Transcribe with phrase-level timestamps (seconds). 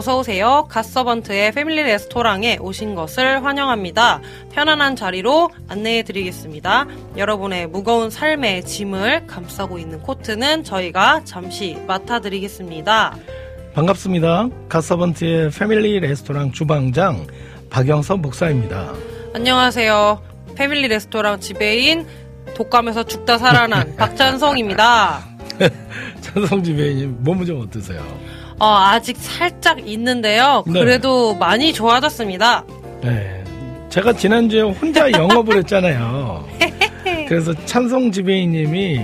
[0.00, 0.66] 어서 오세요.
[0.70, 4.22] 갓서번트의 패밀리 레스토랑에 오신 것을 환영합니다.
[4.50, 6.86] 편안한 자리로 안내해 드리겠습니다.
[7.18, 13.14] 여러분의 무거운 삶의 짐을 감싸고 있는 코트는 저희가 잠시 맡아 드리겠습니다.
[13.74, 14.48] 반갑습니다.
[14.70, 17.26] 갓서번트의 패밀리 레스토랑 주방장
[17.68, 18.94] 박영섭 목사입니다.
[19.34, 20.22] 안녕하세요.
[20.54, 22.06] 패밀리 레스토랑 지배인
[22.54, 25.26] 독감에서 죽다 살아난 박찬성입니다.
[26.22, 28.02] 찬성 지배님 몸은 좀 어떠세요?
[28.60, 30.62] 어, 아직 살짝 있는데요.
[30.66, 30.80] 네.
[30.80, 32.64] 그래도 많이 좋아졌습니다.
[33.02, 33.42] 네.
[33.88, 36.46] 제가 지난주에 혼자 영업을 했잖아요.
[37.26, 39.00] 그래서 찬성 지배인님이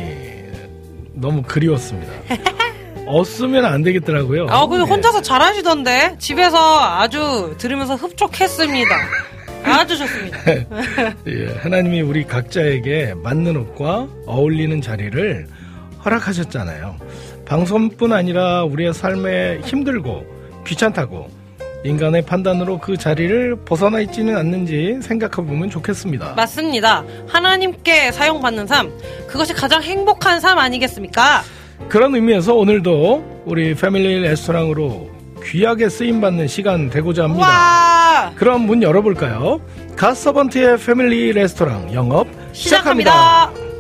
[1.15, 2.13] 너무 그리웠습니다.
[3.07, 4.47] 없으면 안 되겠더라고요.
[4.51, 4.91] 아, 근데 네.
[4.91, 6.17] 혼자서 잘하시던데?
[6.19, 8.95] 집에서 아주 들으면서 흡족했습니다.
[9.65, 10.39] 아주 좋습니다.
[11.27, 15.47] 예, 하나님이 우리 각자에게 맞는 옷과 어울리는 자리를
[16.05, 16.97] 허락하셨잖아요.
[17.47, 20.25] 방송뿐 아니라 우리의 삶에 힘들고
[20.67, 21.31] 귀찮다고
[21.85, 26.35] 인간의 판단으로 그 자리를 벗어나 있지는 않는지 생각해 보면 좋겠습니다.
[26.35, 27.05] 맞습니다.
[27.29, 28.91] 하나님께 사용받는 삶,
[29.29, 31.43] 그것이 가장 행복한 삶 아니겠습니까?
[31.89, 35.11] 그런 의미에서 오늘도 우리 패밀리 레스토랑으로
[35.45, 37.47] 귀하게 쓰임 받는 시간 되고자 합니다.
[37.47, 38.33] 와!
[38.35, 39.61] 그럼 문 열어볼까요?
[39.95, 43.53] 갓서번트의 패밀리 레스토랑 영업 시작합니다.
[43.53, 43.76] 시작합니다.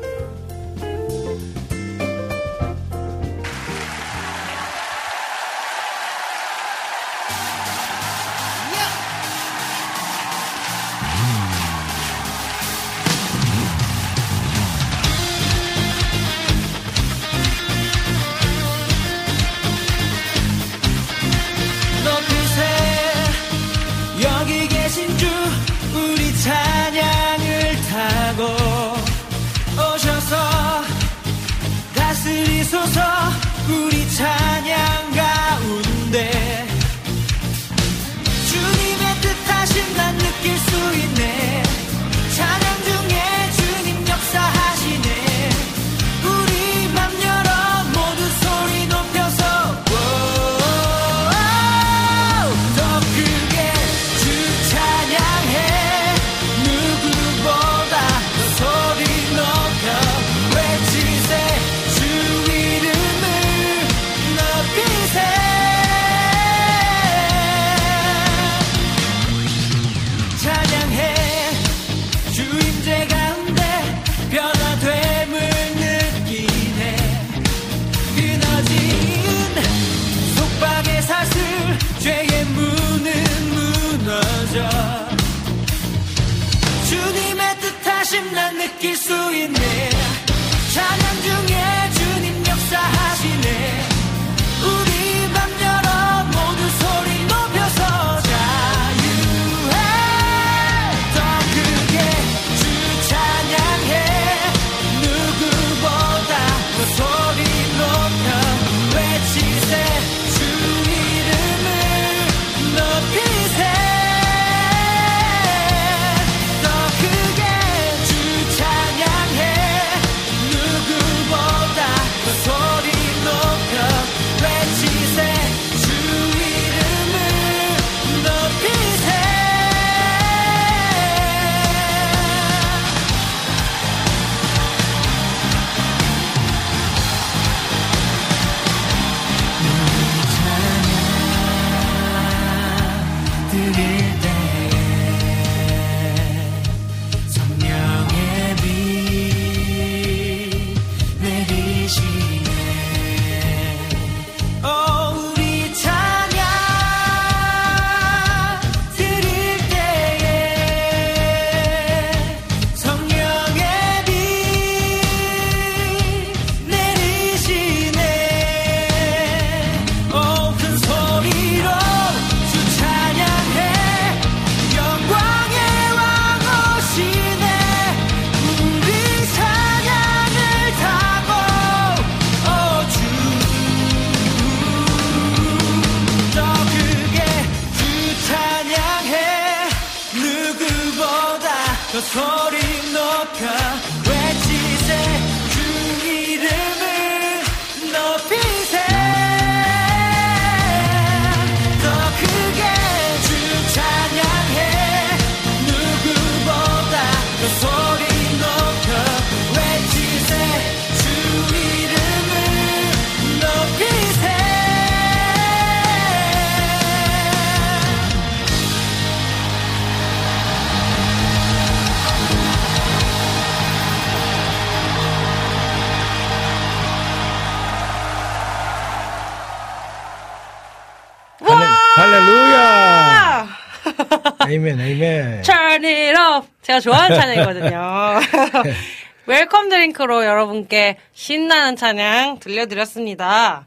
[234.56, 235.42] Amen, amen.
[235.42, 236.48] Turn it up.
[236.62, 238.20] 제가 좋아하는 찬양이거든요.
[239.26, 243.66] Welcome drink로 여러분께 신나는 찬양 들려드렸습니다.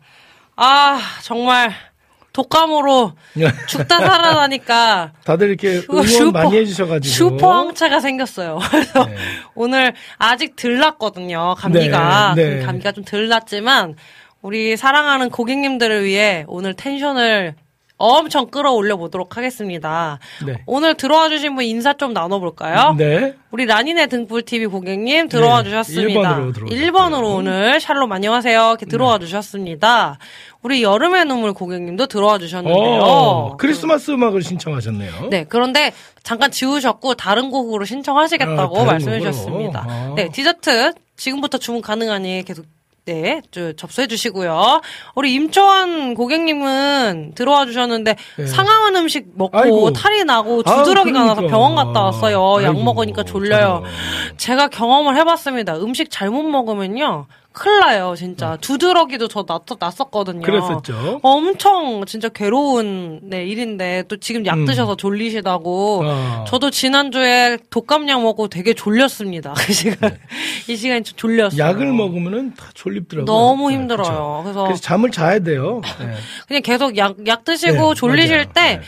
[0.55, 1.73] 아, 정말
[2.33, 3.13] 독감으로
[3.67, 7.13] 죽다 살아나니까 다들 이렇게 슈- 응원 많이 해주셔가지고.
[7.13, 8.59] 슈퍼 황차가 생겼어요.
[8.71, 9.15] 그래서 네.
[9.55, 11.53] 오늘 아직 덜 났거든요.
[11.57, 12.33] 감기가.
[12.35, 12.59] 네, 네.
[12.61, 13.95] 그 감기가 좀 덜 났지만
[14.41, 17.55] 우리 사랑하는 고객님들을 위해 오늘 텐션을
[17.99, 20.19] 엄청 끌어올려 보도록 하겠습니다.
[20.45, 20.63] 네.
[20.65, 22.95] 오늘 들어와 주신 분 인사 좀 나눠볼까요?
[22.97, 23.35] 네.
[23.51, 26.37] 우리 라니네 등불 TV 고객님 들어와 네, 주셨습니다.
[26.37, 26.91] 1번으로 들어오셨고요.
[26.91, 28.59] 1번으로 오늘 샬롬 안녕하세요.
[28.69, 30.17] 이렇게 들어와 주셨습니다.
[30.61, 33.01] 우리 여름의 눈물 고객님도 들어와 주셨는데요.
[33.01, 35.27] 어, 크리스마스 음악을 신청하셨네요.
[35.29, 35.91] 네, 그런데
[36.23, 39.31] 잠깐 지우셨고 다른 곡으로 신청하시겠다고 아, 다른 말씀해 곡으로?
[39.31, 39.85] 주셨습니다.
[39.87, 40.13] 아.
[40.15, 42.65] 네, 디저트 지금부터 주문 가능하니 계속
[43.09, 44.81] 네, 저 접수해 주시고요.
[45.15, 48.45] 우리 임초원 고객님은 들어와 주셨는데 네.
[48.45, 49.93] 상황한 음식 먹고 아이고.
[49.93, 51.57] 탈이 나고 아, 두드러기가 나서 그러니까.
[51.57, 52.63] 병원 갔다 왔어요.
[52.63, 53.83] 약 아이고, 먹으니까 졸려요.
[54.37, 55.77] 제가 경험을 해봤습니다.
[55.77, 57.25] 음식 잘못 먹으면요.
[57.51, 58.57] 큰일 나요, 진짜.
[58.61, 60.39] 두드러기도 저 났, 났었거든요.
[60.39, 60.45] 네.
[60.45, 61.19] 그랬었죠.
[61.23, 64.65] 엄청 진짜 괴로운 네, 일인데 또 지금 약 음.
[64.65, 66.45] 드셔서 졸리시다고 아.
[66.47, 69.53] 저도 지난주에 독감약 먹고 되게 졸렸습니다.
[69.57, 70.17] 그 시간
[70.69, 71.59] 이 시간이 좀 졸렸어요.
[71.59, 73.25] 약을 먹으면은 다 졸립더라고요.
[73.25, 74.07] 너무 네, 힘들어요.
[74.07, 74.41] 그쵸.
[74.43, 75.81] 그래서 그래서 잠을 자야 돼요.
[75.99, 76.13] 네.
[76.47, 78.51] 그냥 계속 약, 약 드시고 네, 졸리실 맞아요.
[78.53, 78.81] 때 네.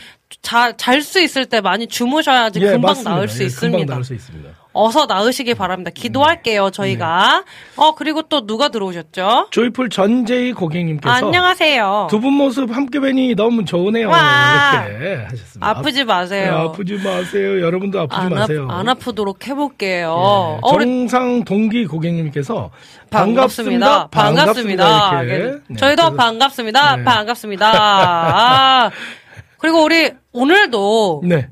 [0.76, 3.02] 잘수 있을 때 많이 주무셔야지 예, 금방.
[3.04, 3.78] 나을 수 예, 있습니다.
[3.78, 4.48] 금방 나을 수 있습니다.
[4.74, 5.90] 어서 나으시길 바랍니다.
[5.94, 7.44] 기도할게요, 저희가.
[7.76, 9.48] 어, 그리고 또 누가 들어오셨죠?
[9.50, 12.06] 조이풀 전재희 고객님께서 안녕하세요.
[12.10, 14.08] 두 분 모습 함께 뵈니 너무 좋으네요.
[14.08, 14.84] 와.
[14.88, 15.68] 이렇게 하셨습니다.
[15.68, 16.44] 아프지 마세요.
[16.54, 17.60] 네, 아프지 마세요.
[17.60, 18.68] 여러분도 아프지 안, 마세요.
[18.70, 19.92] 아, 안 아프도록 해볼게요.
[19.92, 22.70] 예, 어, 정상 동기 고객님께서
[23.10, 24.08] 반갑습니다.
[24.08, 25.22] 반갑습니다.
[25.24, 25.58] 이렇게.
[25.68, 26.96] 네, 저희도 그래서- 반갑습니다.
[26.96, 27.04] 네.
[27.04, 27.66] 반갑습니다.
[28.86, 28.90] 아,
[29.58, 31.48] 그리고 우리 오늘도 네.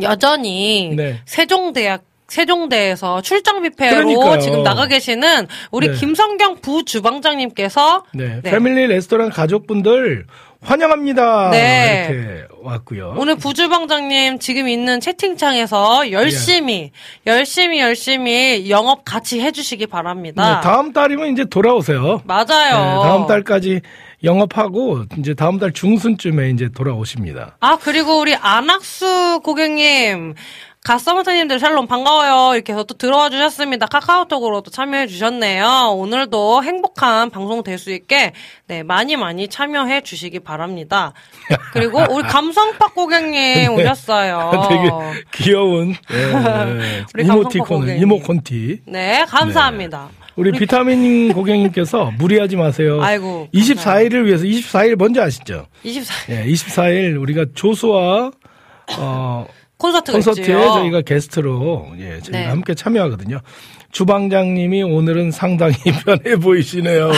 [0.00, 1.20] 여전히 네.
[1.26, 2.02] 세종대학
[2.32, 4.38] 세종대에서 출장 뷔페로 그러니까요.
[4.38, 5.94] 지금 나가 계시는 우리 네.
[5.94, 8.40] 김성경 부 주방장님께서 네.
[8.42, 8.50] 네.
[8.50, 10.24] 패밀리 레스토랑 가족분들
[10.62, 11.50] 환영합니다.
[11.50, 12.08] 네.
[12.08, 13.16] 이렇게 왔고요.
[13.18, 16.92] 오늘 부주방장님 지금 있는 채팅창에서 열심히
[17.26, 20.54] 열심히 열심히 영업 같이 해주시기 바랍니다.
[20.54, 22.22] 네, 다음 달이면 이제 돌아오세요.
[22.24, 22.46] 맞아요.
[22.46, 23.80] 네, 다음 달까지
[24.24, 27.56] 영업하고 이제 다음 달 중순쯤에 이제 돌아오십니다.
[27.58, 30.34] 아, 그리고 우리 안학수 고객님,
[30.84, 32.54] 갓서머터님들 샬롬 반가워요.
[32.54, 33.86] 이렇게 해서 또 들어와 주셨습니다.
[33.86, 35.94] 카카오톡으로 또 참여해 주셨네요.
[35.96, 38.32] 오늘도 행복한 방송 될 수 있게,
[38.68, 41.12] 네, 많이 많이 참여해 주시기 바랍니다.
[41.72, 44.50] 그리고 우리 감성팍 고객님 오셨어요.
[44.68, 44.90] 되게
[45.32, 48.80] 귀여운 예, 우리 이모티콘을 감성파 이모콘티.
[48.86, 50.10] 네, 감사합니다.
[50.36, 53.00] 우리 비타민 고객님께서 무리하지 마세요.
[53.02, 55.66] 아이고, 24일을 위해서 24일 뭔지 아시죠?
[55.84, 58.30] 24 예, 24일 우리가 조수와
[58.98, 59.46] 어
[59.82, 60.62] 콘서트가 콘서트에 있지요.
[60.72, 62.44] 저희가 게스트로 예, 저희가 네.
[62.46, 63.40] 함께 참여하거든요.
[63.90, 65.74] 주방장님이 오늘은 상당히
[66.04, 67.10] 편해 보이시네요.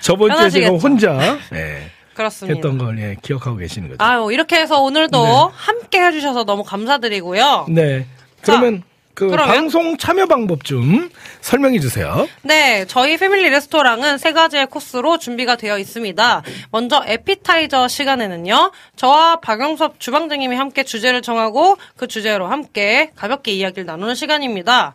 [0.00, 0.76] 저번 주에 제가.
[0.76, 2.54] 혼자 예, 그렇습니다.
[2.56, 4.04] 했던 걸 예, 기억하고 계시는 거죠.
[4.04, 5.30] 아유, 이렇게 해서 오늘도 네.
[5.54, 7.66] 함께 해주셔서 너무 감사드리고요.
[7.70, 8.06] 네.
[8.42, 8.82] 그러면
[9.18, 9.52] 그 그러면?
[9.52, 11.10] 방송 참여 방법 좀
[11.40, 12.28] 설명해 주세요.
[12.42, 16.42] 네, 저희 패밀리 레스토랑은 세 가지의 코스로 준비가 되어 있습니다.
[16.70, 24.14] 먼저 에피타이저 시간에는요, 저와 박영섭 주방장님이 함께 주제를 정하고 그 주제로 함께 가볍게 이야기를 나누는
[24.14, 24.94] 시간입니다.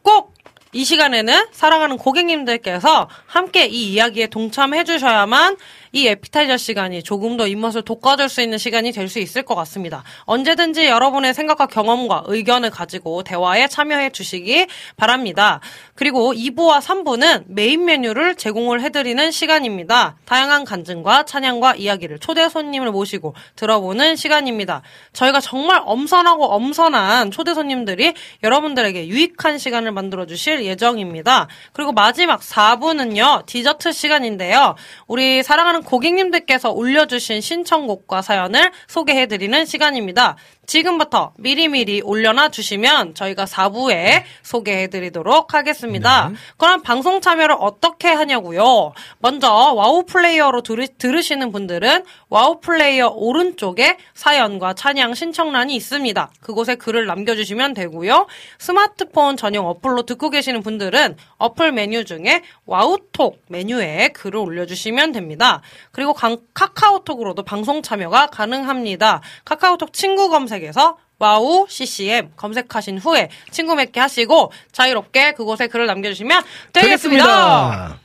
[0.00, 0.40] 꼭
[0.72, 5.56] 이 시간에는 사랑하는 고객님들께서 함께 이 이야기에 동참해 주셔야만
[5.92, 10.04] 이 에피타이저 시간이 조금 더 입맛을 돋궈줄 수 있는 시간이 될 수 있을 것 같습니다.
[10.24, 15.60] 언제든지 여러분의 생각과 경험과 의견을 가지고 대화에 참여해 주시기 바랍니다.
[15.94, 20.16] 그리고 2부와 3부는 메인 메뉴를 제공을 해드리는 시간입니다.
[20.24, 24.82] 다양한 간증과 찬양과 이야기를 초대 손님을 모시고 들어보는 시간입니다.
[25.12, 31.48] 저희가 정말 엄선하고 엄선한 초대 손님들이 여러분들에게 유익한 시간을 만들어 주실 예정입니다.
[31.72, 34.76] 그리고 마지막 4부는요, 디저트 시간인데요.
[35.08, 40.36] 우리 사랑하는 고객님들께서 올려주신 신청곡과 사연을 소개해드리는 시간입니다.
[40.70, 46.30] 지금부터 미리미리 올려놔 주시면 저희가 4부에 소개해드리도록 하겠습니다.
[46.58, 48.92] 그럼 방송 참여를 어떻게 하냐고요?
[49.18, 56.30] 먼저 와우 플레이어로 들으, 들으시는 분들은 와우 플레이어 오른쪽에 사연과 찬양 신청란이 있습니다.
[56.40, 58.28] 그곳에 글을 남겨주시면 되고요.
[58.60, 65.62] 스마트폰 전용 어플로 듣고 계시는 분들은 어플 메뉴 중에 와우톡 메뉴에 글을 올려주시면 됩니다.
[65.90, 69.20] 그리고 강- 카카오톡으로도 방송 참여가 가능합니다.
[69.44, 76.42] 카카오톡 친구 검색 에서 와우 CCM 검색하신 후에 친구 맺기 하시고 자유롭게 그곳에 글을 남겨주시면
[76.72, 77.98] 되겠습니다.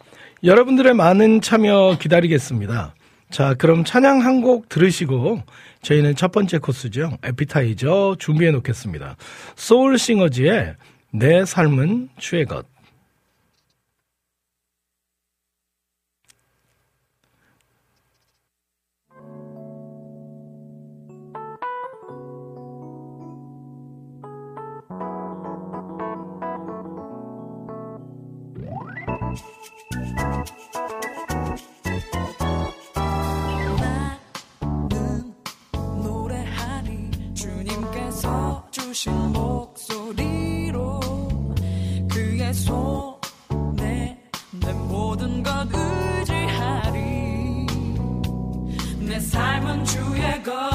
[0.43, 2.93] 여러분들의 많은 참여 기다리겠습니다.
[3.31, 5.41] 자, 그럼 찬양 한 곡 들으시고
[5.81, 7.17] 저희는 첫 번째 코스죠.
[7.24, 9.15] 에피타이저 준비해 놓겠습니다.
[9.55, 10.75] 소울싱어즈의
[11.12, 12.65] 내 삶은 주의 것.
[39.12, 41.00] 목소리로
[42.09, 44.19] 그의 손에
[44.51, 47.67] 내 모든 것 의지하리.
[49.00, 50.75] 내 삶은 주의 것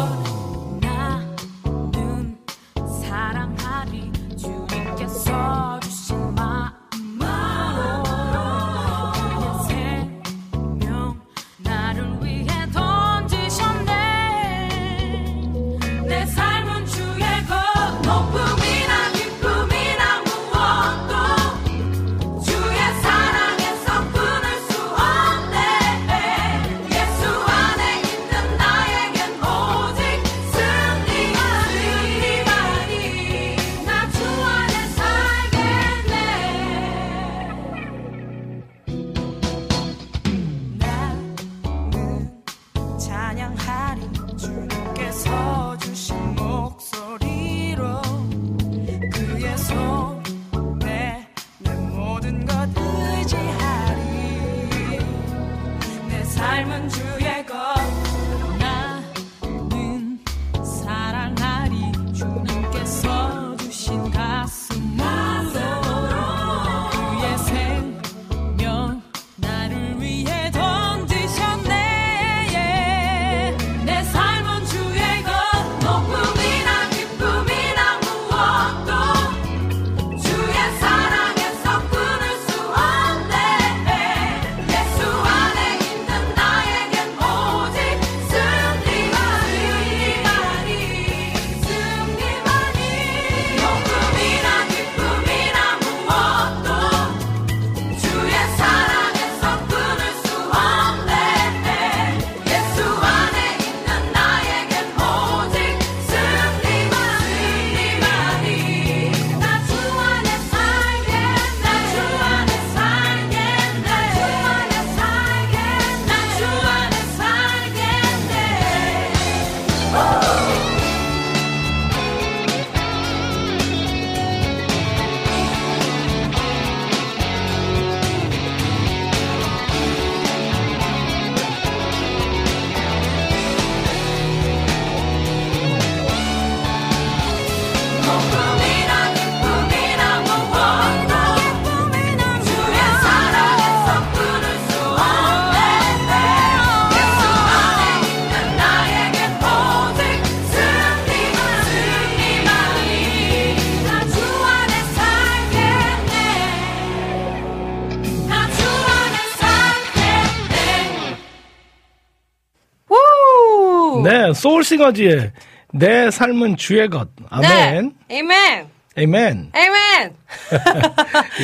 [164.70, 165.32] 싱어즈의
[165.72, 167.08] 내 삶은 주의 것.
[167.28, 167.92] 아멘.
[168.08, 168.16] 네.
[168.16, 168.68] 에이멘.
[168.96, 169.52] 에이멘.
[169.54, 170.16] 에이멘.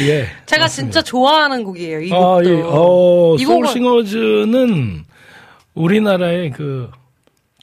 [0.09, 0.29] 예.
[0.47, 2.01] 제가 진짜 좋아하는 곡이에요.
[2.01, 2.51] 이 아, 곡도.
[2.51, 2.63] 예.
[2.63, 5.05] 어, 이 곡은 소울싱어즈는
[5.75, 6.91] 우리나라의 그,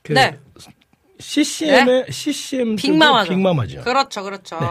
[0.04, 0.38] 그 네.
[1.20, 3.30] CCM의 CCM 쪽의 빅마마죠.
[3.30, 3.82] 빅마마죠.
[3.82, 4.60] 그렇죠, 그렇죠.
[4.60, 4.68] 네.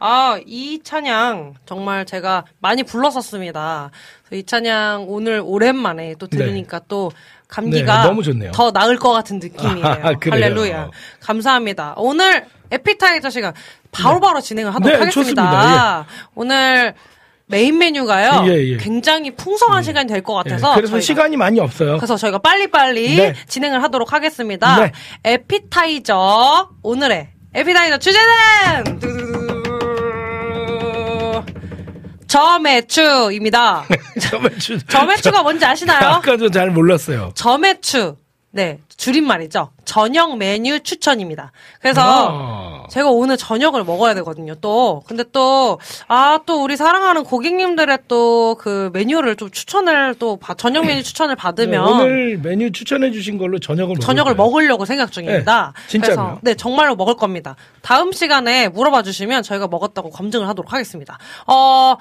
[0.00, 3.92] 아, 이 찬양 정말 제가 많이 불렀었습니다.
[4.32, 7.12] 이 찬양 오늘 오랜만에 또 들으니까 또
[7.52, 8.50] 감기가 네, 너무 좋네요.
[8.52, 9.84] 더 나을 것 같은 느낌이에요.
[9.86, 10.14] 아?
[10.30, 10.90] 할렐루야.
[11.20, 11.94] 감사합니다.
[11.98, 13.52] 오늘 에피타이저 시간
[13.90, 15.42] 바로바로 진행을 하도록 네, 하겠습니다.
[15.42, 16.06] 좋습니다.
[16.34, 16.94] 오늘
[17.46, 18.50] 메인 메뉴가요.
[18.50, 18.76] 예, 예.
[18.78, 21.98] 굉장히 풍성한 시간이 될것 예, 같아서 그래서 저희가 시간이 많이 없어요.
[21.98, 23.34] 그래서 저희가 빨리빨리 네.
[23.46, 24.80] 진행을 하도록 하겠습니다.
[24.80, 24.92] 네.
[25.24, 29.51] 에피타이저 오늘의 에피다이저 주제는 두두두두.
[32.32, 33.84] 저매추입니다.
[34.30, 34.78] 저매추.
[34.86, 36.08] 저매추가 뭔지 아시나요?
[36.08, 37.32] 아까도 잘 몰랐어요.
[37.34, 38.16] 저매추.
[38.54, 39.70] 네, 줄임말이죠.
[39.86, 41.52] 저녁 메뉴 추천입니다.
[41.80, 42.86] 그래서 아.
[42.90, 45.02] 제가 오늘 저녁을 먹어야 되거든요, 또.
[45.06, 50.84] 근데 또, 아, 또 우리 사랑하는 고객님들의 또 그 메뉴를 좀 추천을 또, 받- 저녁
[50.84, 51.82] 메뉴 추천을 네, 받으면.
[51.88, 54.34] 오늘 메뉴 추천해 주신 걸로 저녁을 저녁을.
[54.34, 55.72] 먹으려고 생각 중입니다.
[55.88, 55.98] 네?
[55.98, 57.56] 그래서 네 정말로 먹을 겁니다.
[57.80, 61.18] 다음 시간에 물어봐 주시면 저희가 먹었다고 검증을 하도록 하겠습니다.
[61.46, 61.96] 어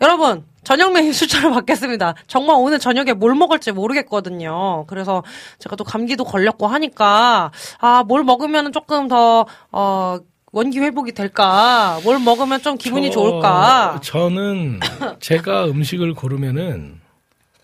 [0.00, 2.14] 여러분 저녁 메뉴 추천을 받겠습니다.
[2.26, 4.84] 정말 오늘 저녁에 뭘 먹을지 모르겠거든요.
[4.88, 5.22] 그래서
[5.60, 10.18] 제가 또 감기도 걸렸고 하니까 아 뭘 먹으면 조금 더 어
[10.52, 12.00] 원기 회복이 될까?
[12.02, 14.00] 뭘 먹으면 좀 기분이 저- 좋을까?
[14.02, 14.80] 저는
[15.20, 17.00] 제가 음식을 고르면은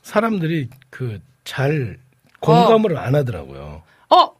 [0.02, 1.98] 사람들이 그 잘
[2.38, 3.82] 공감을 안 하더라고요.
[4.10, 4.30] 어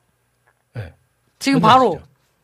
[0.75, 0.92] 네.
[1.40, 1.99] 지금 바로?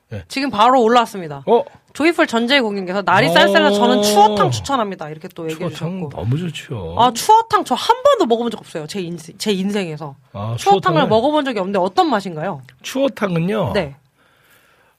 [0.08, 0.24] 네.
[0.26, 1.44] 지금 바로 올라왔습니다.
[1.46, 1.62] 어,
[1.94, 3.32] 조이풀 전재희 고객님께서 날이 어.
[3.32, 5.08] 쌀쌀한 저는 추어탕 추천합니다.
[5.10, 6.10] 이렇게 또 얘기해 주셨고.
[6.10, 6.94] 너무 좋죠.
[6.98, 8.86] 아, 추어탕 저 한 번도 먹어본 적 없어요.
[8.86, 10.14] 제 인생, 제 인생에서.
[10.32, 12.62] 아, 추어탕을 추어탕을- 먹어본 적이 없는데 어떤 맛인가요?
[12.82, 13.72] 추어탕은요.
[13.74, 13.96] 네.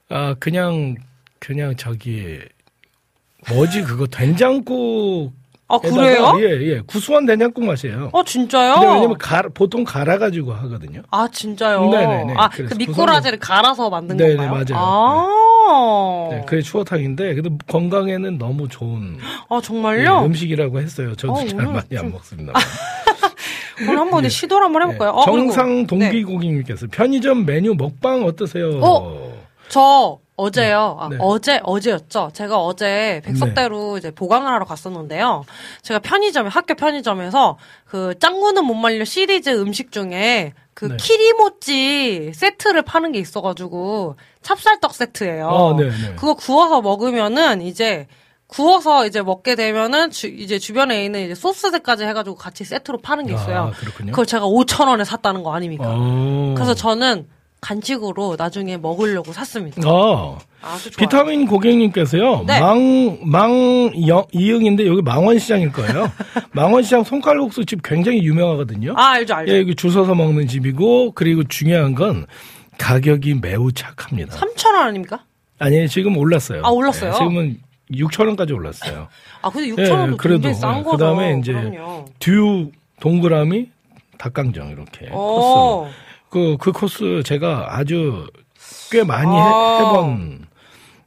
[0.08, 0.96] 아 그냥
[1.38, 2.38] 그냥 저기
[3.48, 5.32] 뭐지 그거 된장국.
[5.72, 6.32] 아, 그래요?
[6.40, 6.80] 예, 예.
[6.80, 8.10] 구수한 된장국 맛이에요.
[8.12, 8.74] 어, 진짜요?
[8.74, 11.02] 근데 왜냐면 가, 보통 갈아가지고 하거든요.
[11.12, 11.88] 아, 진짜요?
[11.88, 12.34] 네네네.
[12.36, 14.64] 아, 그래서 그 미꾸라지를 갈아서 만든 네네, 건가요?
[14.68, 14.84] 맞아요.
[14.84, 15.32] 아, 네,
[16.46, 19.18] 그게 추어탕인데, 그래도 건강에는 너무 좋은
[19.48, 20.24] 아 예, 정말요?
[20.24, 21.14] 음식이라고 했어요.
[21.16, 22.52] 저도 어, 잘 많이 안 좀- 먹습니다.
[23.82, 25.10] 오늘 한번 시도를 한번 해볼까요?
[25.10, 26.22] 어, 그리고- 정상 동기 네.
[26.22, 28.78] 고객님께서 편의점 메뉴 먹방 어떠세요?
[28.82, 29.30] 어?
[29.68, 30.96] 저 어제요.
[31.00, 31.16] 아, 네.
[31.20, 32.30] 어제 어제였죠.
[32.32, 35.44] 제가 어제 백석대로 이제 보강을 하러 갔었는데요.
[35.82, 40.96] 제가 편의점에 학교 편의점에서 그 짱구는 못 말려 시리즈 음식 중에 그 네.
[40.96, 45.46] 키리모찌 세트를 파는 게 있어가지고 찹쌀떡 세트예요.
[45.46, 46.14] 어, 네, 네.
[46.16, 48.06] 그거 구워서 먹으면은 이제
[48.46, 53.34] 구워서 이제 먹게 되면은 주, 이제 주변에 있는 이제 소스들까지 해가지고 같이 세트로 파는 게
[53.34, 53.64] 있어요.
[53.64, 54.12] 아, 그렇군요.
[54.12, 55.84] 그걸 제가 5천 원에 샀다는 거 아닙니까?
[55.86, 56.54] 어.
[56.56, 57.28] 그래서 저는
[57.60, 59.82] 간식으로 나중에 먹으려고 샀습니다.
[59.86, 60.38] 어.
[60.98, 62.44] 비타민 고객님께서요.
[62.46, 62.60] 네.
[62.60, 66.10] 망, 망, 영- 이응인데 여기 망원시장일 거예요.
[66.52, 68.94] 망원시장 손칼국수 집 굉장히 유명하거든요.
[68.96, 69.52] 아, 알죠, 알죠.
[69.52, 72.26] 예, 여기 줄 서서 먹는 집이고, 그리고 중요한 건
[72.78, 74.36] 가격이 매우 착합니다.
[74.36, 75.24] 3,000원 아닙니까?
[75.58, 76.62] 아니, 지금 올랐어요.
[76.64, 77.10] 아, 올랐어요?
[77.10, 77.58] 예, 지금은
[77.92, 79.08] 6,000원까지 올랐어요.
[79.42, 80.96] 아, 근데 예, 6,000원도 그래도, 굉장히 싼 예, 거죠.
[80.96, 82.04] 그 다음에 이제 그럼요.
[82.18, 82.70] 듀
[83.00, 83.68] 동그라미
[84.18, 85.88] 닭강정 이렇게 코스로.
[86.30, 86.56] 오.
[86.56, 88.26] 그, 그 코스 제가 아주
[88.90, 89.78] 꽤 많이 아.
[89.78, 90.46] 해, 해본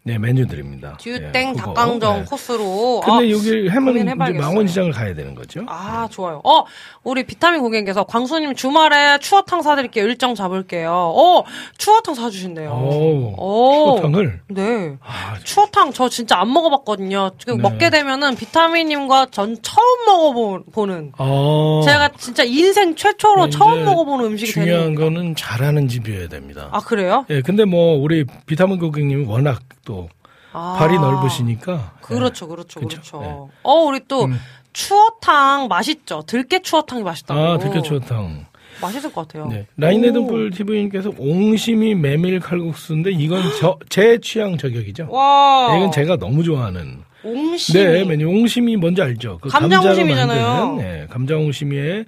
[0.06, 0.98] 네, 메뉴들입니다.
[0.98, 1.54] 듀땡 예.
[1.54, 2.26] 닭강정 네.
[2.26, 3.02] 코스로.
[3.06, 4.42] 근데 아, 여기 고민해봐야겠어요.
[4.42, 5.62] 망원시장을 가야 되는 거죠.
[5.68, 6.42] 아, 좋아요.
[6.44, 6.66] 어,
[7.04, 10.04] 우리 비타민 고객님께서 광수님 주말에 추어탕 사드릴게요.
[10.06, 10.92] 일정 잡을게요.
[10.92, 11.44] 어,
[11.78, 12.70] 추어탕 사주신대요.
[12.70, 13.96] 오, 오.
[13.96, 14.98] 추어탕을 네.
[15.02, 17.32] 아, 추어탕 저 진짜 안 먹어봤거든요.
[17.38, 17.62] 지금 네.
[17.64, 21.14] 먹게 되면은 비타민님과 전 처음 먹어보는.
[21.18, 25.04] 어, 제가 진짜 인생 최초로 이제 처음 먹어보는 음식이 중요한 되는 겁니다.
[25.22, 26.68] 거는 잘하는 집이어야 됩니다.
[26.74, 27.26] 아, 그래요?
[27.30, 30.10] 예, 근데 뭐 우리 비타민 고객님이 워낙 또
[30.52, 30.76] 아.
[30.78, 32.90] 발이 넓으시니까 그렇죠, 그렇죠, 그쵸?
[32.90, 33.22] 그렇죠.
[33.22, 33.28] 네.
[33.64, 34.40] 어, 우리 또 음.
[34.72, 36.24] 추어탕 맛있죠.
[36.26, 37.40] 들깨 추어탕이 맛있다고.
[37.40, 38.46] 아, 들깨 추어탕.
[38.82, 39.48] 맛있을 것 같아요.
[39.48, 39.68] 네.
[39.78, 45.08] 라인헤드풀 TV님께서 옹심이 메밀 칼국수인데 이건 저, 제 취향 저격이죠.
[45.12, 45.70] 와.
[45.72, 47.04] 네, 이건 제가 너무 좋아하는.
[47.24, 47.84] 옹심이.
[47.84, 49.38] 네, 메뉴 옹심이 뭔지 알죠?
[49.42, 50.76] 그 감자 옹심이잖아요.
[50.78, 52.04] 네, 감자 옹심이에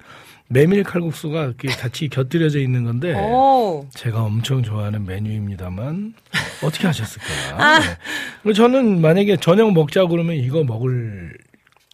[0.48, 3.86] 메밀 칼국수가 이렇게 같이 곁들여져 있는 건데 오.
[3.94, 6.14] 제가 엄청 좋아하는 메뉴입니다만
[6.62, 7.26] 어떻게 하셨을까?
[7.56, 7.80] 아.
[8.44, 8.52] 네.
[8.52, 11.36] 저는 만약에 저녁 먹자 그러면 이거 먹을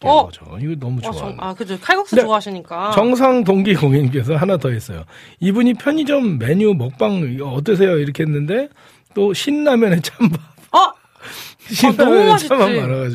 [0.03, 0.29] 어.
[0.31, 1.29] 저 이거 너무 와, 좋아요.
[1.31, 1.79] 정, 아, 그죠.
[1.79, 2.21] 칼국수 네.
[2.23, 2.91] 좋아하시니까.
[2.91, 5.05] 정상 동기 고객님께서 하나 더 했어요.
[5.39, 7.97] 이분이 편의점 메뉴 먹방 어떠세요?
[7.97, 8.69] 이렇게 했는데
[9.13, 10.39] 또 신라면에 찬밥.
[10.73, 10.77] 어!
[11.87, 12.53] 아, 너무 맛있지.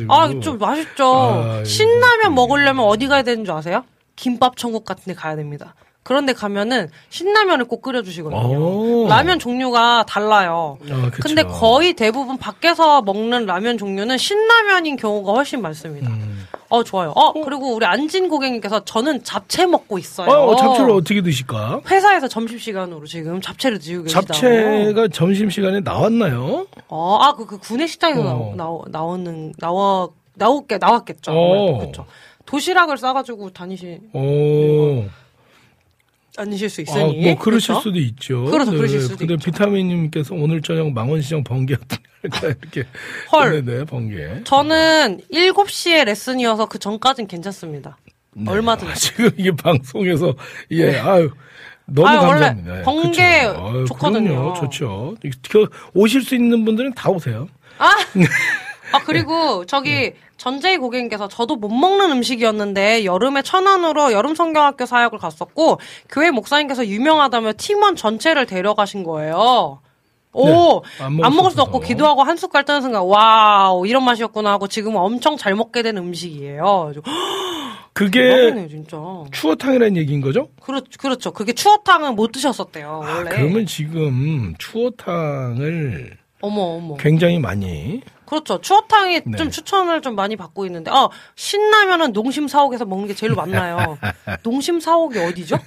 [0.08, 1.04] 아, 좀 맛있죠.
[1.14, 3.84] 아, 신라면 먹으려면 어디 가야 되는 줄 아세요?
[4.18, 5.74] 김밥 천국 같은 데 가야 됩니다.
[6.02, 8.40] 그런데 가면은 신라면을 꼭 끓여주시거든요.
[8.40, 9.06] 오.
[9.08, 10.78] 라면 종류가 달라요.
[10.90, 11.10] 아.
[11.12, 16.08] 근데 거의 대부분 밖에서 먹는 라면 종류는 신라면인 경우가 훨씬 많습니다.
[16.08, 16.46] 음.
[16.70, 17.12] 어, 좋아요.
[17.14, 20.28] 어, 그리고 우리 안진 고객님께서 저는 잡채 먹고 있어요.
[20.30, 21.82] 어, 잡채를 어떻게 드실까?
[21.90, 24.26] 회사에서 점심 시간으로 지금 잡채를 드시고 계시다고.
[24.26, 26.66] 잡채가 점심 시간에 나왔나요?
[26.88, 28.24] 어, 아, 그, 그 구내식당에서 어.
[28.24, 31.32] 나오, 나오, 나오는, 나와, 나올게, 나왔겠죠.
[31.32, 31.78] 어.
[31.78, 32.06] 그렇죠.
[32.48, 35.04] 도시락을 싸가지고 다니시, 오.
[36.34, 37.20] 다니실 수 아, 있으니.
[37.26, 37.80] 뭐 그러실 그렇죠?
[37.82, 38.44] 수도 있죠.
[38.46, 39.44] 그렇죠, 그러실 수도 근데 있죠.
[39.50, 42.84] 비타민님께서 오늘 저녁 망원시장 번개 어떻게 이렇게
[43.30, 43.64] 헐.
[43.66, 44.42] 네, 네, 번개.
[44.44, 47.98] 저는 7시에 레슨이어서 그 전까진 괜찮습니다.
[48.32, 48.50] 네.
[48.50, 48.90] 얼마든지.
[48.90, 50.34] 아, 지금 이게 방송에서
[50.70, 51.30] 예 아유
[51.84, 52.78] 너무 아유, 원래 감사합니다.
[52.78, 53.22] 예, 번개.
[53.22, 54.28] 아유, 좋거든요.
[54.28, 54.54] 그럼요.
[54.54, 55.16] 좋죠.
[55.50, 57.46] 그 오실 수 있는 분들은 다 오세요.
[57.76, 57.90] 아
[59.04, 66.30] 그리고 저기 전재희 고객님께서 저도 못 먹는 음식이었는데 여름에 천안으로 여름 성경학교 사역을 갔었고 교회
[66.30, 69.80] 목사님께서 유명하다며 팀원 전체를 데려가신 거예요.
[70.32, 70.52] 오, 네,
[71.00, 71.80] 안 안 먹을 먹을 수수 없고.
[71.80, 76.92] 기도하고 한 숟갈 뜨는 순간 와우 이런 맛이었구나 하고 지금 엄청 잘 먹게 된 음식이에요.
[77.92, 78.96] 그게 대박이네요 진짜.
[79.32, 80.50] 추어탕이라는 얘기인 거죠?
[80.60, 81.32] 그렇 그렇죠.
[81.32, 83.30] 그게 추어탕은 못 드셨었대요 아, 원래.
[83.30, 86.94] 그러면 지금 추어탕을 어머 어머.
[86.96, 88.60] 굉장히 많이 그렇죠.
[88.60, 89.36] 추어탕이 네.
[89.38, 93.96] 좀 추천을 좀 많이 받고 있는데, 어, 신라면은 농심 사옥에서 먹는 게 제일 많나요?
[94.44, 95.58] 농심 사옥이 어디죠?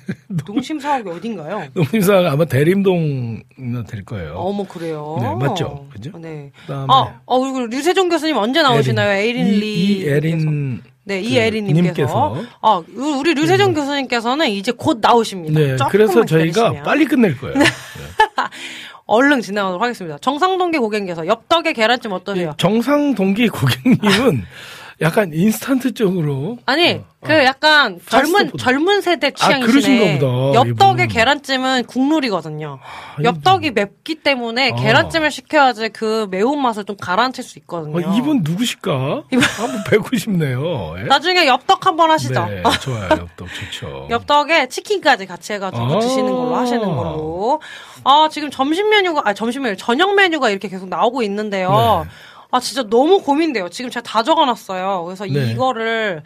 [0.47, 1.65] 농심 사옥이 어딘가요?
[1.73, 3.41] 농림사가 아마 대림동
[3.89, 4.33] 될 거예요.
[4.35, 5.17] 어머, 그래요.
[5.21, 5.87] 네, 맞죠?
[5.91, 6.11] 그죠?
[6.19, 6.51] 네.
[6.61, 9.11] 그다음에 어, 어, 그리고 류세종 교수님 언제 나오시나요?
[9.11, 9.83] 에린 이- 리.
[9.99, 11.81] 이에린 네, 그 이에린님께서.
[11.81, 12.35] 님께서.
[12.61, 15.59] 아, 우리 류세종 교수님께서는 이제 곧 나오십니다.
[15.59, 16.83] 네, 그래서 저희가 기다리시면.
[16.83, 17.55] 빨리 끝낼 거예요.
[17.59, 17.65] 네.
[19.11, 20.17] 얼른 진행하도록 하겠습니다.
[20.19, 22.53] 정상동계 고객님께서 엽떡에 계란찜 어떠세요?
[22.57, 24.45] 정상 동기 고객님은
[25.01, 28.57] 약간 인스턴트 쪽으로 아니, 그 약간 젊은, 어.
[28.57, 29.65] 젊은 세대 아, 취향이시네.
[29.67, 31.07] 그러신가 보다, 엽떡에.
[31.07, 32.79] 계란찜은 국룰이거든요.
[33.17, 34.75] 아니, 엽떡이 맵기 때문에 어.
[34.75, 37.97] 계란찜을 시켜야지 그 매운 맛을 좀 가라앉힐 수 있거든요.
[37.97, 38.91] 어, 이분 누구실까?
[38.91, 40.95] 한번 뵙고 싶네요.
[40.99, 41.03] 예?
[41.03, 42.45] 나중에 엽떡 한번 하시죠.
[42.45, 43.09] 네, 좋아요.
[43.11, 44.07] 엽떡 좋죠.
[44.11, 45.99] 엽떡에 치킨까지 같이 해가지고 아.
[45.99, 47.61] 드시는 걸로 하시는 걸로.
[48.03, 52.05] 아, 지금 점심 메뉴가, 아, 점심 메뉴, 저녁 메뉴가 이렇게 계속 나오고 있는데요.
[52.05, 52.11] 네.
[52.51, 53.69] 아, 진짜 너무 고민돼요.
[53.69, 55.05] 지금 제가 다 적어놨어요.
[55.05, 55.51] 그래서 네.
[55.51, 56.21] 이거를,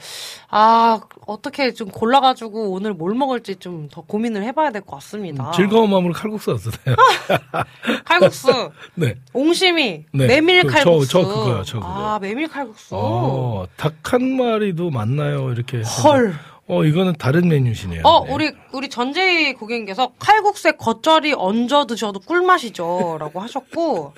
[0.49, 5.47] 아, 어떻게 좀 골라가지고 오늘 뭘 먹을지 좀 더 고민을 해봐야 될 것 같습니다.
[5.47, 6.95] 음, 즐거운 마음으로 칼국수 어떠세요?
[8.05, 9.15] 칼국수, 네.
[9.33, 10.27] 옹심이, 네.
[10.27, 11.07] 메밀 그, 저- 칼국수.
[11.09, 11.87] 저 그거요, 저 그거.
[11.87, 12.95] 아, 메밀 칼국수.
[12.95, 15.51] 어, 닭한 마리도 많나요?
[15.51, 15.81] 이렇게.
[16.03, 16.33] 헐.
[16.67, 18.01] 어, 이거는 다른 메뉴시네요.
[18.03, 18.33] 어, 네.
[18.33, 23.17] 우리, 우리 전재희 고객님께서 칼국수에 겉절이 얹어 드셔도 꿀맛이죠.
[23.19, 24.13] 라고 하셨고,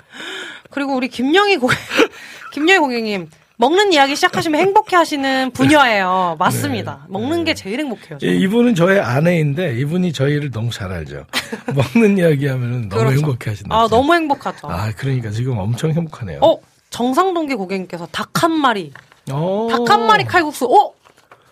[0.70, 1.78] 그리고 우리 김영희 고객,
[2.54, 6.38] 김영희 고객님, 먹는 이야기 시작하시면 행복해 하시는 분야예요.
[6.40, 7.06] 맞습니다.
[7.10, 8.20] 먹는 게 제일 행복해요.
[8.24, 8.28] 예.
[8.28, 11.26] 이분은 저의 아내인데 이분이 저희를 너무 잘 알죠.
[11.96, 13.18] 먹는 이야기 하면은 너무 그렇죠.
[13.18, 13.76] 행복해 하신다.
[13.76, 14.68] 아, 너무 행복하죠.
[14.70, 16.40] 아, 그러니까 지금 엄청 행복하네요.
[16.42, 16.60] 어,
[16.92, 18.94] 정상동계 고객님께서 닭 한 마리,
[19.32, 19.68] 어.
[19.72, 20.94] 닭한 마리 칼국수, 어?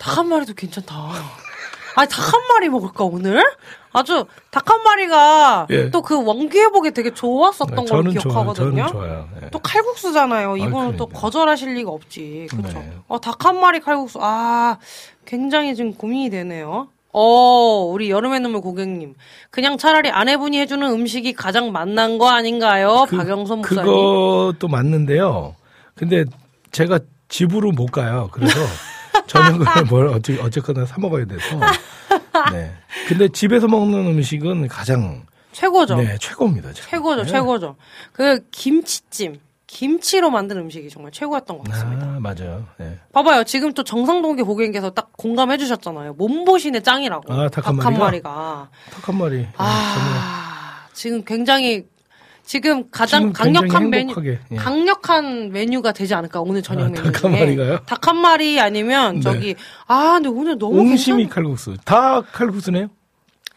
[0.06, 0.96] 닭 한 마리도 괜찮다.
[1.96, 3.42] 아니, 닭 한 마리 먹을까, 오늘?
[3.94, 5.90] 아주, 닭 한 마리가 예.
[5.90, 8.20] 또그 원기회복에 되게 좋았었던 걸로 저는 좋아요.
[8.22, 8.88] 기억하거든요.
[8.88, 9.30] 저는 좋아요.
[9.44, 9.50] 예.
[9.52, 10.58] 또 칼국수잖아요.
[10.58, 11.08] 이거는 또.
[11.08, 12.48] 거절하실 리가 없지.
[12.52, 12.80] 그렇죠.
[12.80, 12.92] 네.
[13.08, 14.20] 어, 닭 한 마리 칼국수.
[14.22, 14.78] 아,
[15.26, 16.90] 굉장히 지금 고민이 되네요.
[17.14, 19.16] 어, 우리 여름의 눈물 고객님.
[19.50, 23.06] 그냥 차라리 아내분이 해주는 음식이 가장 맛난 거 아닌가요?
[23.10, 23.84] 박영선 목사님.
[23.86, 25.56] 그것도 맞는데요.
[25.96, 26.26] 근데
[26.74, 28.28] 제가 집으로 못 가요.
[28.34, 28.60] 그래서
[29.28, 31.60] 저녁을 뭘 어찌, 어쨌거나 사 먹어야 돼서.
[32.52, 32.74] 네.
[33.08, 35.96] 근데 집에서 먹는 음식은 가장 최고죠.
[35.98, 36.74] 네, 최고입니다.
[36.74, 36.90] 최고.
[36.90, 37.30] 최고 죠, 네.
[37.30, 37.76] 최고죠.
[38.12, 39.40] 그 김치찜.
[39.68, 42.06] 김치로 만든 음식이 정말 최고였던 것 같습니다.
[42.06, 42.66] 아, 맞아요.
[42.78, 42.98] 네.
[43.12, 43.44] 봐봐요.
[43.44, 46.14] 지금 또 정상동계 고객님께서 딱 공감해 주셨잖아요.
[46.14, 47.34] 몸보신의 짱이라고.
[47.34, 47.98] 아, 닭한 마리가?
[48.00, 48.70] 마리가.
[48.92, 49.38] 턱한 마리.
[49.40, 51.84] 네, 아, 지금 굉장히
[52.46, 54.56] 지금 가장 지금 강력한 메뉴 예.
[54.56, 57.40] 강력한 메뉴가 되지 않을까 오늘 저녁 아, 메뉴 닭한 중에.
[57.40, 57.80] 마리가요?
[57.86, 59.22] 닭 한 마리 아니면 네.
[59.22, 59.56] 저기
[59.88, 61.36] 아 근데 오늘 너무 옹심이 괜찮...
[61.36, 61.76] 칼국수.
[61.84, 62.88] 다 칼국수네요?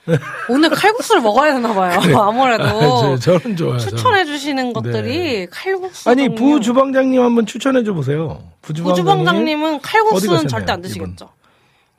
[0.48, 2.00] 오늘 칼국수를 먹어야 되나 봐요.
[2.18, 3.76] 아무래도 아, 저, 는 좋아요.
[3.78, 6.54] 추천해 주시는 것들이 칼국수 아니, 종류.
[6.54, 8.42] 부주방장님 한번 추천해 줘 보세요.
[8.62, 9.04] 부 주방장님.
[9.04, 11.28] 부주방장님은 어디 칼국수는 절대 안 드시겠죠.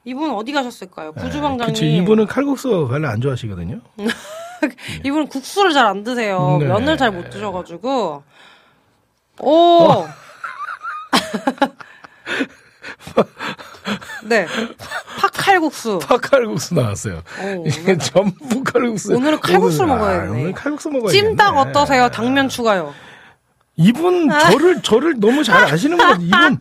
[0.05, 1.11] 이분 어디 가셨을까요?
[1.11, 1.67] 부 주방장님.
[1.75, 3.79] 그치, 이분은 칼국수 별로 안 좋아하시거든요.
[5.03, 6.57] 이분은 국수를 잘 안 드세요.
[6.59, 6.67] 네.
[6.67, 8.23] 면을 잘 못 드셔가지고.
[9.41, 10.07] 오!
[14.25, 14.45] 네.
[15.17, 15.99] 팥칼국수.
[15.99, 17.21] 파칼국수 나왔어요.
[17.41, 19.15] 오, 이게 전부 칼국수.
[19.15, 20.41] 오늘은 칼국수를 오늘, 먹어야겠네.
[20.41, 22.09] 오늘 칼국수 먹어야 찜닭 어떠세요?
[22.09, 22.93] 당면 추가요.
[23.75, 24.49] 이분 아.
[24.51, 26.25] 저를 저를 너무 잘 아시는 분 같아요.
[26.25, 26.59] 이분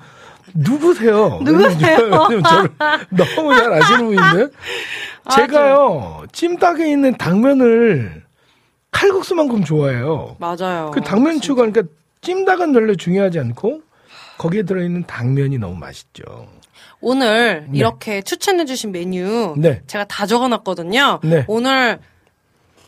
[0.55, 1.41] 누구세요?
[1.43, 2.09] 누구세요?
[2.43, 2.71] 저를
[3.11, 4.49] 너무 잘 아시는 분인데
[5.35, 8.23] 제가요 찜닭에 있는 당면을
[8.91, 10.37] 칼국수만큼 좋아해요.
[10.39, 10.91] 맞아요.
[10.95, 11.83] 그 당면 추가 그러니까
[12.23, 13.83] 찜닭은 별로 중요하지 않고
[14.39, 16.49] 거기에 들어있는 당면이 너무 맛있죠.
[17.01, 17.79] 오늘 네.
[17.79, 19.83] 이렇게 추천해주신 메뉴 네.
[19.87, 21.21] 제가 다 적어놨거든요.
[21.23, 21.45] 네.
[21.47, 22.01] 오늘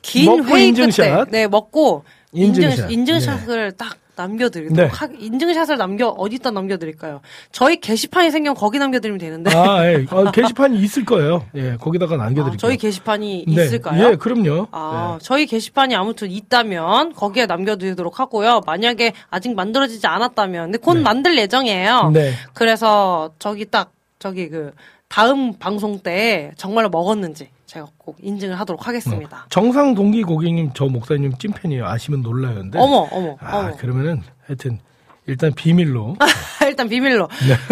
[0.02, 1.30] 긴 회의 인증샷.
[1.30, 2.90] 끝에 네 먹고 인증샷.
[2.90, 4.84] 인증, 인증샷을 딱 남겨드리도록 네.
[4.92, 7.20] 하, 인증샷을 남겨 어디다 남겨드릴까요?
[7.52, 10.06] 저희 게시판이 생기면 거기 남겨드리면 되는데 아, 예.
[10.10, 11.46] 어, 게시판이 있을 거예요.
[11.54, 12.58] 예, 거기다가 아, 남겨드릴게요.
[12.58, 13.64] 저희 게시판이 네.
[13.64, 14.10] 있을까요?
[14.10, 14.68] 예, 그럼요.
[14.72, 18.60] 아, 저희 게시판이 아무튼 있다면 거기에 남겨드리도록 하고요.
[18.66, 22.10] 만약에 아직 만들어지지 않았다면, 근데 곧 만들 예정이에요.
[22.12, 22.32] 네.
[22.52, 24.72] 그래서 저기 딱 저기 그
[25.08, 29.46] 다음 방송 때 정말로 먹었는지 제가 꼭 인증을 하도록 하겠습니다.
[29.48, 31.86] 정상 동기 고객님 저 목사님 찐팬이에요.
[31.86, 32.56] 아시면 놀라요.
[32.56, 33.76] 근데 어머, 어머, 아, 어머.
[33.76, 34.80] 그러면은 하여튼
[35.26, 36.16] 일단 비밀로
[36.66, 37.28] 일단 비밀로.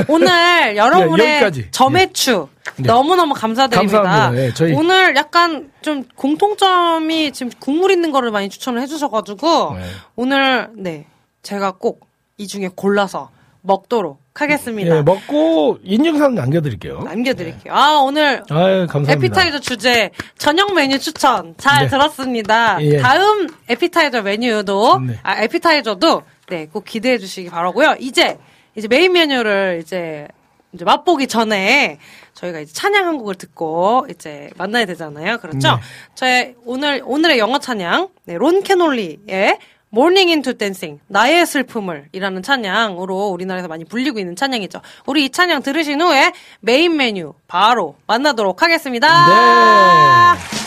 [0.09, 1.69] 오늘 여러분의 네, 여기까지.
[1.73, 2.87] 점액추 네.
[2.87, 4.03] 너무너무 감사드립니다.
[4.03, 4.41] 감사합니다.
[4.43, 9.83] 네, 저희- 오늘 약간 좀 공통점이 지금 국물 있는 거를 많이 추천을 해주셔가지고 네.
[10.15, 11.07] 오늘 네
[11.43, 12.07] 제가 꼭
[12.41, 13.31] 이 중에 골라서
[13.63, 14.97] 먹도록 하겠습니다.
[14.97, 17.01] 예, 먹고 인증사진 남겨드릴게요.
[17.01, 17.75] 남겨드릴게요.
[17.75, 19.13] 아 오늘 아유, 감사합니다.
[19.13, 21.89] 에피타이저 주제 저녁 메뉴 추천 잘 네.
[21.89, 22.79] 들었습니다.
[22.83, 22.99] 예.
[22.99, 25.19] 다음 에피타이저 메뉴도 네.
[25.23, 27.97] 아 에피타이저도 네꼭 기대해 주시기 바라고요.
[27.99, 28.39] 이제
[28.75, 30.29] 이제 메인 메뉴를 이제
[30.73, 31.99] 이제 맛보기 전에
[32.35, 35.39] 저희가 이제 찬양 한 곡을 듣고 이제 만나야 되잖아요.
[35.39, 35.77] 그렇죠?
[35.77, 35.77] 네.
[36.15, 39.59] 저의 오늘 오늘의 영어 찬양 네, 론 케놀리의
[39.93, 44.81] Morning into Dancing 나의 슬픔을 이라는 찬양으로 우리나라에서 많이 불리고 있는 찬양이죠.
[45.07, 50.35] 우리 이 찬양 들으신 후에 메인 메뉴 바로 만나도록 하겠습니다.
[50.35, 50.58] 네.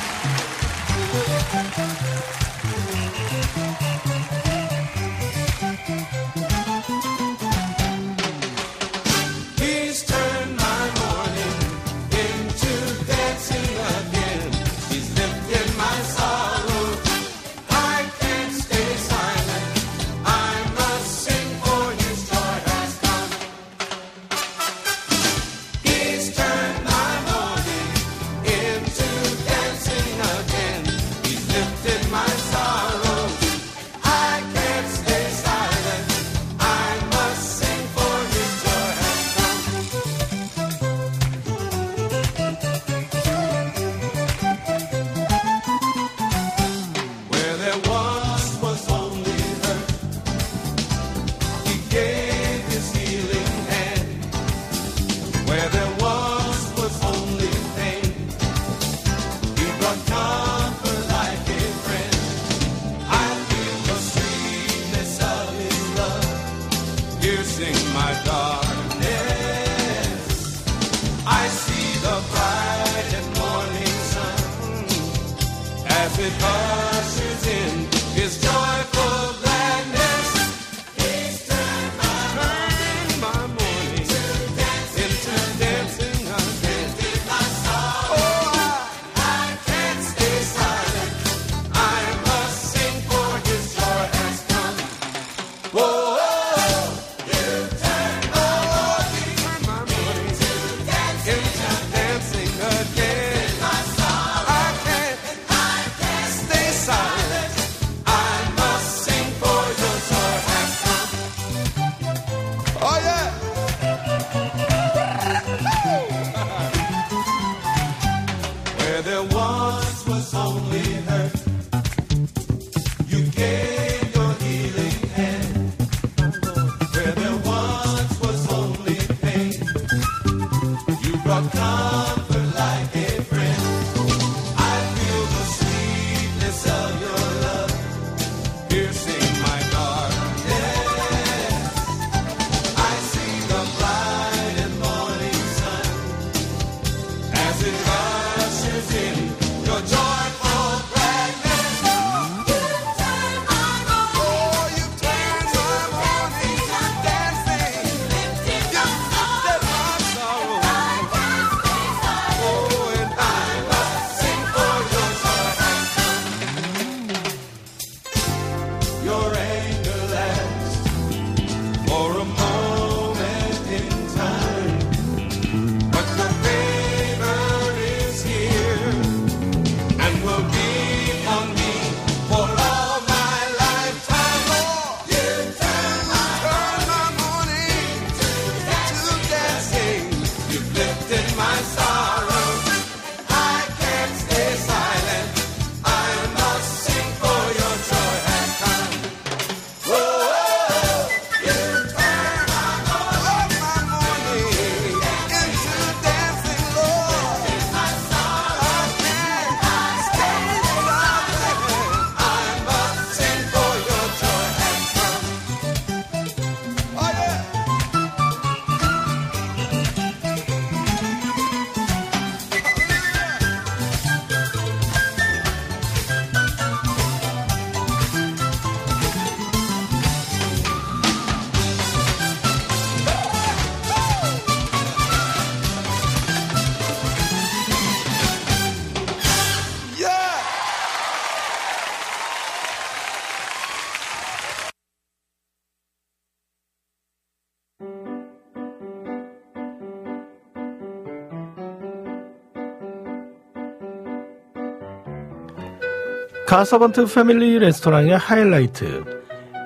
[256.52, 259.06] 갓서번트 패밀리 레스토랑의 하이라이트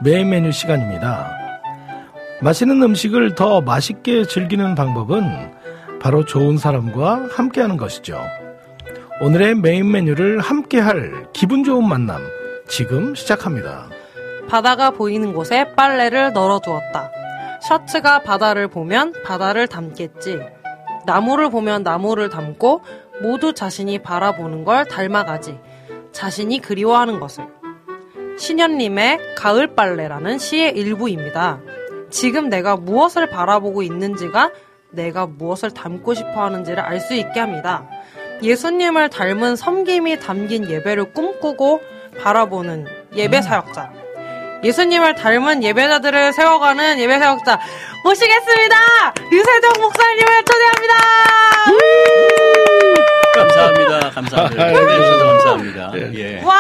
[0.04, 1.36] 메인 메뉴 시간입니다.
[2.44, 5.52] 맛있는 음식을 더 맛있게 즐기는 방법은
[6.00, 8.22] 바로 좋은 사람과 함께하는 것이죠.
[9.20, 12.22] 오늘의 메인 메뉴를 함께할 기분 좋은 만남
[12.68, 13.90] 지금 시작합니다.
[14.48, 17.10] 바다가 보이는 곳에 빨래를 널어두었다.
[17.68, 20.38] 셔츠가 바다를 보면 바다를 담겠지.
[21.08, 22.82] 나무를 보면 나무를 담고
[23.24, 25.58] 모두 자신이 바라보는 걸 닮아가지.
[26.16, 27.46] 자신이 그리워하는 것을.
[28.38, 31.60] 신현님의 가을 빨래라는 시의 일부입니다.
[32.10, 34.52] 지금 내가 무엇을 바라보고 있는지가
[34.92, 37.86] 내가 무엇을 담고 싶어 하는지를 알 수 있게 합니다.
[38.42, 41.82] 예수님을 닮은 섬김이 담긴 예배를 꿈꾸고
[42.22, 43.92] 바라보는 예배 사역자.
[44.64, 47.60] 예수님을 닮은 예배자들을 세워가는 예배 사역자
[48.06, 48.76] 모시겠습니다.
[49.32, 50.96] 유세정 목사님을 초대합니다.
[53.36, 54.10] 감사합니다.
[54.12, 54.74] 감사합니다.
[54.74, 55.92] 초대해 주셔서 감사합니다.
[56.16, 56.42] 예.
[56.44, 56.56] 와!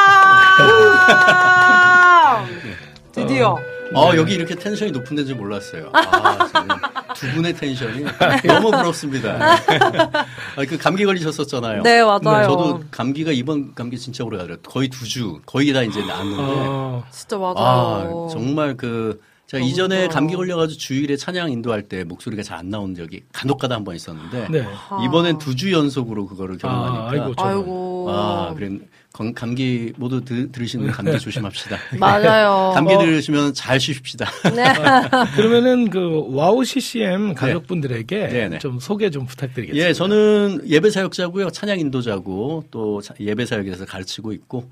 [3.12, 3.58] 드디어.
[3.94, 5.92] 어, 여기 이렇게 텐션이 높은 데인 줄 몰랐어요.
[5.94, 8.04] 아, 두 분의 텐션이
[8.46, 9.38] 너무 부럽습니다.
[9.40, 11.84] 아, 그 감기 걸리셨었잖아요.
[11.84, 12.48] 네, 맞아요.
[12.48, 14.64] 저도 감기가 이번 감기 진짜 오래 가더라고요.
[14.64, 16.44] 거의 두 주, 거의 다 이제 나았는데.
[16.44, 17.56] 어, 진짜 맞아요.
[17.58, 20.08] 아, 정말 그, 제가 이전에.
[20.08, 23.96] 감기 걸려가지고 주일에 찬양 인도할 때 목소리가 잘 안 나오는 적이 간혹 가다 한 번
[23.96, 24.48] 있었는데.
[24.50, 24.66] 네.
[25.06, 27.04] 이번엔 두 주 연속으로 그거를 경험하니까.
[27.04, 27.52] 아, 아이고, 저런.
[27.58, 28.06] 아이고.
[28.10, 28.70] 아, 그래.
[29.14, 31.78] 건- 감기 모두 드, 들으시는 감기 조심합시다.
[32.00, 32.72] 맞아요.
[32.76, 34.26] 감기 들으시면 잘 쉬십시다.
[34.56, 34.64] 네.
[35.36, 38.60] 그러면은 그 와우 CCM 가족분들에게 네, 네.
[38.60, 39.88] 좀 소개 좀 부탁드리겠습니다.
[39.90, 41.52] 예, 저는 예배 사역자고요.
[41.52, 44.70] 찬양 인도자고 또 차- 예배 사역에서 가르치고 있고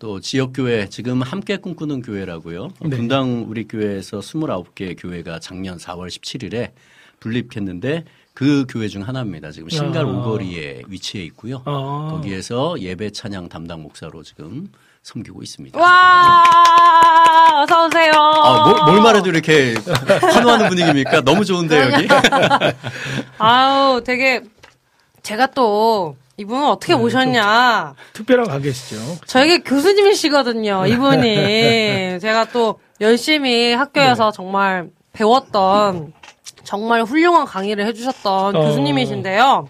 [0.00, 2.70] 또 지역 교회 지금 함께 꿈꾸는 교회라고요.
[2.80, 2.96] 네.
[2.96, 6.70] 분당 우리 교회에서 29개 교회가 작년 4월 17일에
[7.20, 9.50] 분립했는데 그 교회 중 하나입니다.
[9.50, 10.08] 지금 신갈 아.
[10.08, 11.62] 오거리에 위치해 있고요.
[11.66, 12.08] 아.
[12.12, 14.68] 거기에서 예배 찬양 담당 목사로 지금
[15.02, 15.78] 섬기고 있습니다.
[15.78, 16.44] 와!
[17.62, 18.12] 어서 오세요.
[18.14, 19.74] 아, 뭘, 뭘 말해도 이렇게
[20.32, 21.20] 환호하는 분위기입니까?
[21.20, 22.08] 너무 좋은데 여기.
[23.36, 24.40] 아우, 되게
[25.22, 27.94] 제가 또 이분을 어떻게 네, 모셨냐?
[28.14, 28.96] 특별한 가 계시죠.
[29.26, 32.18] 저에게 교수님이시거든요, 이분이.
[32.20, 36.12] 제가 또 열심히 학교에서 정말 배웠던
[36.64, 38.60] 정말 훌륭한 강의를 해주셨던 어.
[38.60, 39.68] 교수님이신데요.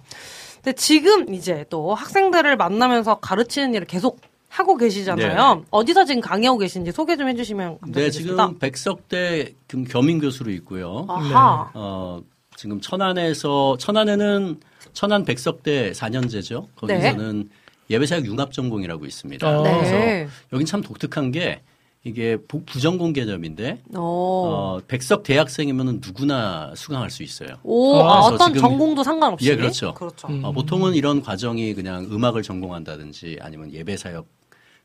[0.63, 5.65] 근데 지금 이제 또 학생들을 만나면서 가르치는 일을 계속 하고 계시잖아요.
[5.71, 8.47] 어디서 지금 강의하고 계신지 소개 좀 해주시면 네, 감사드리겠습니다.
[8.47, 11.07] 지금 백석대 겸- 겸임 교수로 있고요.
[11.09, 11.71] 아하.
[11.75, 12.21] 어,
[12.57, 14.61] 지금 천안에서 천안에는
[14.93, 16.67] 천안 백석대 4년제죠.
[16.77, 17.51] 거기서는
[17.89, 19.61] 예배사역 융합 전공이라고 있습니다.
[19.61, 19.63] 어.
[19.63, 19.77] 네.
[19.79, 21.61] 그래서 여긴 참 독특한 게
[22.03, 23.99] 이게 부- 부전공 개념인데 오.
[23.99, 27.49] 어, 백석 대학생이면 누구나 수강할 수 있어요.
[27.63, 29.51] 오, 아, 아, 어떤 지금- 전공도 상관없이.
[29.51, 29.93] 예, 그렇죠.
[29.95, 30.29] 그렇죠.
[30.29, 30.43] 음.
[30.45, 34.27] 어, 보통은 이런 과정이 그냥 음악을 전공한다든지 아니면 예배 사역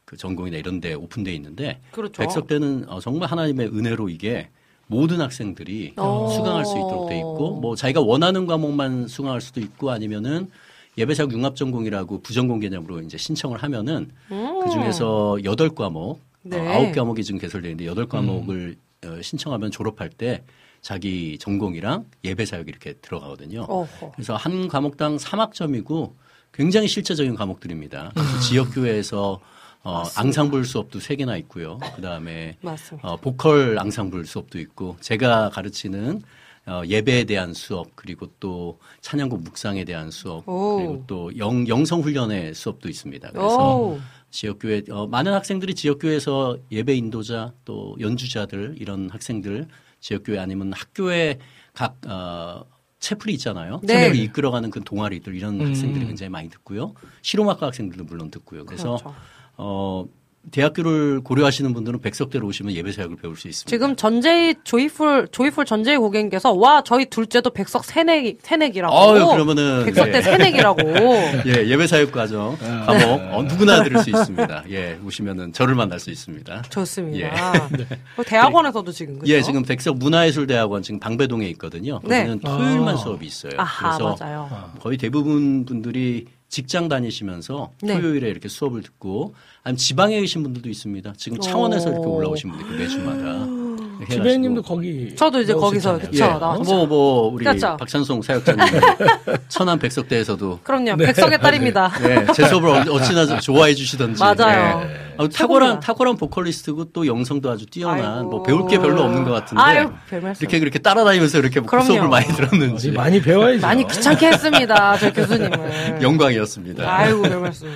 [0.03, 2.21] 그 전공이나 이런 데 오픈돼 있는데 그렇죠.
[2.21, 4.49] 백석 대는 어, 정말 하나님의 은혜로 이게
[4.87, 6.29] 모든 학생들이 오.
[6.29, 10.49] 수강할 수 있도록 돼 있고 뭐 자기가 원하는 과목만 수강할 수도 있고 아니면은
[10.97, 16.49] 예배사역 융합 전공이라고 부전공 개념으로 이제 신청을 하면은 그 중에서 여덟 과목 음.
[16.49, 16.57] 네.
[16.57, 16.67] 음.
[16.67, 18.75] 어, 아홉 과목이 지금 개설되어 있는데 여덟 과목을
[19.05, 20.43] 어, 신청하면 졸업할 때
[20.81, 23.61] 자기 전공이랑 예배사역 이렇게 들어가거든요.
[23.67, 24.11] 어허.
[24.13, 26.13] 그래서 한 과목당 3학점이고
[26.53, 28.13] 굉장히 실제적인 과목들입니다.
[28.47, 29.39] 지역교회에서
[29.85, 31.77] 어, 앙상블 수업도 세 개나 있고요.
[31.95, 32.57] 그 다음에.
[33.03, 36.23] 어, 보컬 앙상블 수업도 있고 제가 가르치는
[36.65, 40.77] 어, 예배에 대한 수업 그리고 또 찬양곡 묵상에 대한 수업 오.
[40.77, 43.29] 그리고 또 영, 영성 훈련의 수업도 있습니다.
[43.29, 43.99] 그래서 오.
[44.31, 49.67] 지역교회 어, 많은 학생들이 지역교회에서 예배 인도자 또 연주자들 이런 학생들
[49.99, 51.37] 지역교회 아니면 학교에
[51.73, 52.65] 각 어,
[52.99, 53.81] 채플이 있잖아요.
[53.83, 53.93] 네.
[53.93, 55.67] 채플을 이끌어가는 그 동아리들 이런 음.
[55.67, 56.95] 학생들이 굉장히 많이 듣고요.
[57.21, 58.65] 실용학과 학생들도 물론 듣고요.
[58.65, 59.15] 그래서 그렇죠.
[59.57, 60.05] 어,
[60.51, 63.69] 대학교를 고려하시는 분들은 백석대로 오시면 예배 사역을 배울 수 있습니다.
[63.69, 68.95] 지금 전재희 조이풀 조이풀 전재희 고객님께서 와 저희 둘째도 백석 새내기 새내기라고.
[68.95, 70.21] 아유, 그러면은, 백석 때 예.
[70.21, 70.79] 새내기라고.
[71.47, 74.65] 예, 예배 사역 과정 과목 어, 누구나 들을 수 있습니다.
[74.69, 76.63] 예, 오시면은 저를 만날 수 있습니다.
[76.69, 77.67] 좋습니다.
[78.15, 79.33] 그 대학원에서도 지금 그죠?
[79.33, 81.99] 예, 지금 백석 문화예술대학원 지금 방배동에 있거든요.
[82.03, 82.19] 네.
[82.19, 82.97] 거기는 토요일만 아.
[82.97, 83.53] 수업이 있어요.
[83.57, 84.49] 아하 그래서 맞아요.
[84.79, 86.25] 거의 대부분 분들이
[86.55, 87.99] 직장 다니시면서 네.
[87.99, 91.13] 토요일에 이렇게 수업을 듣고 아니면 지방에 계신 분들도 있습니다.
[91.17, 93.64] 지금 창원에서 이렇게 올라오신 분들이 그 매주마다
[94.09, 95.99] 지배님도 거기 저도 이제 거기서.
[95.99, 96.63] 그쵸, 예, 나왔죠.
[96.63, 97.77] 뭐, 뭐, 우리 그렇죠.
[97.77, 98.65] 박찬송 사역자님,
[99.47, 100.95] 천안 백석대에서도 그럼요.
[100.95, 101.05] 네.
[101.07, 101.91] 백석의 딸입니다.
[102.07, 104.21] 예, 제 수업을 어- 어찌나 좋아해 주시던지.
[104.21, 104.81] 맞아요.
[104.89, 105.05] 예.
[105.17, 105.79] 아, 탁월한.
[105.79, 108.29] 탁월한 보컬리스트고 또 영성도 아주 뛰어난, 아이고.
[108.29, 109.61] 뭐 배울 게 별로 없는 것 같은데.
[109.63, 110.43] 아유, 별 말씀.
[110.43, 111.81] 이렇게 그렇게 따라다니면서 이렇게 그.
[111.81, 112.91] 수업을 많이 들었는지.
[112.91, 113.61] 많이 배워야죠.
[113.65, 114.97] 많이 귀찮게 했습니다.
[114.97, 115.99] 저 교수님을.
[116.03, 116.83] 영광이었습니다.
[116.97, 117.67] 아이고, 별 말씀.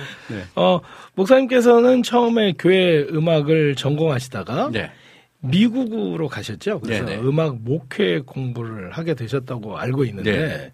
[0.54, 0.80] 어,
[1.14, 4.90] 목사님께서는 처음에 교회 음악을 전공하시다가 네.
[5.40, 6.80] 미국으로 가셨죠.
[6.80, 7.22] 그래서 네네.
[7.22, 10.72] 음악 목회 공부를 하게 되셨다고 알고 있는데 네네.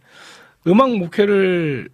[0.67, 1.89] 음악 목회를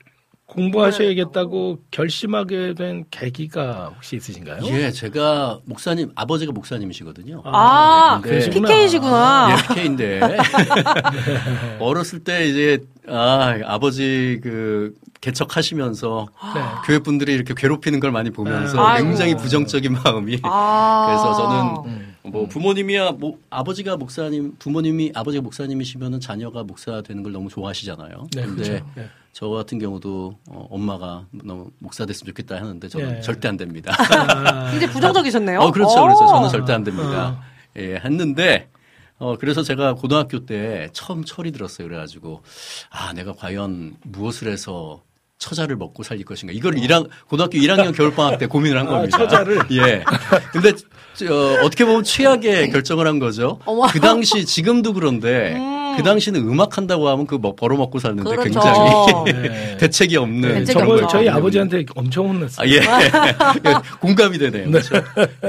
[0.47, 4.61] 공부하셔야겠다고 결심하게 된 계기가 혹시 있으신가요?
[4.67, 7.43] 예, 제가 목사님, 아버지가 목사님이시거든요.
[7.47, 8.51] 아, 네.
[8.51, 9.49] PK이시구나.
[9.51, 10.21] 예, PK인데.
[11.81, 14.93] 어렸을 때 이제, 아, 아버지 그,
[15.23, 16.61] 개척하시면서 네.
[16.85, 19.09] 교회 분들이 이렇게 괴롭히는 걸 많이 보면서 아이고.
[19.09, 20.41] 굉장히 부정적인 마음이.
[20.43, 21.07] 아.
[21.07, 22.12] 그래서 저는 음.
[22.25, 28.29] 뭐 부모님이야, 뭐 아버지가 목사님, 부모님이 아버지가 목사님이시면은 자녀가 목사 되는 걸 너무 좋아하시잖아요.
[28.35, 28.87] 네, 근데 그렇죠.
[28.95, 29.09] 네.
[29.33, 33.21] 저 같은 경우도 어, 엄마가 너무 목사 됐으면 좋겠다 하는데 저는 네.
[33.23, 33.97] 절대 안 됩니다.
[34.71, 35.61] 굉장히 부정적이셨네요.
[35.61, 35.99] 어, 그렇죠.
[35.99, 36.03] 어.
[36.05, 36.27] 그렇죠.
[36.27, 37.43] 저는 절대 안 됩니다.
[37.77, 38.69] 예, 했는데,
[39.19, 41.89] 어, 그래서 제가 고등학교 때 처음 철이 들었어요.
[41.89, 42.43] 그래가지고,
[42.91, 45.03] 아, 내가 과연 무엇을 해서
[45.43, 46.53] 처자를 먹고 살릴 것인가.
[46.55, 49.19] 이걸 1학, 고등학교 1학년 겨울방학 때 고민을 한 아, 겁니다.
[49.19, 49.59] 처자를?
[49.73, 50.05] 예.
[50.53, 50.73] 근데,
[51.15, 53.59] 저, 어떻게 보면 최악의 결정을 한 거죠.
[53.65, 53.87] 어머.
[53.89, 55.59] 그 당시, 지금도 그런데,
[55.97, 58.45] 그 당시는 음악 한다고 하면 그 뭐 벌어먹고 살는데 그렇죠.
[58.45, 59.77] 굉장히 네.
[59.83, 60.65] 대책이 없는.
[60.65, 61.07] 네, 없죠.
[61.09, 62.65] 저희 아버지한테 엄청 혼냈어요.
[62.65, 62.77] 아, 예.
[62.77, 64.71] 예, 공감이 되네요.
[64.71, 64.95] 그렇죠?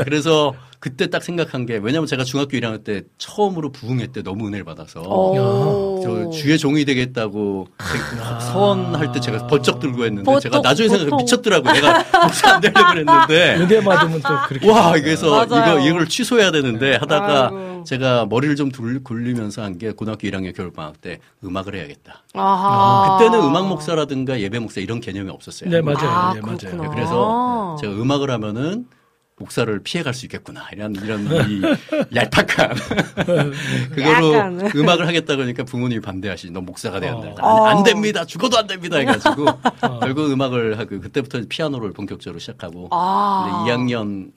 [0.04, 0.54] 그래서
[0.84, 5.00] 그때 딱 생각한 게 왜냐면 제가 중학교 1학년 때 처음으로 부흥회 때 너무 은혜를 받아서
[5.00, 6.02] 오.
[6.04, 7.68] 저 주의 종이 되겠다고
[8.52, 11.16] 서원할 때 제가 번쩍 들고 했는데 제가 보통, 나중에 생각해.
[11.24, 11.72] 미쳤더라고.
[11.72, 15.80] 내가 목사 안 되려고 그랬는데 은혜 받으면 또 그렇게 와, 그래서 맞아요.
[15.80, 17.84] 이거 이걸 취소해야 되는데 하다가 아이고.
[17.86, 22.24] 제가 머리를 좀 돌- 굴리면서 한 게 고등학교 1학년 겨울 방학 때 음악을 해야겠다.
[22.34, 23.18] 아하.
[23.20, 25.70] 그때는 음악 목사라든가 예배 목사 이런 개념이 없었어요.
[25.70, 26.10] 네 맞아요.
[26.10, 26.42] 아, 네.
[26.42, 26.92] 맞아요.
[26.92, 28.86] 그래서 제가 음악을 하면은
[29.38, 31.62] 목사를 피해갈 수 있겠구나 이런 이런 이
[32.16, 32.76] 얄팍한
[33.96, 34.72] 그거로 약간.
[34.76, 37.66] 음악을 하겠다 그러니까 부모님이 반대하시지 너 목사가 돼야 된다 어.
[37.66, 39.46] 안, 안 됩니다 죽어도 안 됩니다 해가지고
[40.02, 43.64] 결국 음악을 하고 그때부터 피아노를 본격적으로 시작하고 아.
[43.66, 44.32] 근데 2학년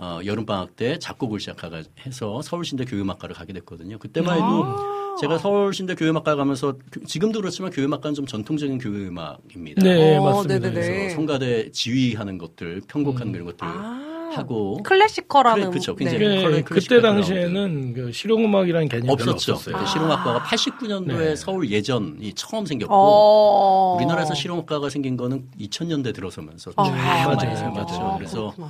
[0.00, 3.98] 어, 여름 방학 때 작곡을 시작하가 해서 서울신대 교회음악과를 가게 됐거든요.
[3.98, 5.16] 그때만 해도 아.
[5.20, 9.82] 제가 서울신대 교회음악과 가면서 그- 지금도 그렇지만 교회음악과는 좀 전통적인 교회음악입니다.
[9.82, 10.54] 네 어, 맞습니다.
[10.60, 10.72] 네네네.
[10.86, 14.07] 그래서 성가대 지휘하는 것들, 편곡하는 그런 것들 아.
[14.38, 15.70] 하고 클래시컬하는.
[15.70, 15.78] 네.
[15.96, 19.52] 굉장히 네, 컬러 그때 당시에는 그 실용음악이라는 개념이 없었죠.
[19.52, 19.76] 없었어요.
[19.76, 21.36] 그때 실용악과가 89년도에 네.
[21.36, 23.96] 서울 예전이 처음 생겼고 어.
[23.96, 27.56] 우리나라에서 실용악과가 생긴 거는 2000년대 들어서면서 아, 쭉 맞아요, 많이 맞아요.
[27.56, 28.14] 생겼죠.
[28.16, 28.68] 그래서 그렇구나.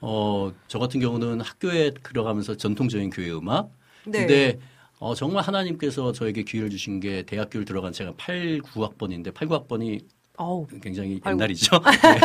[0.00, 3.70] 어, 저 같은 경우는 학교에 들어가면서 전통적인 교회 음악.
[4.06, 4.20] 네.
[4.20, 4.58] 근데
[4.98, 10.02] 어, 정말 하나님께서 저에게 기회를 주신 게 대학교를 들어간 제가 8, 9학번인데 8, 9학번이
[10.40, 10.66] 어우.
[10.82, 11.20] 굉장히.
[11.26, 11.76] 옛날이죠.
[11.84, 12.18] 네.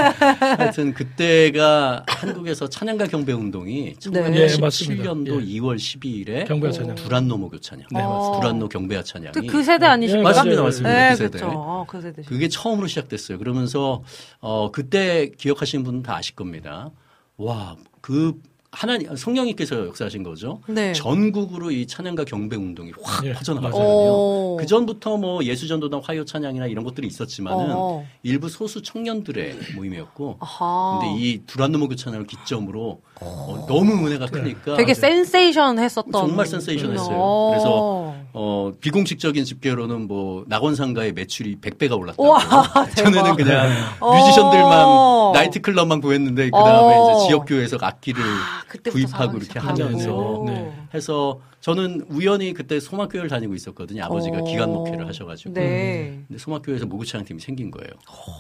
[0.58, 4.34] 하여튼 그때가 한국에서 찬양가 경배 운동이 네.
[4.36, 5.04] 예, 맞습니다.
[5.14, 5.60] 1987년도 예.
[5.60, 6.96] 2월 12일에 경배와 찬양.
[6.96, 7.88] 두란노 교 찬양.
[7.92, 8.40] 네, 맞습니다.
[8.40, 10.30] 두란노 경배와 찬양이 그, 그 세대 아니십니까?
[10.30, 10.64] 예, 맞습니다.
[10.64, 10.94] 맞습니다.
[10.94, 11.40] 네, 그 세대.
[11.40, 11.60] 그렇죠.
[11.60, 12.22] 어, 그 세대.
[12.22, 13.38] 그게 처음으로 시작됐어요.
[13.38, 14.02] 그러면서
[14.40, 16.92] 어 그때 기억하시는 분은 다 아실 겁니다.
[17.36, 18.40] 와, 그
[18.76, 20.62] 하나님 성령님께서 역사하신 거죠.
[20.68, 20.92] 네.
[20.94, 23.88] 전국으로 이 찬양가 경배 운동이 확 예, 퍼져나갔거든요.
[23.88, 24.58] 오.
[24.60, 28.06] 그 전부터 뭐 예수 전도단 화요 찬양이나 이런 것들이 있었지만은 어.
[28.24, 31.00] 일부 소수 청년들의 모임이었고 아하.
[31.02, 36.12] 근데 이 두란노모 교 찬양을 기점으로 어, 너무 은혜가 크니까 되게 센세이션 했었던.
[36.12, 37.16] 정말 센세이션 했어요.
[37.18, 37.50] 어.
[37.52, 42.24] 그래서 어, 비공식적인 집계로는 뭐 낙원상가의 매출이 100배가 올랐다고.
[42.26, 42.40] 우와,
[42.96, 43.70] 전에는 그냥
[44.02, 44.16] 어.
[44.18, 47.18] 뮤지션들만 나이트 클럽만 구했는데 그 다음에 어.
[47.18, 48.22] 이제 지역 교회에서 악기를
[48.68, 49.60] 그때부터 구입하고 이렇게.
[49.60, 50.74] 하면서 네.
[50.94, 54.04] 해서 저는 우연히 그때 소망교회를 다니고 있었거든요.
[54.04, 54.44] 아버지가 어.
[54.44, 55.56] 기관 목회를 하셔가지고.
[55.56, 56.24] 네.
[56.28, 57.90] 근데 소망교회에서 목요찬양팀이 생긴 거예요.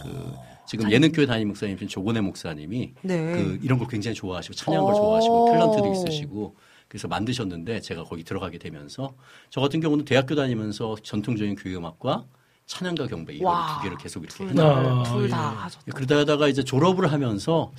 [0.03, 0.33] 그
[0.67, 3.31] 지금 예능교회 담임 목사님이신 조건회 목사님이 네.
[3.31, 4.95] 그 이런 걸 굉장히 좋아하시고 찬양을 어.
[4.95, 6.55] 좋아하시고 탤런트도 있으시고
[6.87, 9.15] 그래서 만드셨는데 제가 거기 들어가게 되면서
[9.49, 12.27] 저 같은 경우는 대학교 다니면서 전통적인 교회 음악과
[12.67, 13.75] 찬양가 경배 이거 와.
[13.77, 15.91] 두 개를 계속 이렇게 둘 했는데 다, 아, 둘다 예.
[15.91, 17.71] 그러다가 이제 졸업을 하면서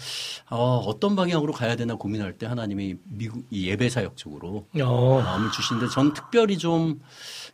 [0.48, 5.20] 어, 어떤 방향으로 가야 되나 고민할 때 하나님이 미국 이 예배 사역 쪽으로 어.
[5.24, 7.00] 마음을 주시는데 전 특별히 좀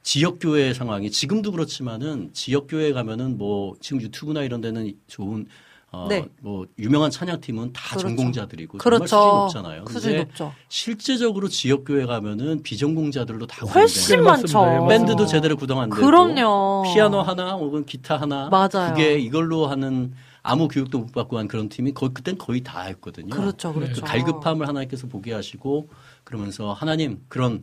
[0.02, 5.46] 지역 교회 상황이 지금도 그렇지만은 지역 교회 가면은 뭐 지금 유튜브나 이런 데는 좋은
[5.92, 6.26] 어, 네.
[6.40, 8.08] 뭐 유명한 찬양팀은 다 그렇죠.
[8.08, 9.06] 전공자들이고 그렇죠.
[9.06, 9.84] 정말 수준이 높잖아요.
[9.86, 10.52] 수준이 근데 높죠.
[10.68, 14.64] 실제적으로 지역 교회 가면은 비전공자들로 다 훨씬 네, 많죠.
[14.64, 16.84] 네, 밴드도 제대로 구성 안 되고 그럼요.
[16.84, 18.94] 피아노 하나 혹은 기타 하나 맞아요.
[18.94, 23.28] 그게 이걸로 하는 아무 교육도 못 받고 한 그런 팀이 거의 그땐 거의 다 했거든요.
[23.28, 24.00] 그렇죠, 그렇죠.
[24.00, 25.90] 그 갈급함을 하나님께서 보게 하시고
[26.24, 27.62] 그러면서 하나님 그런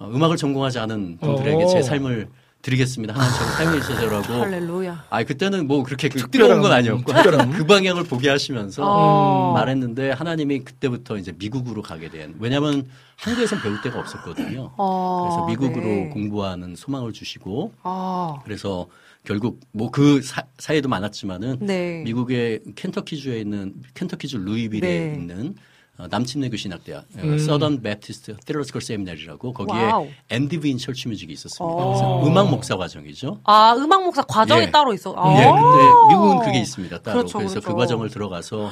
[0.00, 1.68] 어, 음악을 전공하지 않은 분들에게 오.
[1.68, 2.28] 제 삶을
[2.62, 3.14] 드리겠습니다.
[3.14, 4.32] 하나님 저를 삶에 있어서라고.
[4.42, 5.04] 할렐루야.
[5.10, 7.50] 아 그때는 뭐 그렇게 그 특별한- 건 아니었고 특별한.
[7.56, 9.52] 그 방향을 보게 하시면서 어.
[9.52, 14.72] 말했는데 하나님이 그때부터 이제 미국으로 가게 된 왜냐하면 한국에선 배울 데가 없었거든요.
[14.76, 16.08] 어, 그래서 미국으로 네.
[16.12, 18.86] 공부하는 소망을 주시고 아, 그래서
[19.24, 20.20] 결국 뭐 그
[20.58, 22.02] 사이에도 많았지만은 네.
[22.04, 25.14] 미국의 켄터키주에 있는 켄터키주 루이빌에 네.
[25.14, 25.62] 있는 어,
[26.06, 27.38] 남침례교 신학대학 음.
[27.38, 30.08] 서던 베프티스트 테러스컬 세미나리라고 거기에 와우.
[30.28, 31.64] MDiv in Church Music이 있었습니다.
[31.64, 31.88] 어.
[31.88, 33.40] 그래서 음악 목사 과정이죠.
[33.42, 34.70] 아, 음악 목사 과정이 예.
[34.70, 35.12] 따로 있어.
[35.16, 35.32] 아.
[35.32, 36.98] 예, 근데 미국은 그게 있습니다.
[37.02, 37.18] 따로.
[37.18, 37.76] 그렇죠, 그래서그 그렇죠.
[37.76, 38.70] 과정을 들어가서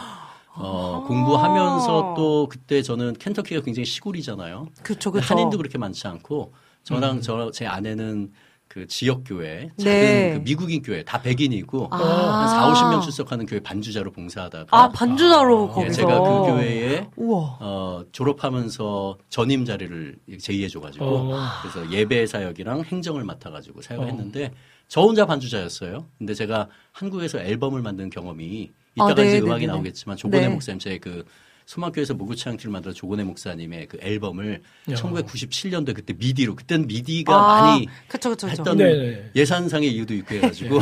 [0.54, 4.68] 어, 공부하면서 또 그때 저는 켄터키가 굉장히 시골이잖아요.
[4.82, 5.26] 그쵸, 그쵸.
[5.26, 6.54] 한인도 그렇게 많지 않고
[6.84, 8.30] 저랑 저제 아내는
[8.68, 10.34] 그 지역 교회 작은 네.
[10.34, 11.96] 그 미국인 교회 다 백인이고 아.
[11.96, 15.92] 한 4, 50명 출석하는 교회 반주자로 봉사하다가 아, 반주자로 예, 거기서.
[15.94, 17.56] 제가 그 교회에 우와.
[17.60, 21.40] 어, 졸업하면서 전임 자리를 제의해 줘 가지고 어.
[21.62, 24.52] 그래서 예배 사역이랑 행정을 맡아 가지고 사역을 했는데
[24.88, 26.04] 저 혼자 반주자였어요.
[26.18, 29.72] 근데 제가 한국에서 앨범을 만든 경험이 이따가 아, 네, 이제 네, 음악이 네, 네.
[29.72, 30.52] 나오겠지만 조건의 네.
[30.52, 31.24] 목사님 제 그
[31.66, 38.30] 소망교회에서 무구창티를 만든 조건의 목사님의 그 앨범을 1997년도에 그때 미디로 그때는 미디가 아, 많이 그쵸,
[38.30, 38.60] 그쵸, 그쵸.
[38.60, 39.30] 했던 네네.
[39.34, 40.78] 예산상의 이유도 있고 해가지고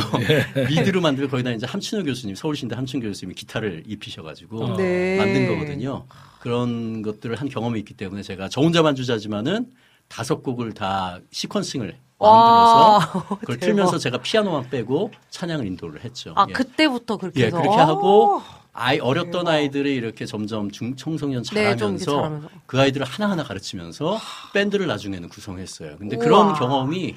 [0.69, 5.17] 미드로 만들고 거기다 이제 함춘호 교수님 서울신대 함춘 교수님이 기타를 입히셔가지고 네.
[5.17, 6.05] 만든 거거든요.
[6.39, 9.71] 그런 것들을 한 경험이 있기 때문에 제가 저 혼자 반주자지만은
[10.07, 13.65] 다섯 곡을 다 시퀀싱을 와, 만들어서 그걸 대박.
[13.65, 16.33] 틀면서 제가 피아노만 빼고 찬양을 인도를 했죠.
[16.35, 16.53] 아, 예.
[16.53, 17.57] 그때부터 그렇게 예, 해서.
[17.59, 17.87] 그렇게 아.
[17.87, 18.41] 하고
[18.77, 22.49] 아이 어렸던 아이들이 이렇게 점점 중 청소년 네, 좀 이렇게 자라면서 자라면서.
[22.65, 24.19] 그 아이들을 하나하나 가르치면서
[24.53, 25.97] 밴드를 나중에는 구성했어요.
[25.97, 26.25] 근데 우와.
[26.25, 27.15] 그런 경험이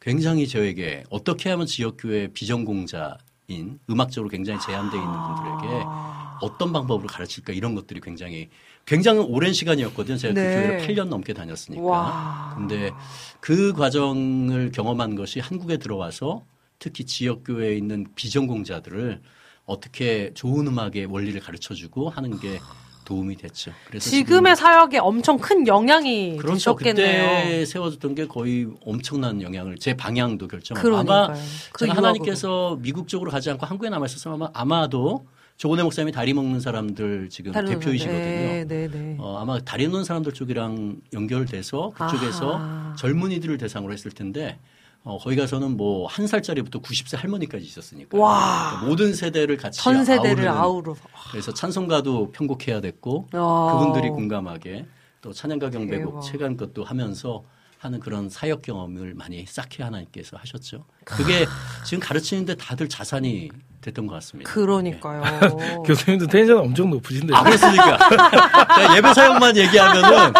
[0.00, 6.38] 굉장히 저에게 어떻게 하면 지역교회 비전공자인 음악적으로 굉장히 제한되어 있는 분들에게 아.
[6.42, 8.48] 어떤 방법으로 가르칠까 이런 것들이 굉장히
[8.86, 10.16] 굉장히 오랜 시간이었거든요.
[10.16, 10.42] 제가 네.
[10.42, 11.82] 그 교회를 8년 넘게 다녔으니까.
[11.82, 12.54] 와.
[12.56, 12.92] 근데
[13.40, 16.44] 그 과정을 경험한 것이 한국에 들어와서
[16.78, 19.20] 특히 지역교회에 있는 비전공자들을
[19.66, 22.58] 어떻게 좋은 음악의 원리를 가르쳐 주고 하는 게
[23.04, 23.72] 도움이 됐죠.
[23.86, 26.76] 그래서 지금의 사역에 엄청 큰 영향이 그렇죠.
[26.76, 27.42] 되셨겠네요.
[27.42, 30.96] 그때 세워졌던 게 거의 엄청난 영향을 제 방향도 결정하고.
[30.96, 31.34] 아마
[31.72, 31.86] 그.
[31.86, 37.28] 하나님께서 미국 쪽으로 가지 않고 한국에 남아 있었으면 아마 아마도 조건의 목사님이 다리 먹는 사람들
[37.30, 38.18] 지금 대표이시거든요.
[38.18, 39.16] 네, 네, 네.
[39.18, 42.94] 어, 아마 다리 놓는 사람들 쪽이랑 연결돼서 그쪽에서 아하.
[42.96, 44.58] 젊은이들을 대상으로 했을 텐데
[45.02, 48.68] 어, 거기 가서는 뭐 한 살짜리부터 90세 할머니까지 있었으니까 와.
[48.70, 51.02] 그러니까 모든 세대를 같이 전 세대를 아우러서.
[51.30, 53.72] 그래서 찬송가도 편곡해야 됐고 야.
[53.78, 54.86] 그분들이 공감하게
[55.22, 56.22] 또 찬양가 경배곡.
[56.22, 57.44] 체간 것도 하면서
[57.78, 60.84] 하는 그런 사역 경험을 많이 쌓게 하나님께서 하셨죠.
[61.04, 61.46] 그게
[61.86, 63.50] 지금 가르치는데 다들 자산이
[63.80, 64.50] 됐던 것 같습니다.
[64.52, 65.22] 그러니까요.
[65.86, 67.34] 교수님도 텐션 엄청 높으신데.
[67.34, 67.98] 아, 그렇습니까?
[68.76, 70.32] 제가 예배 사역만 얘기하면은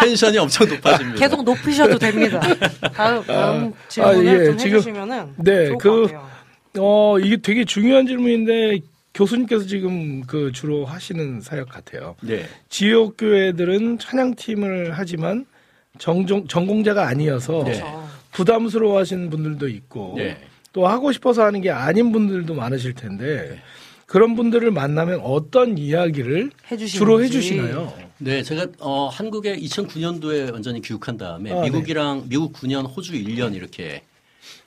[0.00, 1.18] 텐션이 엄청 높아집니다.
[1.18, 2.40] 계속 높이셔도 됩니다.
[2.94, 6.08] 다음, 다음 질문을 아, 예, 좀 지금- 해주시면은 네, 그-.
[6.78, 8.80] 어, 이게 되게 중요한 질문인데
[9.14, 12.14] 교수님께서 지금 그 주로 하시는 사역 같아요.
[12.22, 12.46] 네.
[12.68, 15.44] 지역 교회들은 찬양팀을 하지만
[15.98, 17.72] 정종, 전공자가 아니어서 네.
[17.72, 18.08] 그렇죠.
[18.32, 20.38] 부담스러워하시는 분들도 있고 네.
[20.72, 23.60] 또 하고 싶어서 하는 게 아닌 분들도 많으실 텐데
[24.06, 26.96] 그런 분들을 만나면 어떤 이야기를 해주시는지.
[26.96, 27.92] 주로 해주시나요?
[28.18, 34.02] 네, 제가 어, 한국에 2009년도에 완전히 귀국한 다음에 아, 미국이랑 미국 9년, 호주 1년 이렇게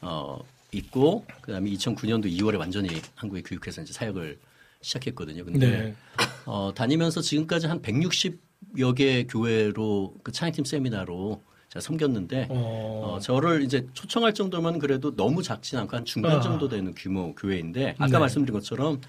[0.02, 0.40] 어,
[0.72, 4.38] 있고 그다음에 2009년도 2월에 완전히 한국에 귀국해서 이제 사역을
[4.82, 5.44] 시작했거든요.
[5.44, 5.96] 근데 네.
[6.46, 11.42] 어, 다니면서 지금까지 한 160여 개 교회로 그 찬양팀 세미나로
[11.72, 16.42] 제가 섬겼는데 어, 어, 저를 이제 초청할 정도면 그래도 너무 작진 않고 한 중간 아.
[16.42, 18.20] 정도 되는 규모 교회인데 아까 네.
[18.20, 19.00] 말씀드린 것처럼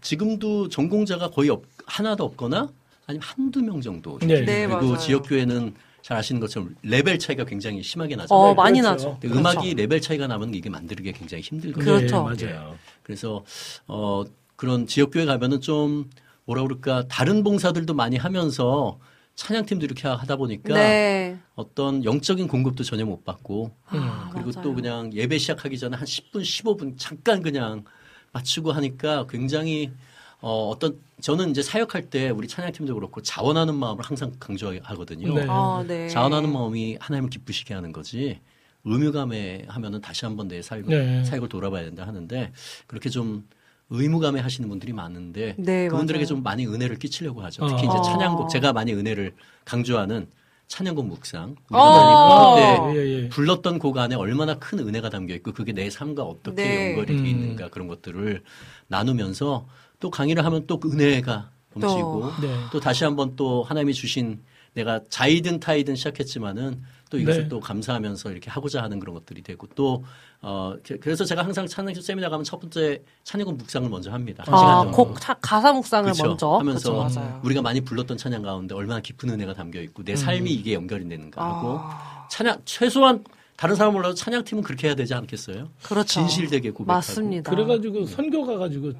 [0.00, 2.68] 지금도 전공자가 거의 없- 하나도 없거나
[3.06, 4.18] 아니면 한두 명 정도.
[4.20, 4.44] 네.
[4.44, 4.96] 네, 그리고 맞아요.
[4.98, 8.42] 지역 교회는 잘 아시는 것처럼 레벨 차이가 굉장히 심하게 나잖아요.
[8.44, 8.90] 어, 네, 많이 그렇죠.
[9.08, 9.18] 나죠.
[9.20, 9.40] 근데 그렇죠.
[9.40, 11.84] 음악이 레벨 차이가 나면 이게 만들기 굉장히 힘들거든요.
[11.84, 12.28] 그렇죠.
[12.36, 12.76] 네, 맞아요.
[13.02, 13.44] 그래서
[13.86, 14.24] 어
[14.56, 16.08] 그런 지역 교회 가면은 좀
[16.46, 18.98] 뭐라 그럴까 다른 봉사들도 많이 하면서
[19.36, 21.38] 찬양팀도 이렇게 하다 보니까 네.
[21.54, 24.62] 어떤 영적인 공급도 전혀 못 받고 아, 그리고 맞아요.
[24.62, 27.84] 또 그냥 예배 시작하기 전에 한 10분, 15분 잠깐 그냥
[28.32, 29.92] 맞추고 하니까 굉장히
[30.40, 35.34] 어, 어떤 저는 이제 사역할 때 우리 찬양팀도 그렇고 자원하는 마음을 항상 강조하거든요.
[35.34, 35.46] 네.
[35.48, 36.08] 아, 네.
[36.08, 38.40] 자원하는 마음이 하나님을 기쁘시게 하는 거지
[38.84, 41.24] 의무감에 하면은 다시 한번 내 사역을, 네.
[41.24, 42.52] 사역을 돌아봐야 된다 하는데
[42.86, 43.46] 그렇게 좀
[43.90, 46.26] 의무감에 하시는 분들이 많은데 네, 그분들에게 맞아요.
[46.26, 47.66] 좀 많이 은혜를 끼치려고 하죠.
[47.68, 47.90] 특히 어.
[47.90, 48.48] 이제 찬양곡 어.
[48.48, 49.34] 제가 많이 은혜를
[49.64, 50.26] 강조하는
[50.68, 52.56] 찬양곡 묵상 어.
[52.56, 53.28] 때 예, 예.
[53.28, 56.90] 불렀던 곡 안에 얼마나 큰 은혜가 담겨 있고 그게 내 삶과 어떻게 네.
[56.90, 57.26] 연결이 돼 음.
[57.26, 58.42] 있는가 그런 것들을
[58.88, 59.66] 나누면서
[60.00, 62.54] 또 강의를 하면 또 그 은혜가 넘치고 네.
[62.72, 64.42] 또 다시 한번 또 하나님이 주신
[64.74, 67.48] 내가 자이든 타이든 시작했지만은 또 이것을 네.
[67.48, 70.04] 또 감사하면서 이렇게 하고자 하는 그런 것들이 되고 또
[70.42, 74.44] 어, 게- 그래서 제가 항상 찬양교 세미나 가면 첫 번째 찬양곡 묵상을 먼저 합니다.
[74.48, 74.84] 아.
[74.92, 76.26] 곡 차- 가사 묵상을 그쵸?
[76.26, 77.40] 먼저 하면서 그쵸, 맞아요.
[77.44, 81.42] 우리가 많이 불렀던 찬양 가운데 얼마나 깊은 은혜가 담겨 있고 내 삶이 이게 연결이 되는가
[81.44, 82.26] 하고 아.
[82.30, 83.24] 찬양 최소한
[83.56, 85.68] 다른 사람 몰라도 찬양팀은 그렇게 해야 되지 않겠어요?
[85.84, 86.06] 그렇죠.
[86.06, 87.50] 진실되게 고백하고 맞습니다.
[87.50, 88.92] 그래가지고 선교 가 가지고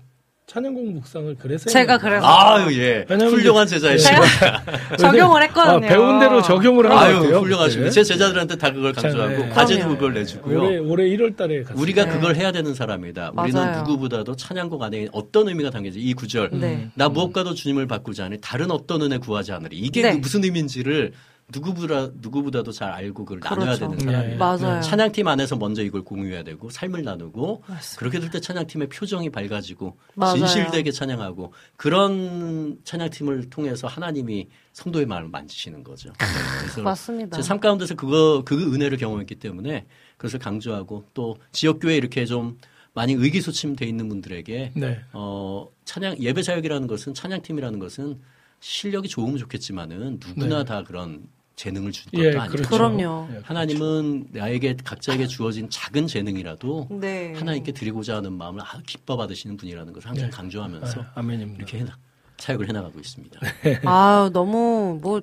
[0.47, 1.99] 찬양곡 묵상을 그래서 제가.
[1.99, 3.99] 그래서 아유 예 훌륭한 네.
[3.99, 4.22] 시간
[4.97, 5.74] 적용을 했거든요.
[5.76, 7.40] 아, 배운 대로 적용을 하는 아유 것.
[7.42, 7.88] 훌륭하십니다.
[7.88, 7.90] 그때.
[7.90, 9.49] 제 제자들한테 다 그걸 강조하고 네.
[9.49, 9.88] 과제도.
[9.88, 10.59] 그걸 내주고요.
[10.61, 11.82] 올해 올해 1월 달에 갔어요.
[11.82, 12.12] 우리가 네.
[12.12, 13.32] 그걸 해야 되는 사람이다.
[13.36, 13.78] 우리는 맞아요.
[13.80, 16.51] 누구보다도 찬양곡 안에 어떤 의미가 담겨져 이 구절.
[16.53, 16.90] 네.
[16.94, 19.76] 나 무엇과도 주님을 바꾸지 않으니 다른 어떤 은혜 구하지 않으리.
[19.76, 20.12] 이게 네.
[20.12, 21.12] 그 무슨 의미인지를
[21.49, 23.80] 누구보다 누구보다도 잘 알고 그걸 나눠야 그렇죠.
[23.88, 24.05] 되는 네.
[24.12, 24.38] 사람이에요.
[24.38, 24.82] 맞아요.
[24.82, 27.62] 찬양팀 안에서 먼저 이걸 공유해야 되고 삶을 나누고
[27.99, 30.38] 그렇게 될 때 찬양팀의 표정이 밝아지고 맞아요.
[30.38, 36.09] 진실되게 찬양하고 그런 찬양팀을 통해서 하나님이 성도의 마음을 만지시는 거죠.
[36.18, 36.26] 네,
[36.61, 37.40] 그래서 맞습니다.
[37.40, 39.86] 제 삶 가운데서 그거 그 은혜를 경험했기 때문에
[40.16, 42.59] 그것을 강조하고 또 지역 교회 이렇게 좀
[42.92, 45.01] 많이 의기소침돼 있는 분들에게 네.
[45.12, 48.20] 어 찬양 예배 사역이라는 것은 찬양팀이라는 것은
[48.61, 50.64] 실력이 좋으면 좋겠지만은 누구나 네.
[50.64, 51.24] 다 그런
[51.57, 52.50] 재능을 준 것도 예, 아니죠.
[52.52, 52.68] 그렇죠.
[52.70, 53.28] 그럼요.
[53.32, 57.32] 예, 하나님은 나에게 각자에게 주어진 작은 재능이라도 네.
[57.34, 60.36] 하나님께 드리고자 하는 마음을 아주 기뻐 받으시는 분이라는 것을 항상 네.
[60.36, 61.57] 강조하면서 아, 아멘입니다.
[61.59, 61.96] 이렇게 해나,
[62.38, 63.40] 사역을 해나가고 있습니다.
[63.86, 65.22] 아 너무 뭐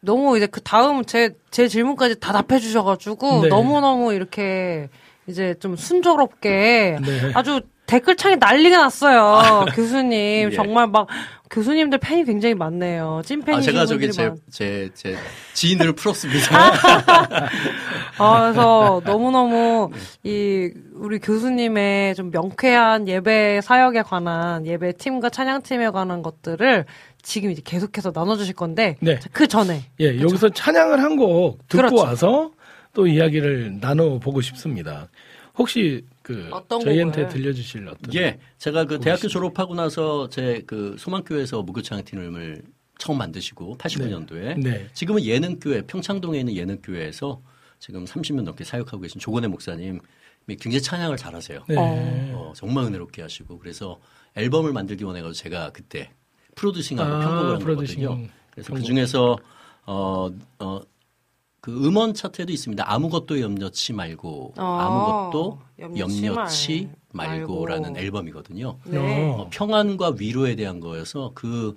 [0.00, 3.48] 너무 이제 그 다음 제 제 질문까지 다 답해 주셔가지고 네.
[3.48, 4.88] 너무 너무 이렇게
[5.28, 7.32] 이제 좀 순조롭게 네.
[7.34, 10.56] 아주 댓글창에 난리가 났어요 교수님 예.
[10.56, 11.06] 정말 막
[11.52, 14.38] 교수님들 팬이 굉장히 많네요 찐팬이 아, 제가 저기 제, 많...
[14.50, 15.14] 제, 제
[15.52, 16.56] 지인들을 풀었습니다.
[18.18, 19.90] 아, 그래서 너무너무
[20.24, 26.86] 이 우리 교수님의 좀 명쾌한 예배 사역에 관한 예배 팀과 찬양 팀에 관한 것들을
[27.22, 29.18] 지금 이제 계속해서 나눠주실 건데 네.
[29.32, 31.96] 그 전에 예, 여기서 찬양을 한 곡 듣고 그렇죠.
[31.96, 32.50] 와서
[32.94, 35.08] 또 이야기를 나눠보고 싶습니다.
[35.58, 37.34] 혹시 그 어떤 저희한테 곡을?
[37.34, 42.62] 들려주실 어떤 예, 제가 그 대학교 졸업하고 나서 제 그 소망교회에서 무교창 팀을
[42.98, 44.88] 처음 만드시고 89년도에 네.
[44.94, 47.40] 지금은 예능교회 평창동에 있는 예능교회에서
[47.80, 49.98] 지금 30년 넘게 사역하고 계신 조건의 목사님
[50.46, 51.64] 굉장히 찬양을 잘하세요.
[51.68, 51.76] 네.
[52.34, 53.98] 어, 정말 은혜롭게 하시고 그래서
[54.36, 56.10] 앨범을 만들기 원해가지고 제가 그때
[56.54, 58.28] 프로듀싱하고 아, 편곡을 한 프로듀싱, 거거든요.
[58.52, 58.82] 그래서 그.
[58.82, 59.36] 중에서
[59.86, 60.28] 어,
[60.60, 60.80] 어,
[61.62, 62.82] 그 음원 차트에도 있습니다.
[62.92, 67.98] 아무것도 염려치 말고 어, 아무것도 염려치 염려치 말- 말고라는 말고.
[68.00, 68.78] 앨범이거든요.
[68.86, 69.30] 네.
[69.30, 71.76] 어, 평안과 위로에 대한 거여서 그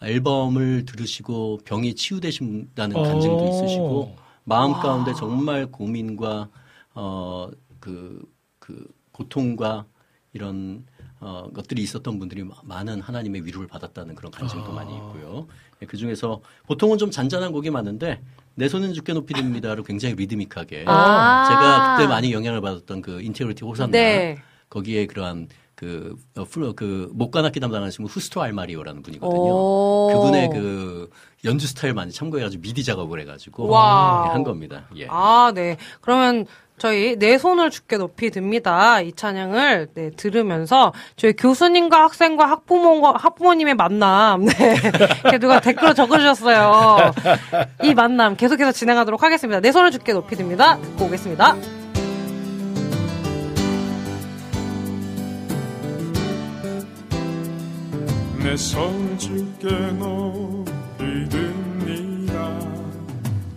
[0.00, 3.48] 앨범을 들으시고 병이 치유되신다는 간증도 어.
[3.48, 6.48] 있으시고 마음 가운데 정말 고민과
[6.92, 9.84] 어그그 고통과
[10.32, 10.86] 이런
[11.20, 15.48] 어 것들이 있었던 분들이 마- 많은 하나님의 위로를 받았다는 그런 간증도 많이 있고요.
[15.88, 18.20] 그 중에서 보통은 좀 잔잔한 곡이 많은데
[18.54, 21.46] 내 손은 주께 높이 듭니다를 굉장히 rhythmic하게 아.
[21.48, 24.38] 제가 그때 많이 영향을 받았던 그 Integrity Hosanna 네.
[24.70, 29.42] 거기에 그러한 그, 어, 플로, 그, 목관악기 담당하시는 분 후스토 알마리오라는 분이거든요.
[29.42, 30.10] 오.
[30.12, 31.10] 그분의 그
[31.44, 34.24] 연주 스타일 많이 참고해가지고 미디 작업을 해가지고 와우.
[34.24, 34.84] 네, 한 겁니다.
[34.96, 35.06] 예.
[35.10, 35.76] 아, 네.
[36.00, 39.00] 그러면 저희 내 손을 죽게 높이 듭니다.
[39.00, 45.38] 이 찬양을 네, 들으면서 저희 교수님과 학생과 학부모과 학부모님의 만남 네.
[45.38, 47.12] 누가 댓글로 적어주셨어요.
[47.84, 49.60] 이 만남 계속해서 진행하도록 하겠습니다.
[49.60, 50.78] 내 손을 죽게 높이 듭니다.
[50.78, 51.56] 듣고 오겠습니다.
[58.42, 59.68] 내 손을 주께
[59.98, 60.53] 높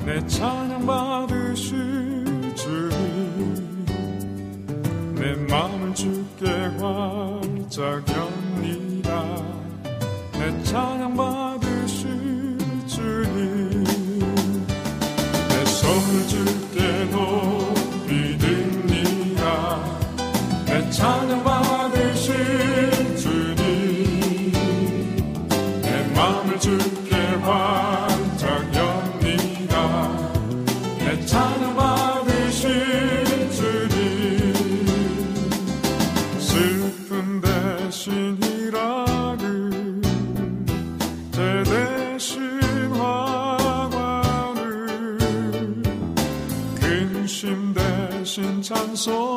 [0.08, 2.24] 내 찬양 받으실
[2.55, 3.86] 주님
[5.16, 6.45] 내 마음을 주께
[6.80, 9.26] 활짝 엽니다.
[10.32, 13.84] 내 찬양 받으실 주님
[15.49, 19.84] 내 손을 주께 높이 듭니다.
[20.68, 21.66] 내 찬양 받으실
[48.98, 49.36] 대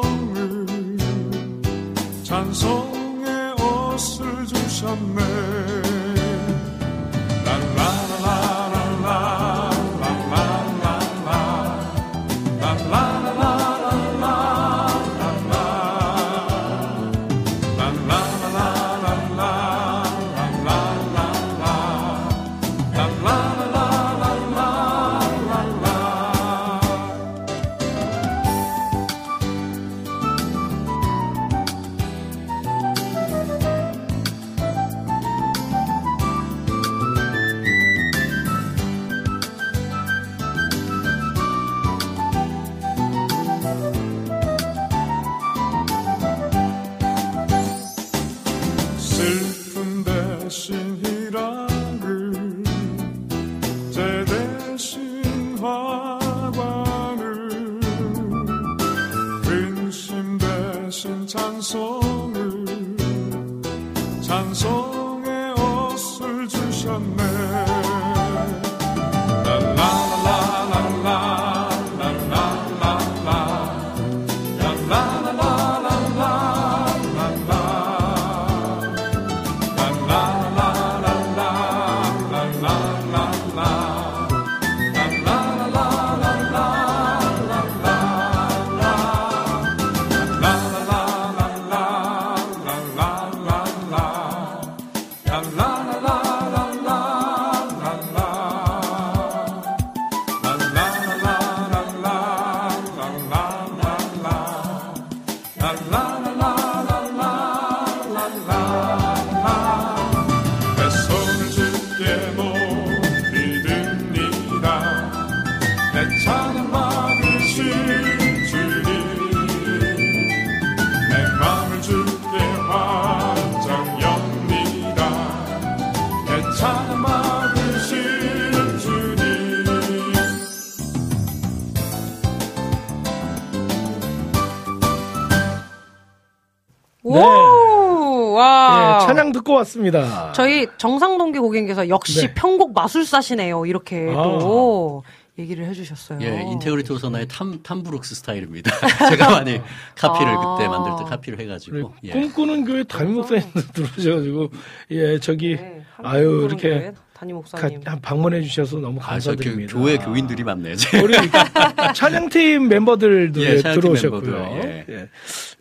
[139.61, 140.33] 고 왔습니다.
[140.33, 142.35] 저희 정상동기 고객님께서 역시 네.
[142.35, 143.67] 편곡 마술사시네요.
[143.67, 144.39] 이렇게 아.
[144.41, 145.03] 또
[145.39, 146.19] 얘기를 해주셨어요.
[146.23, 148.71] 예, 인테그리티 오서나의 탐, 탐브룩스 스타일입니다.
[149.11, 149.61] 제가 많이
[149.97, 150.57] 카피를 아.
[150.57, 151.95] 그때 만들 때 카피를 해가지고.
[152.05, 152.13] 예.
[152.13, 154.51] 꿈꾸는 교회 담임 목사님도 들어오셔가지고
[154.91, 157.81] 예 저기 네, 아유 이렇게 담임 가, 목사님.
[157.85, 159.77] 한 방문해 주셔서 너무 아, 감사드립니다.
[159.77, 160.75] 교회 교인들이 많네요.
[161.05, 161.12] 우리
[161.95, 164.23] 찬양팀 멤버들도 예, 찬양팀 들어오셨고요.
[164.23, 165.09] 멤버들, 예.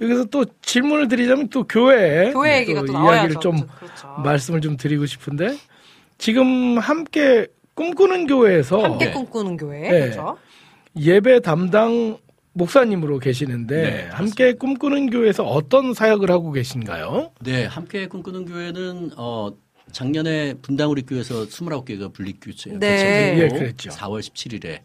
[0.02, 3.40] 여기서 또 질문을 드리자면 또 교회 교회 얘기가 또 이야기를 나와야죠.
[3.42, 4.08] 좀 그렇죠.
[4.24, 5.58] 말씀을 좀 드리고 싶은데
[6.18, 9.12] 지금 함께 꿈꾸는 교회에서 함께 네.
[9.12, 9.80] 꿈꾸는 교회.
[9.82, 10.00] 네.
[10.12, 10.38] 그렇죠.
[10.98, 12.18] 예배 담당
[12.54, 14.08] 목사님으로 계시는데 네.
[14.12, 17.32] 함께 꿈꾸는 교회에서 어떤 사역을 하고 계신가요?
[17.42, 19.50] 네, 함께 꿈꾸는 교회는 어
[19.92, 23.36] 작년에 분당 우리 교회에서 29개가 분립 교체 네.
[23.38, 23.90] 예, 그랬죠.
[23.90, 24.80] 4월 17일에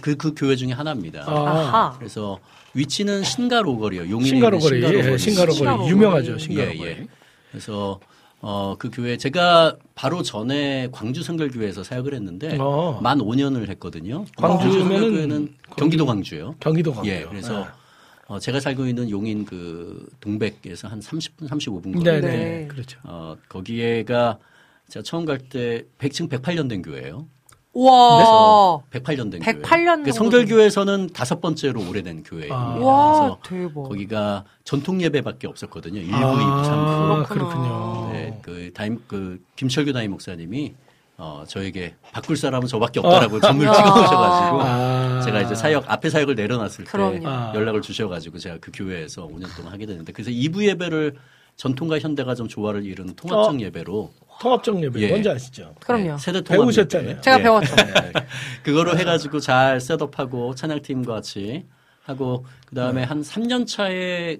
[0.00, 1.24] 그, 그 교회 중에 하나입니다.
[1.26, 1.94] 아, 아하.
[1.98, 2.38] 그래서
[2.74, 4.10] 위치는 신가로거리요.
[4.10, 5.90] 용인에 신가로거리, 있는 예, 신가로거리 신가로거리.
[5.90, 6.34] 유명하죠.
[6.34, 6.82] 예, 신가로거리.
[6.82, 7.06] 예.
[7.50, 8.00] 그래서
[8.40, 13.00] 어, 그 교회 제가 바로 전에 광주 성결교회에서 사역을 했는데 어.
[13.02, 14.24] 만 5년을 했거든요.
[14.36, 16.54] 광주면은 성결교회는 경기도 광주예요.
[16.60, 17.10] 경기도 광주.
[17.10, 17.66] 예, 그래서 네.
[18.28, 22.66] 어, 제가 살고 있는 용인 그 동백에서 한 30분, 35분 네, 거리인데 네, 네.
[22.68, 22.98] 그렇죠.
[23.04, 24.38] 어, 거기에가
[24.88, 27.26] 제가 처음 갈 때 100층 108년 된 교회예요.
[27.78, 28.80] 와.
[28.90, 29.84] 108년 된 108 교회.
[29.84, 32.56] 년그 성결교회에서는 다섯 번째로 오래된 교회입니다.
[32.56, 32.76] 아.
[32.78, 33.82] 와, 그래서 대박.
[33.88, 36.00] 거기가 전통 예배밖에 없었거든요.
[36.00, 37.28] 1부, 아, 2부, 3부.
[37.28, 38.08] 그렇군요.
[38.12, 40.74] 네, 그 담임 그 김철규 담임 목사님이
[41.18, 45.20] 어, 저에게 바꿀 사람은 저밖에 없다라고 점을 찍어주셔가지고 아.
[45.24, 47.26] 제가 이제 사역 앞에 사역을 내려놨을 때 그럼요.
[47.26, 47.52] 아.
[47.54, 51.14] 연락을 주셔가지고 제가 그 교회에서 5년 동안 하게 됐는데 그래서 2부 예배를
[51.56, 53.58] 전통과 현대가 좀 조화를 이루는 통합적 어.
[53.58, 55.08] 예배로 통합적 예배 예.
[55.08, 55.74] 뭔지 아시죠?
[55.80, 56.12] 그럼요.
[56.12, 57.10] 네, 세대 통합 배우셨잖아요.
[57.10, 57.20] 예배.
[57.22, 57.42] 제가 예.
[57.42, 57.74] 배웠죠.
[58.62, 61.64] 그거로 해가지고 잘 setup하고 찬양팀과 같이
[62.02, 63.06] 하고 그 다음에 네.
[63.06, 64.36] 한 3년 차에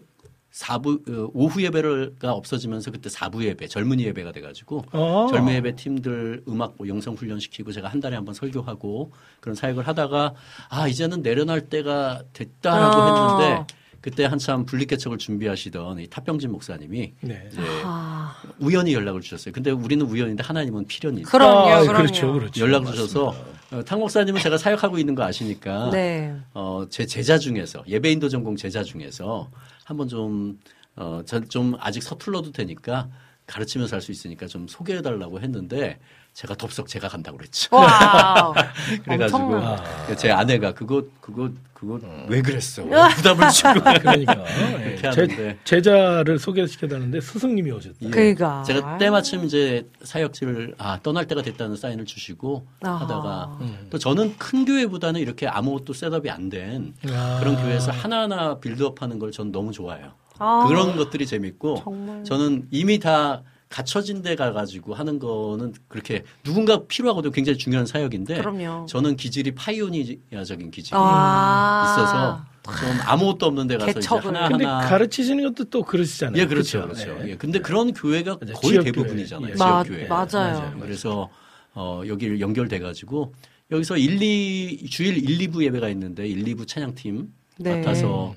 [0.56, 5.26] 4부 어, 오후 예배가 없어지면서 그때 4부 예배 젊은이 예배가 돼가지고 어.
[5.30, 9.54] 젊은 예배 팀들 음악 뭐 영성 훈련 시키고 제가 한 달에 한 번 설교하고 그런
[9.54, 10.34] 사역을 하다가
[10.68, 13.38] 아 이제는 내려놓을 때가 됐다라고 아.
[13.38, 17.48] 했는데 그때 한참 분립개척을 준비하시던 이 탑병진 목사님이 네.
[17.52, 19.52] 이제 아, 우연히 연락을 주셨어요.
[19.52, 21.96] 근데 우리는 우연인데 하나님은 필연이 그럼요, 아, 그럼요.
[21.98, 22.60] 그렇죠, 그렇죠.
[22.64, 23.34] 연락을 주셔서
[23.72, 26.34] 어, 탕 목사님은 제가 사역하고 있는 거 아시니까 네.
[26.54, 29.50] 어, 제 제자 중에서 예배인도 전공 제자 중에서
[29.86, 30.58] 한번 좀
[30.96, 33.08] 어, 전좀 아직 서툴러도 되니까
[33.46, 36.00] 가르치면서 할 수 있으니까 좀 소개해 달라고 했는데
[36.36, 37.74] 제가 덥석 제가 간다고 그랬죠.
[37.74, 38.52] 와.
[39.06, 40.16] 그래가지고 엄청나네.
[40.16, 42.82] 제 아내가 그거 그거 그거 왜 그랬어?
[42.84, 44.44] 부담을 주고 그러니까
[44.82, 44.90] 예.
[44.90, 45.26] 이렇게 하는데.
[45.36, 47.96] 제, 제자를 소개시켜달는데 스승님이 오셨다.
[48.02, 48.10] 예.
[48.10, 48.62] 그러니까.
[48.64, 52.96] 제가 때마침 이제 사역지를 아 떠날 때가 됐다는 사인을 주시고 아하.
[53.04, 53.58] 하다가
[53.88, 57.38] 또 저는 큰 교회보다는 이렇게 아무것도 setup이 안된 아.
[57.40, 60.12] 그런 교회에서 하나하나 build-up하는 걸 전 너무 좋아해요.
[60.38, 60.66] 아.
[60.68, 62.24] 그런 것들이 재밌고 정말.
[62.24, 68.86] 저는 이미 다 갖춰진 데 가가지고 하는 거는 그렇게 누군가 필요하고도 굉장히 중요한 사역인데 그럼요.
[68.86, 71.84] 저는 기질이 pioneer적인 기질이 아.
[71.96, 72.44] 있어서
[72.80, 74.24] 좀 아무것도 없는 데 가서 이제 개척을.
[74.26, 76.40] 하나하나 근데 가르치시는 것도 또 그러시잖아요.
[76.42, 76.88] 예, 그렇죠.
[76.88, 77.04] 그쵸?
[77.06, 77.24] 그렇죠.
[77.26, 77.30] 예.
[77.32, 78.54] 예, 근데 그런 교회가 맞아요.
[78.54, 78.92] 거의 지역교회.
[78.92, 79.50] 대부분이잖아요.
[79.52, 79.56] 예.
[79.56, 80.06] 마- 지역 교회.
[80.08, 80.26] 맞아요.
[80.32, 80.76] 맞아요.
[80.80, 81.28] 그래서
[81.74, 83.34] 어, 여기를 연결돼 가지고
[83.70, 87.76] 여기서 1, 2, 주일 1, 2부 예배가 있는데 1, 2부 찬양팀 네.
[87.80, 88.34] 맡아서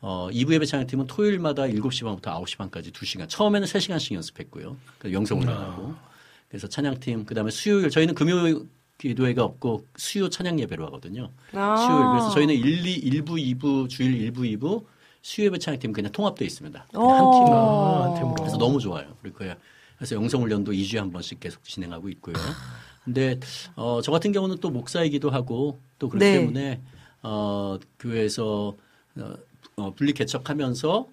[0.00, 3.28] 어, 2부 예배 찬양팀은 토요일마다 7시 반부터 9시 반까지 2시간.
[3.28, 4.76] 처음에는 3시간씩 연습했고요.
[4.98, 5.94] 그 영성을 나가고.
[6.48, 8.64] 그래서 찬양팀, 그 다음에 수요일, 저희는 금요
[8.98, 11.30] 기도회가 없고 수요 찬양 예배로 하거든요.
[11.52, 11.76] 아.
[11.76, 12.10] 수요일.
[12.12, 14.84] 그래서 저희는 1, 2, 1부, 2부, 주일 1부, 2부,
[15.22, 16.86] 수요 예배 찬양팀 그냥 통합되어 있습니다.
[16.94, 17.08] 어.
[17.08, 17.52] 한 팀.
[17.52, 18.34] 아, 한 팀으로.
[18.36, 19.06] 그래서 너무 좋아요.
[19.96, 22.34] 그래서 영성훈련도 2주에 한 번씩 계속 진행하고 있고요.
[23.04, 23.38] 근데
[23.76, 26.38] 어, 저 같은 경우는 또 목사이기도 하고 또 그렇기 네.
[26.38, 26.80] 때문에
[27.22, 28.76] 어, 교회에서
[29.16, 29.34] 어,
[29.78, 31.06] 어, 분리 개척하면서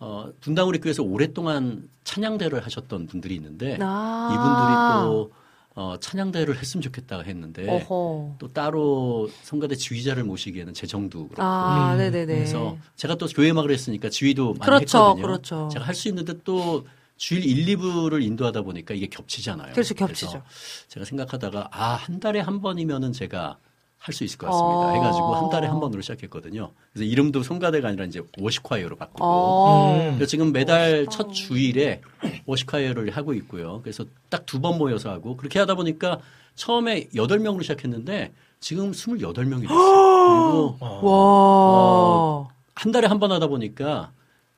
[0.00, 4.28] 어, 분당 우리 교회에서 오랫동안 찬양대를 하셨던 분들이 있는데 아.
[4.30, 4.74] 이분들이
[5.06, 5.32] 또
[5.74, 8.36] 어, 찬양대를 했으면 좋겠다 했는데 어허.
[8.38, 11.98] 또 따로 성가대 지휘자를 모시기에는 재정도 그렇고 아, 음.
[11.98, 12.26] 네네네.
[12.26, 15.22] 그래서 제가 또 교회 음악을 했으니까 지휘도 많이 그렇죠, 했거든요.
[15.26, 15.68] 그렇죠.
[15.72, 19.72] 제가 할 수 있는데 또 주일 1, 2부를 인도하다 보니까 이게 겹치잖아요.
[19.72, 20.42] 그렇죠, 그래서 겹치죠.
[20.88, 23.56] 제가 생각하다가 아, 한 달에 한 번이면은 제가
[24.02, 24.78] 할 수 있을 것 같습니다.
[24.78, 24.90] 어.
[24.94, 26.72] 해가지고 한 달에 한 번으로 시작했거든요.
[26.92, 29.22] 그래서 이름도 성가대가 아니라 이제 워시콰이어로 바꾸고.
[29.22, 29.94] 어.
[29.94, 30.14] 음.
[30.14, 32.00] 그래서 지금 매달 첫 주일에
[32.46, 33.80] 워시콰이어를 하고 있고요.
[33.82, 36.18] 그래서 딱 두 번 모여서 하고 그렇게 하다 보니까
[36.54, 40.76] 처음에 8명으로 시작했는데 지금 28명이 됐어요.
[40.78, 42.48] 그리고 와.
[42.74, 44.12] 한 달에 한 번 하다 보니까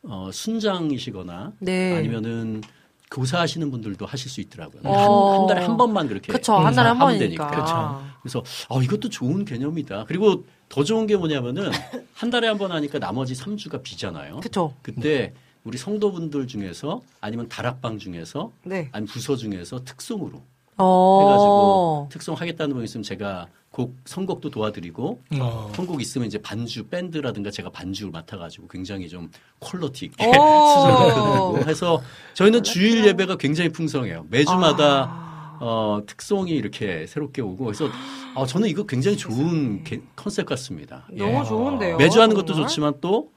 [0.04, 1.96] 어, 순장이시거나 네.
[1.96, 2.62] 아니면은
[3.10, 4.82] 교사하시는 분들도 하실 수 있더라고요.
[4.84, 5.32] 어.
[5.32, 7.50] 한, 한 달에 한 번만 그렇게 그쵸, 한 달에 한 하면 번이니까.
[7.50, 8.02] 되니까.
[8.06, 10.04] 그 래서 어, 이것도 좋은 개념이다.
[10.06, 11.70] 그리고 더 좋은 게 뭐냐면은
[12.14, 14.40] 한 달에 한 번 하니까 나머지 3주가 비잖아요.
[14.40, 14.74] 그쵸.
[14.82, 15.32] 그때
[15.64, 18.88] 우리 성도분들 중에서 아니면 다락방 중에서 네.
[18.92, 20.42] 아니면 부서 중에서 특송으로
[20.78, 21.20] 어.
[21.22, 25.72] 해가지고 특송 하겠다는 분 있으면 제가 곡 선곡도 도와드리고 어.
[25.74, 30.32] 선곡 있으면 이제 반주 밴드라든가 제가 반주를 맡아가지고 굉장히 좀 퀄러티 있게 오.
[30.32, 32.02] 수준을 드리고 해서
[32.34, 34.26] 저희는 주일 예배가 굉장히 풍성해요.
[34.30, 35.31] 매주마다 아.
[35.64, 37.88] 어, 특송이 이렇게 새롭게 오고 그래서
[38.34, 41.06] 어, 저는 이거 굉장히 좋은 게- 컨셉 같습니다.
[41.14, 41.18] 예.
[41.18, 41.96] 너무 좋은데요.
[41.98, 42.68] 매주 하는 것도 정말?
[42.68, 43.30] 좋지만 또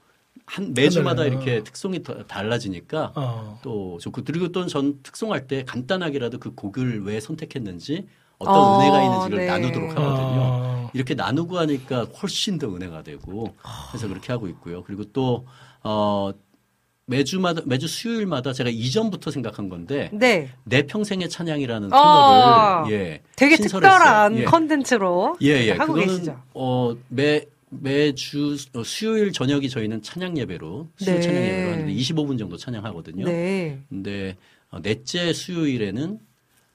[0.48, 3.58] 한 매주마다 하늘은, 이렇게 특송이 더 달라지니까 어.
[3.62, 8.06] 또 좋고 그리고 또 전 특송할 때 간단하게라도 그 곡을 왜 선택했는지
[8.38, 9.46] 어떤 어, 은혜가 있는지를 네.
[9.46, 10.40] 나누도록 하거든요.
[10.42, 10.90] 어.
[10.94, 13.56] 이렇게 나누고 하니까 훨씬 더 은혜가 되고
[13.90, 14.84] 그래서 그렇게 하고 있고요.
[14.84, 15.46] 그리고 또
[15.82, 16.30] 어,
[17.06, 20.50] 매주마다 매주 수요일마다 제가 이전부터 생각한 건데 네.
[20.64, 22.82] 내 평생의 찬양이라는 어.
[22.82, 23.92] 코너를 예 되게 신설했어요.
[23.92, 24.44] 특별한 예.
[24.44, 25.72] 컨텐츠로 예, 예.
[25.72, 26.42] 하고 그거는 계시죠.
[26.54, 31.26] 어, 매 매주 어, 수요일 저녁이 저희는 찬양 예배로 수요일 네.
[31.26, 33.24] 찬양 예배로 하는데 25분 정도 찬양하거든요.
[33.24, 33.78] 네.
[33.88, 34.36] 근데
[34.70, 36.18] 어, 넷째 수요일에는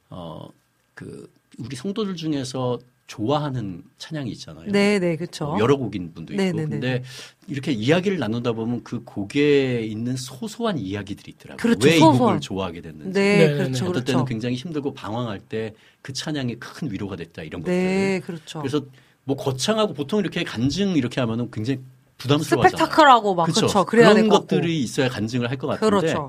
[0.09, 1.29] 어그
[1.59, 2.79] 우리 성도들 중에서
[3.11, 4.71] 좋아하는 찬양이 있잖아요.
[4.71, 5.43] 네, 네, 그렇죠.
[5.45, 6.41] 어, 여러 곡인 분도 있고.
[6.41, 6.69] 네, 네, 네.
[6.69, 7.03] 근데
[7.45, 11.57] 이렇게 이야기를 나누다 보면 그 곡에 있는 소소한 이야기들이 있더라고요.
[11.57, 12.17] 그렇죠, 왜이 소소한.
[12.19, 13.11] 곡을 좋아하게 됐는지.
[13.19, 13.83] 네, 네, 네, 그렇죠.
[13.83, 13.89] 네.
[13.89, 14.25] 어떨 때는 그렇죠.
[14.25, 17.73] 굉장히 힘들고 방황할 때 그 찬양이 큰 위로가 됐다 이런 것들.
[17.73, 18.59] 네, 그렇죠.
[18.59, 18.81] 그래서
[19.23, 21.79] 뭐 거창하고 보통 이렇게 간증 이렇게 하면은 굉장히
[22.17, 22.85] 부담스러워하잖아요.
[22.85, 23.59] 스펙타클하고 막 그쵸?
[23.61, 23.85] 그렇죠.
[23.85, 24.29] 그래야 그런.
[24.29, 26.27] 것들이 있어야 간증을 할 것 같은데 그렇죠.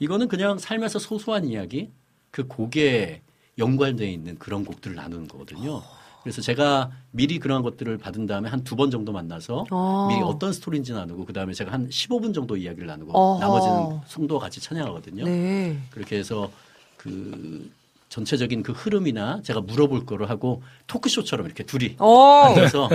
[0.00, 1.90] 이거는 그냥 삶에서 소소한 이야기
[2.32, 3.20] 그 곡에
[3.58, 5.82] 연관되어 있는 그런 곡들을 나누는 거거든요.
[6.22, 10.06] 그래서 제가 미리 그런 것들을 받은 다음에 한 두 번 정도 만나서 어.
[10.08, 13.40] 미리 어떤 스토리인지 나누고 그 다음에 제가 한 15분 정도 이야기를 나누고 어허.
[13.40, 15.24] 나머지는 성도와 같이 찬양하거든요.
[15.24, 15.78] 네.
[15.90, 16.50] 그렇게 해서
[16.96, 17.70] 그
[18.12, 22.42] 전체적인 그 흐름이나 제가 물어볼 거를 하고 토크쇼처럼 이렇게 둘이 오.
[22.44, 22.90] 앉아서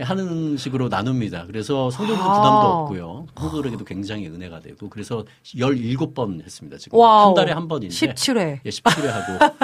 [0.00, 1.46] 하는 식으로 나눕니다.
[1.46, 2.32] 그래서 성도들 아.
[2.32, 3.26] 부담도 없고요.
[3.38, 6.78] 성도들에게도 굉장히 은혜가 되고 그래서 17번 했습니다.
[6.78, 7.28] 지금 와우.
[7.28, 8.60] 한 달에 한 번인데 17회.
[8.64, 9.54] 예, 17회 하고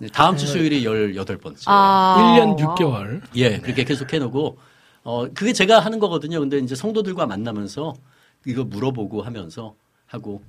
[0.00, 1.64] 네, 다음 주 수요일이 18번째.
[1.66, 2.36] 아.
[2.38, 2.76] 1년 와우.
[2.76, 3.20] 6개월.
[3.34, 4.58] 예, 그렇게 계속 해 놓고,
[5.02, 6.38] 어, 그게 제가 하는 거거든요.
[6.38, 7.94] 근데 이제 성도들과 만나면서
[8.46, 9.74] 이거 물어보고 하면서
[10.06, 10.40] 하고,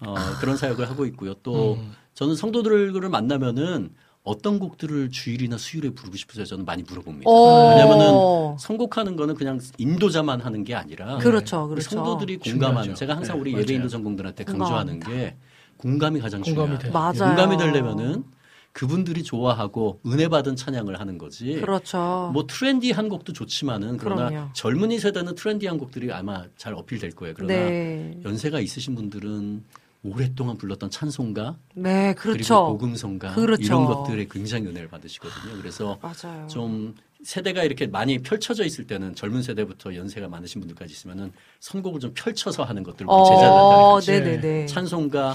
[0.00, 1.32] 어, 그런 사역을 하고 있고요.
[1.42, 1.78] 또
[2.14, 3.90] 저는 성도들을 만나면은
[4.24, 6.44] 어떤 곡들을 주일이나 수요일에 부르고 싶으세요?
[6.44, 7.28] 저는 많이 물어봅니다.
[7.28, 7.70] 오.
[7.70, 11.90] 왜냐면은 선곡하는 거는 그냥 인도자만 하는 게 아니라 그렇죠, 그렇죠.
[11.90, 12.94] 성도들이 공감하는 중요하죠.
[12.94, 13.62] 제가 항상 네, 우리 맞아요.
[13.62, 15.36] 예배인도 전공들한테 강조하는 게
[15.76, 16.90] 공감이 가장 공감이 중요하다.
[16.92, 17.34] 맞아요.
[17.34, 18.24] 공감이 되려면은
[18.72, 21.54] 그분들이 좋아하고 은혜 받은 찬양을 하는 거지.
[21.60, 22.30] 그렇죠.
[22.32, 24.48] 뭐 트렌디한 곡도 좋지만은 그러나 그럼요.
[24.54, 27.34] 젊은이 세대는 트렌디한 곡들이 아마 잘 어필될 거예요.
[27.36, 28.18] 그러나 네.
[28.24, 29.64] 연세가 있으신 분들은
[30.04, 32.66] 오랫동안 불렀던 찬송가 네, 그리고 그렇죠.
[32.66, 33.62] 복음성가 그렇죠.
[33.62, 35.56] 이런 것들에 굉장히 은혜를 받으시거든요.
[35.58, 36.46] 그래서 맞아요.
[36.48, 42.12] 좀 세대가 이렇게 많이 펼쳐져 있을 때는 젊은 세대부터 연세가 많으신 분들까지 있으면은 선곡을 좀
[42.14, 44.66] 펼쳐서 하는 것들 우리 제자들한테 어, 같이 네네네.
[44.66, 45.34] 찬송가,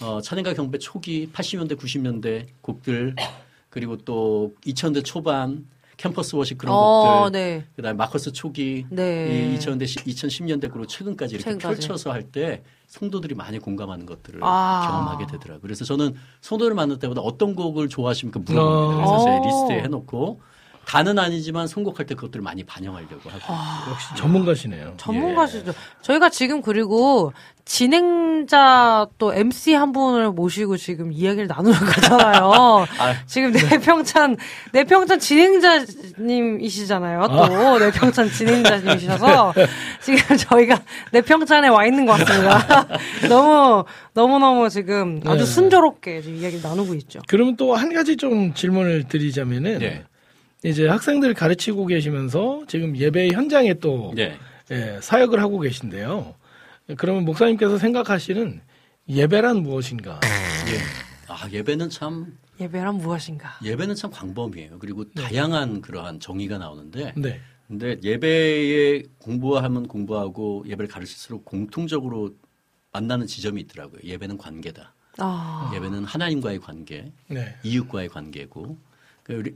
[0.00, 3.14] 어, 찬양과 경배 초기 80년대 90년대 곡들
[3.70, 5.64] 그리고 또 2000대 초반
[6.02, 7.64] 캠퍼스 worship 그런 어, 곡들 네.
[7.76, 9.52] 그다음에 마커스 초기 네.
[9.54, 11.80] 이 2000대 2010년대 그리고 최근까지 이렇게 최근까지.
[11.80, 14.86] 펼쳐서 할 때 성도들이 많이 공감하는 것들을 아.
[14.86, 15.60] 경험하게 되더라고요.
[15.62, 18.96] 그래서 저는 성도를 만날 때마다 어떤 곡을 좋아하십니까 물어봅니다.
[18.96, 19.24] 그래서 어.
[19.24, 20.40] 제 리스트에 해놓고
[20.86, 23.40] 다는 아니지만 선곡할 때 그것들을 많이 반영하려고 하고.
[23.48, 23.86] 아.
[23.90, 24.94] 역시 전문가시네요.
[24.96, 25.72] 전문가시죠.
[26.02, 27.32] 저희가 지금 그리고
[27.64, 32.86] 진행자 또 MC 한 분을 모시고 지금 이야기를 나누는 거잖아요.
[33.26, 34.36] 지금 내평찬
[34.72, 37.28] 내평찬 진행자님이시잖아요.
[37.28, 39.54] 또 내평찬 진행자님이셔서
[40.00, 40.80] 지금 저희가
[41.12, 42.86] 내평찬에 와 있는 것 같습니다.
[43.28, 45.50] 너무 너무 너무 지금 아주 네.
[45.50, 47.20] 순조롭게 지금 이야기를 나누고 있죠.
[47.28, 50.04] 그러면 또 한 가지 좀 질문을 드리자면은 네.
[50.64, 54.38] 이제 학생들 가르치고 계시면서 지금 예배 현장에 또 네.
[54.70, 56.34] 예, 사역을 하고 계신데요.
[56.96, 58.60] 그러면 목사님께서 생각하시는
[59.08, 60.20] 예배란 무엇인가?
[60.68, 61.32] 예.
[61.32, 63.58] 아, 예배는 참 예배란 무엇인가?
[63.64, 64.78] 예배는 참 광범위해요.
[64.78, 67.40] 그리고 다양한 그러한 정의가 나오는데 네.
[67.66, 72.34] 근데 예배에 공부하면 공부하고 예배를 가르칠수록 공통적으로
[72.92, 74.00] 만나는 지점이 있더라고요.
[74.04, 74.94] 예배는 관계다.
[75.18, 77.56] 아, 예배는 하나님과의 관계, 네.
[77.64, 78.78] 이웃과의 관계고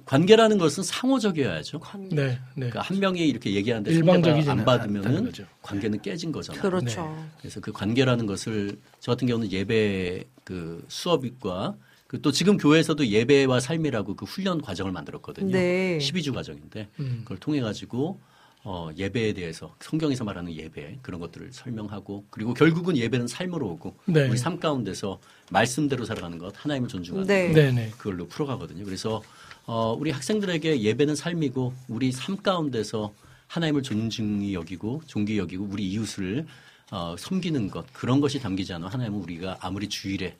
[0.05, 1.81] 관계라는 것은 상호적이어야죠.
[2.11, 2.27] 네.
[2.27, 2.39] 네.
[2.55, 5.33] 그러니까 한 명이 이렇게 얘기하는데 상대가 안 받으면은.
[5.63, 6.63] 관계는 깨진 거잖아요.
[6.63, 7.29] 그렇죠.
[7.39, 14.15] 그래서 그 관계라는 것을 저 같은 경우는 예배 그 수업과 그또 지금 교회에서도 예배와 삶이라고
[14.15, 15.51] 그 훈련 과정을 만들었거든요.
[15.51, 15.99] 네.
[15.99, 17.21] 12주 과정인데 음.
[17.25, 18.21] 그걸 통해 가지고
[18.63, 24.29] 어 예배에 대해서 성경에서 말하는 예배 그런 것들을 설명하고 그리고 결국은 예배는 삶으로 오고 네.
[24.29, 27.49] 우리 삶 가운데서 말씀대로 살아가는 것 하나님을 존중하는 네.
[27.49, 27.91] 것 네, 네.
[27.97, 28.85] 그걸로 풀어가거든요.
[28.85, 29.23] 그래서
[29.67, 33.13] 어, 우리 학생들에게 예배는 삶이고 우리 삶 가운데서
[33.49, 36.47] 하나님을 존중히 여기고 존귀히 여기고 우리 이웃을
[36.93, 40.37] 어, 섬기는 것 그런 것이 담기지 않아 하나님은 우리가 아무리 주일에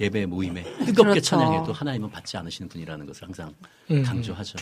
[0.00, 1.20] 예배 모임에 뜨겁게 그렇죠.
[1.20, 3.52] 찬양해도 하나님은 받지 않으시는 분이라는 것을 항상
[3.90, 4.02] 음.
[4.02, 4.56] 강조하죠.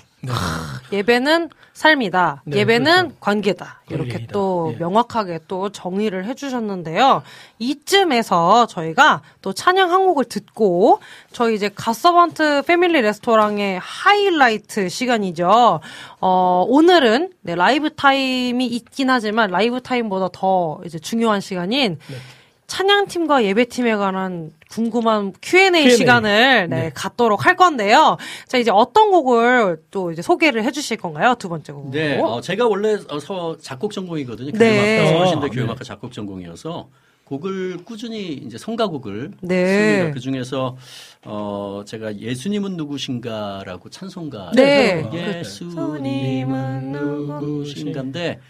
[0.93, 2.43] 예배는 삶이다.
[2.47, 3.17] 네, 예배는 그렇죠.
[3.21, 3.83] 관계다.
[3.89, 4.33] 이렇게 관계이다.
[4.33, 4.79] 또 예.
[4.79, 7.23] 명확하게 또 정의를 해주셨는데요.
[7.61, 15.81] 이쯤에서 저희가 또 찬양 한 곡을 듣고 저희 이제 갓서번트 패밀리 레스토랑의 하이라이트 시간이죠.
[16.21, 22.17] 어, 오늘은 네, 라이브 타임이 있긴 하지만 라이브 타임보다 더 이제 중요한 시간인 네.
[22.69, 25.91] 찬양팀과 예배팀에 관한 궁금한 Q&A, Q&A.
[25.91, 26.91] 시간을 네, 네.
[26.95, 28.19] 갖도록 할 건데요.
[28.47, 31.35] 자, 이제 어떤 곡을 또 이제 소개를 해 주실 건가요?
[31.39, 31.91] 두 번째 곡.
[31.91, 34.53] 네, 어, 제가 원래 어, 서 작곡 전공이거든요.
[34.53, 34.99] 네.
[34.99, 36.91] 교육학과 서울신대 아, 교육학과 작곡 전공이어서
[37.25, 39.67] 곡을 꾸준히 이제 성가곡을 네.
[39.67, 40.15] 씁니다.
[40.15, 40.77] 그 중에서
[41.25, 45.09] 어 제가 예수님은 누구신가라고 찬송가 네.
[45.13, 48.41] 예수님은 누구신가인데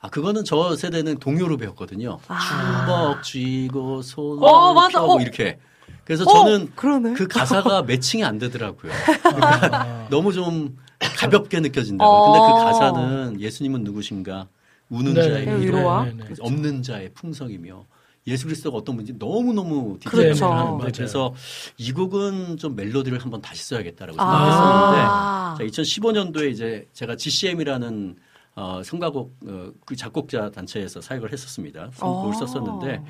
[0.00, 2.18] 아 그거는 저 세대는 동요로 배웠거든요.
[2.22, 5.00] 주먹 쥐고 손을 어, 맞아.
[5.00, 5.20] 펴고 어.
[5.20, 5.58] 이렇게.
[6.04, 7.14] 그래서 어, 저는 그러네.
[7.14, 8.92] 그 가사가 매칭이 안 되더라고요.
[9.22, 12.10] 그러니까 너무 좀 가볍게 느껴진다고.
[12.10, 12.32] 어.
[12.32, 14.46] 근데 그 가사는 예수님은 누구신가?
[14.90, 16.04] 우는 네, 자의 네, 위로, 위로와?
[16.04, 16.34] 네, 네.
[16.40, 17.84] 없는 자의 풍성이며
[18.26, 20.32] 예수 그리스도가 어떤 분인지 너무너무 그렇죠.
[20.34, 20.78] 디테일을 하는.
[20.78, 20.92] 거예요.
[20.94, 21.34] 그래서
[21.76, 25.54] 이 곡은 좀 멜로디를 한번 다시 써야겠다라고 아.
[25.58, 28.16] 생각했었는데 자, 2015년도에 이제 제가 GCM이라는
[28.58, 31.90] 어, 성가곡 어, 그 작곡자 단체에서 사역을 했었습니다.
[32.00, 32.46] 곡을 아.
[32.46, 33.04] 썼었는데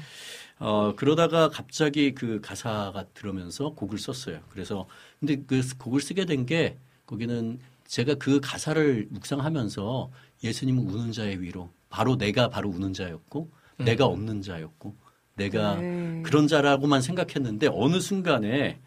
[0.59, 4.41] 어, 그러다가 갑자기 그 가사가 들으면서 곡을 썼어요.
[4.51, 4.87] 그래서
[5.19, 6.77] 근데 그 곡을 쓰게 된 게
[7.07, 10.11] 거기는 제가 그 가사를 묵상하면서
[10.45, 14.95] 예수님은 우는 자의 위로 바로 내가 바로 우는 자였고 내가 없는 자였고
[15.35, 16.23] 내가 네.
[16.23, 18.81] 그런 자라고만 생각했는데 어느 순간에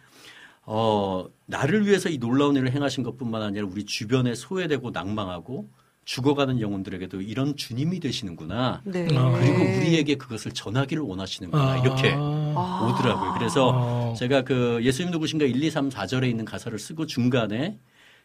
[0.63, 5.67] 어, 나를 위해서 이 놀라운 일을 행하신 것뿐만 아니라 우리 주변에 소외되고 낙망하고
[6.11, 8.81] 죽어가는 영혼들에게도 이런 주님이 되시는구나.
[8.83, 9.07] 네.
[9.15, 11.77] 아, 그리고 우리에게 그것을 전하기를 원하시는구나.
[11.77, 12.85] 이렇게 아.
[12.85, 13.33] 오더라고요.
[13.37, 14.13] 그래서 아.
[14.15, 17.79] 제가 그 예수님 누구신가 1, 2, 3, 4절에 있는 가사를 쓰고 중간에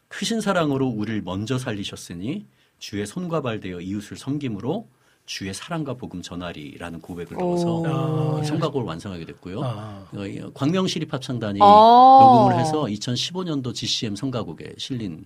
[0.09, 2.47] 크신 사랑으로 우리를 먼저 살리셨으니
[2.81, 4.89] 주의 손과 발 되어 이웃을 섬김으로
[5.25, 7.87] 주의 사랑과 복음 전하리라는 고백을 넣어서 오.
[7.87, 9.61] 어, 성가곡을 완성하게 됐고요.
[9.63, 10.09] 아.
[10.13, 12.19] 어, 이 광명시립합창단이 아.
[12.21, 15.25] 녹음을 해서 2015년도 GCM 성가곡에 실린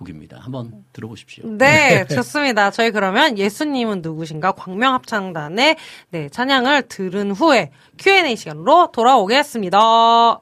[0.00, 0.38] 곡입니다.
[0.40, 1.44] 한번 들어보십시오.
[1.46, 2.70] 네, 좋습니다.
[2.70, 5.76] 저희 그러면 예수님은 누구신가 광명합창단의
[6.10, 10.40] 네, 찬양을 들은 후에 Q&A 시간으로 돌아오겠습니다.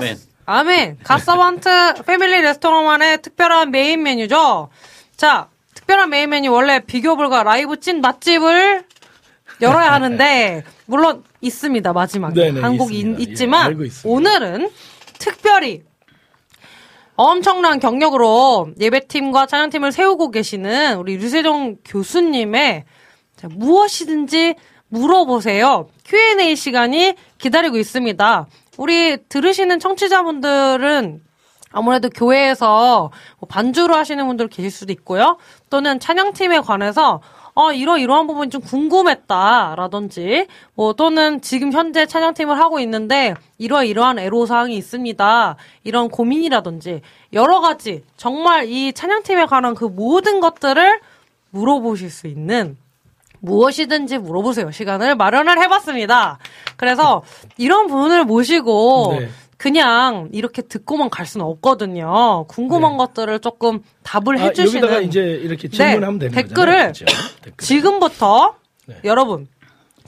[0.00, 0.16] 가- 아멘.
[0.48, 0.98] 아멘.
[1.02, 4.68] 갓서번트 패밀리 레스토랑만의 특별한 메인 메뉴죠.
[5.16, 8.84] 자, 특별한 메인 메뉴 원래 비교 불가 라이브 찐 맛집을
[9.62, 13.18] 열어야 하는데 물론 있습니다 마지막에 네네, 한 곡 있습니다.
[13.18, 14.08] 이- 예, 있지만 있습니다.
[14.08, 14.70] 오늘은
[15.18, 15.82] 특별히
[17.16, 22.84] 엄청난 경력으로 예배팀과 찬양팀을 세우고 계시는 우리 류세종 교수님의
[23.36, 24.54] 자, 무엇이든지
[24.88, 25.88] 물어보세요.
[26.04, 28.46] Q&A 시간이 기다리고 있습니다.
[28.78, 31.22] 우리 들으시는 청취자분들은
[31.72, 35.36] 아무래도 교회에서 뭐 반주로 하시는 분들 계실 수도 있고요.
[35.68, 37.20] 또는 찬양팀에 관해서
[37.54, 44.18] 어, 이러 이러한 부분이 좀 궁금했다라든지 뭐 또는 지금 현재 찬양팀을 하고 있는데 이러 이러한
[44.18, 45.56] 애로사항이 있습니다.
[45.82, 47.00] 이런 고민이라든지
[47.32, 51.00] 여러 가지 정말 이 찬양팀에 관한 그 모든 것들을
[51.50, 52.76] 물어보실 수 있는
[53.46, 54.70] 무엇이든지 물어보세요.
[54.72, 56.38] 시간을 마련을 해봤습니다.
[56.76, 57.22] 그래서
[57.56, 59.28] 이런 분을 모시고 네.
[59.56, 62.44] 그냥 이렇게 듣고만 갈 수는 없거든요.
[62.48, 62.98] 궁금한 네.
[62.98, 67.16] 것들을 조금 답을 아, 해주시는 여기다가 이제 이렇게 질문하면 네, 되는 댓글을 거잖아요.
[67.42, 67.66] 댓글.
[67.66, 68.54] 지금부터
[68.86, 68.96] 네.
[69.04, 69.46] 여러분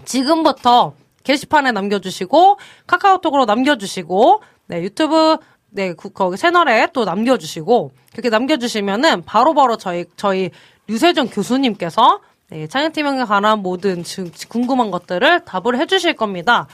[0.05, 0.93] 지금부터
[1.25, 5.37] 게시판에 남겨주시고 카카오톡으로 남겨주시고 네 유튜브
[5.71, 10.51] 네 구- 거기 채널에 또 남겨주시고 그렇게 남겨주시면은 바로바로 저희 저희
[10.87, 12.21] 류세정 교수님께서
[12.51, 16.67] 네, 찬양팀에 관한 모든 지- 궁금한 것들을 답을 해주실 겁니다.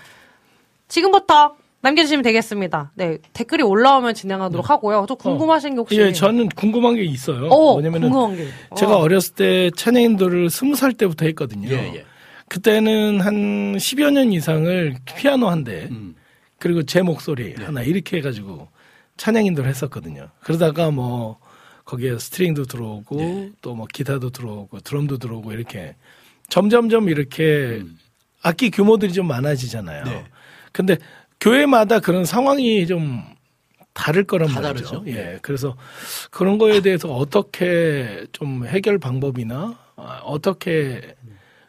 [0.88, 2.92] 지금부터 남겨주시면 되겠습니다.
[2.94, 5.04] 네 댓글이 올라오면 진행하도록 하고요.
[5.08, 7.48] 또 궁금하신 게 혹시 예, 저는 궁금한 게 있어요.
[7.48, 8.48] 어, 뭐냐면은 궁금한 게.
[8.76, 9.00] 제가 어.
[9.00, 11.68] 어렸을 때 찬양인도를 스무 살 때부터 했거든요.
[11.70, 12.04] 예, 예.
[12.48, 13.34] 그때는 한
[13.76, 16.14] 10여 년 이상을 피아노 한 대, 음.
[16.58, 18.68] 그리고 제 목소리 하나 이렇게 해가지고
[19.16, 20.28] 찬양인도를 했었거든요.
[20.40, 21.38] 그러다가 뭐
[21.84, 23.50] 거기에 string도 들어오고 네.
[23.60, 25.94] 또뭐 기타도 들어오고 드럼도 들어오고 이렇게
[26.48, 27.82] 점점점 이렇게
[28.42, 30.02] 악기 규모들이 좀 많아지잖아요.
[30.04, 30.08] 음.
[30.08, 30.24] 네.
[30.72, 30.96] 근데
[31.40, 33.22] 교회마다 그런 상황이 좀
[33.92, 34.84] 다를 거란 다 말이죠.
[34.86, 35.04] 다르죠.
[35.06, 35.12] 예.
[35.12, 35.38] 네.
[35.42, 35.76] 그래서
[36.30, 41.14] 그런 거에 대해서 어떻게 좀 해결 방법이나 아, 어떻게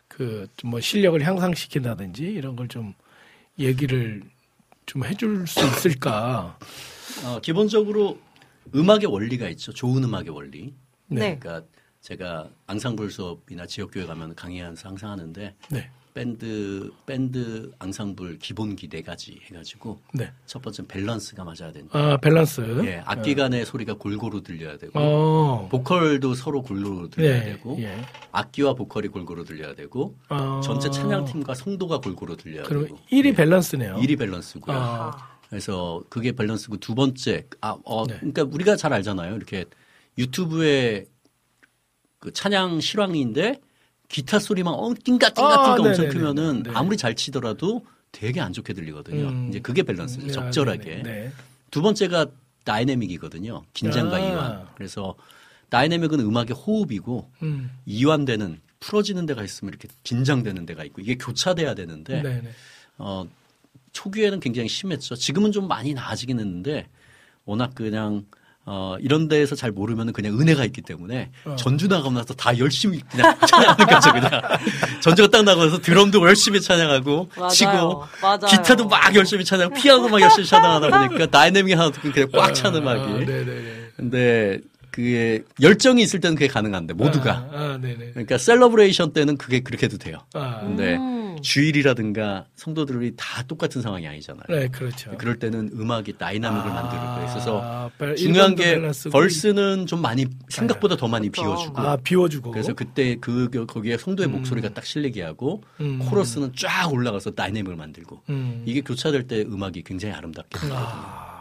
[0.07, 2.93] 그뭐 실력을 향상시킨다든지 이런 걸 좀
[3.59, 4.21] 얘기를
[4.85, 6.57] 좀 해줄 수 있을까?
[7.23, 8.19] 어, 기본적으로
[8.73, 9.71] 음악의 원리가 있죠.
[9.73, 10.73] 좋은 음악의 원리.
[11.07, 11.37] 네.
[11.37, 11.67] 그러니까
[12.01, 19.39] 제가 앙상블 수업이나 지역교회 가면 강의하면서 항상 하는데 네, 밴드 밴드 앙상블 기본기 네 가지
[19.45, 20.31] 해가지고 네.
[20.45, 21.97] 첫 번째는 밸런스가 맞아야 된다.
[21.97, 22.61] 아 밸런스.
[22.85, 25.67] 예, 악기 간의 소리가 골고루 들려야 되고 어.
[25.69, 27.97] 보컬도 서로 골고루 들려야 네, 되고 예.
[28.31, 30.61] 악기와 보컬이 골고루 들려야 되고 어.
[30.63, 33.95] 전체 찬양팀과 성도가 골고루 들려야 그럼 되고 1이 밸런스네요.
[33.95, 34.75] 1이 밸런스고요.
[34.77, 35.34] 아.
[35.55, 38.17] 그래서 그게 밸런스고 두 번째 아, 어, 네.
[38.17, 39.37] 그러니까 우리가 잘 알잖아요.
[39.37, 39.63] 이렇게
[40.17, 41.05] 유튜브에
[42.19, 43.61] 그 찬양 실황인데
[44.09, 46.09] 기타 소리만 어, 띵가 띵가 아, 띵가 엄청 네네네.
[46.09, 46.71] 크면은 네.
[46.73, 49.29] 아무리 잘 치더라도 되게 안 좋게 들리거든요.
[49.29, 49.47] 음.
[49.47, 50.27] 이제 그게 밸런스죠.
[50.27, 50.95] 네, 적절하게.
[50.95, 51.31] 네, 네.
[51.71, 52.25] 두 번째가
[52.65, 53.63] 다이내믹이거든요.
[53.71, 54.19] 긴장과 아.
[54.19, 54.67] 이완.
[54.75, 55.15] 그래서
[55.69, 57.71] 다이내믹은 음악의 호흡이고 음.
[57.85, 62.49] 이완되는 풀어지는 데가 있으면 이렇게 긴장되는 데가 있고 이게 교차돼야 되는데 네, 네.
[62.97, 63.25] 어,
[63.95, 65.15] 초기에는 굉장히 심했죠.
[65.15, 66.87] 지금은 좀 많이 나아지긴 했는데
[67.45, 68.25] 워낙 그냥
[68.67, 71.55] 어, 이런 데에서 잘 모르면 그냥 은혜가 있기 때문에 어.
[71.55, 74.41] 전주 나가고 나서 다 열심히 그냥 찬양하는 거죠, 그냥.
[75.01, 77.49] 전주가 딱 나가고 나서 드럼도 열심히 찬양하고 맞아요.
[77.49, 78.39] 치고 맞아요.
[78.49, 82.81] 기타도 막 열심히 찬양, 피아노도 막 열심히 찬양하다 보니까 다이내믹 하나도 없고 그냥 꽉 차는
[82.81, 83.01] 음악이.
[83.01, 83.91] 아, 네, 네, 네.
[83.95, 84.59] 근데
[84.89, 87.31] 그게 열정이 있을 때는 그게 가능한데 모두가.
[87.31, 87.79] 아, 아.
[87.79, 90.17] 그러니까 celebration 때는 그게 그렇게 해도 돼요.
[90.33, 91.24] 아, 근데 음.
[91.45, 94.43] 주일이라든가 성도들이 다 똑같은 상황이 아니잖아요.
[94.49, 95.15] 네, 그렇죠.
[95.17, 97.01] 그럴 때는 음악이 다이나믹을 만드는
[97.61, 101.29] 아, 밸- 중요한 일본도 게 벌스는 좀 많이 생각보다 더 많이.
[101.29, 102.51] 비워주고 아, 비워주고.
[102.51, 105.99] 그래서 그때 그 그- 거기에 성도의 목소리가 딱 실리게 하고 음.
[105.99, 108.63] 코러스는 쫙 올라가서 다이내믹을 만들고 음.
[108.65, 110.75] 이게 교차될 때 음악이 굉장히 아름답게 되거든요.
[110.79, 111.34] 아, 예.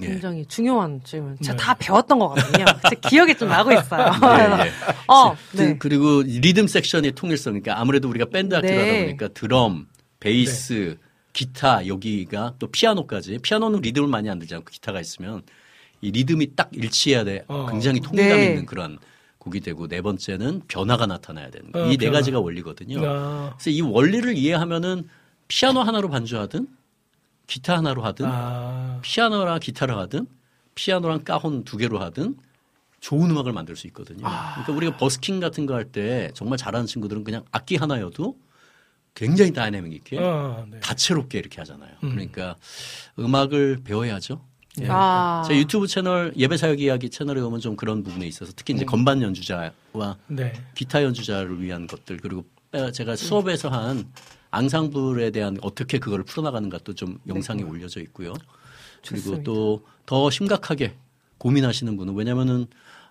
[0.00, 1.36] 굉장히 중요한 질문.
[1.42, 1.62] 제가 네.
[1.62, 2.64] 다 배웠던 것 같거든요.
[2.90, 4.10] 제 기억이 좀 나고 있어요.
[4.22, 4.70] 예, 예.
[5.08, 5.76] 어, 그- 네.
[5.78, 8.90] 그리고 리듬 섹션의 통일성, 그러니까 아무래도 우리가 밴드 악기를 네.
[8.90, 9.86] 하다 보니까 드럼,
[10.20, 10.98] 베이스,
[11.32, 15.42] 기타 여기가 또 피아노까지 피아노는 리듬을 많이 안 들지 않고 기타가 있으면
[16.00, 17.44] 이 리듬이 딱 일치해야 돼.
[17.48, 17.66] 어.
[17.70, 18.46] 굉장히 통일감 네.
[18.46, 18.98] 있는 그런
[19.38, 21.86] 곡이 되고 네 번째는 변화가 나타나야 되는 어, 거예요.
[21.92, 22.18] 이네 변화.
[22.18, 23.00] 가지가 원리거든요.
[23.04, 25.08] 아, 그래서 이 원리를 이해하면은
[25.48, 26.66] 피아노 하나로 반주하든
[27.46, 30.26] 기타 하나로 하든 아, 피아노랑 기타를 하든
[30.74, 32.36] 피아노랑 까혼 두 개로 하든
[33.00, 34.18] 좋은 음악을 만들 수 있거든요.
[34.26, 38.36] 그러니까 우리가 버스킹 같은 거 할 때 정말 잘하는 친구들은 그냥 악기 하나여도
[39.14, 40.80] 굉장히 다이내믹 있게 아, 네.
[40.80, 41.90] 다채롭게 이렇게 하잖아요.
[42.02, 42.10] 음.
[42.10, 42.56] 그러니까
[43.18, 44.42] 음악을 배워야죠.
[44.82, 44.88] 예.
[44.90, 45.42] 아.
[45.46, 49.22] 제 유튜브 채널 예배 사역 이야기 채널에 보면 좀 그런 부분에 있어서 특히 이제 건반
[49.22, 49.70] 연주자와
[50.26, 50.52] 네.
[50.74, 54.04] 기타 연주자를 위한 것들 그리고 어, 제가 수업에서 한
[54.56, 58.32] 앙상블에 대한 어떻게 그걸 풀어나가는 것도 좀 영상에 올려져 있고요.
[59.06, 59.42] 그리고 좋습니다.
[59.44, 60.94] 또더 심각하게
[61.38, 62.66] 고민하시는 분은 왜냐면은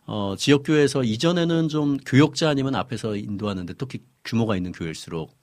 [0.05, 5.35] 어, 지역교회에서 이전에는 좀 교역자 아니면 앞에서 인도하는데 특히 규모가 있는 교회일수록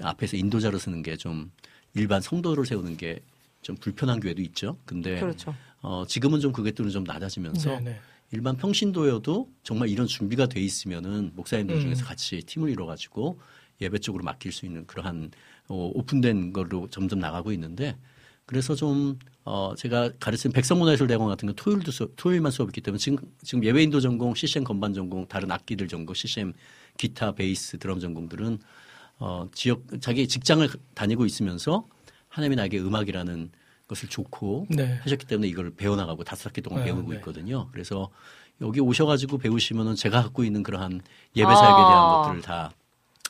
[0.00, 1.50] 앞에서 인도자로 쓰는 게 좀
[1.94, 3.20] 일반 성도를 세우는 게
[3.64, 4.76] 좀 불편한 교회도 있죠.
[4.84, 5.54] 근데 그렇죠.
[5.80, 8.00] 어, 지금은 좀 그게 또좀 낮아지면서 네, 네.
[8.30, 11.80] 일반 평신도여도 정말 이런 준비가 돼 있으면은 목사님들 음.
[11.80, 13.40] 중에서 같이 팀을 이뤄가지고
[13.84, 15.30] 예배 쪽으로 맡길 수 있는 그러한
[15.68, 17.96] 어, 오픈된 걸로 점점 나가고 있는데
[18.46, 23.18] 그래서 좀 어, 제가 가르치는 백성문화예술대학원 같은 건 토요일도 수업, 토요일만 수업이 있기 때문에 지금
[23.42, 26.52] 지금 예배인도 전공, CCM 건반 전공, 다른 악기들 전공, CCM
[26.98, 28.58] 기타, 베이스, 드럼 전공들은
[29.18, 31.86] 어, 지역 자기 직장을 다니고 있으면서
[32.28, 33.50] 하나님이 나에게 음악이라는
[33.86, 34.98] 것을 좋고 네.
[35.02, 37.16] 하셨기 때문에 이걸 배워나가고 다섯 학기 동안 네, 배우고 네.
[37.16, 37.68] 있거든요.
[37.70, 38.10] 그래서
[38.60, 41.00] 여기 오셔가지고 배우시면은 제가 갖고 있는 그러한
[41.36, 42.22] 예배 사역에 대한 아.
[42.22, 42.72] 것들을 다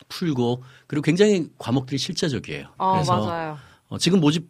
[0.09, 2.67] 풀고 그리고 굉장히 과목들이 실제적이에요.
[2.79, 3.59] 어, 그래서 맞아요.
[3.89, 4.49] 어, 지금 모집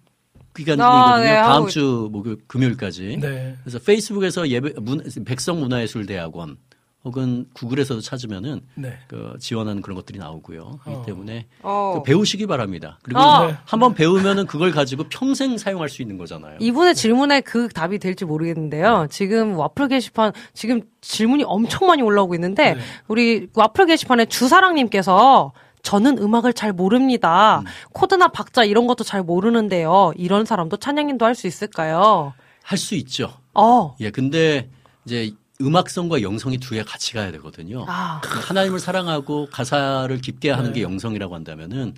[0.56, 0.86] 기간이거든요.
[0.86, 3.18] 아, 네, 다음 주 목요일 금요일까지.
[3.20, 3.56] 네.
[3.62, 6.56] 그래서 페이스북에서 예배 문, 백성문화예술대학원
[7.04, 8.98] 혹은 구글에서도 찾으면은 네.
[9.08, 10.62] 그 지원하는 그런 것들이 나오고요.
[10.62, 10.78] 어.
[10.82, 11.94] 그렇기 때문에 어.
[11.96, 12.98] 그 배우시기 바랍니다.
[13.02, 13.46] 그리고 어.
[13.46, 13.56] 네.
[13.66, 16.56] 한번 배우면은 그걸 가지고 평생 사용할 수 있는 거잖아요.
[16.60, 19.06] 이분의 질문에 그 답이 될지 모르겠는데요.
[19.10, 22.80] 지금 와플 게시판 지금 질문이 엄청 많이 올라오고 있는데 네.
[23.06, 25.52] 우리 와플 게시판에 주사랑님께서
[25.82, 27.58] 저는 음악을 잘 모릅니다.
[27.60, 27.66] 음.
[27.92, 30.12] 코드나 박자 이런 것도 잘 모르는데요.
[30.16, 32.32] 이런 사람도 찬양인도 할 수 있을까요?
[32.62, 33.30] 할 수 있죠.
[33.52, 34.70] 어, 예, 근데
[35.04, 35.32] 이제
[35.64, 37.84] 음악성과 영성이 두 개 같이 가야 되거든요.
[37.88, 40.80] 아, 하나님을 사랑하고 가사를 깊게 하는 네.
[40.80, 41.94] 게 영성이라고 한다면은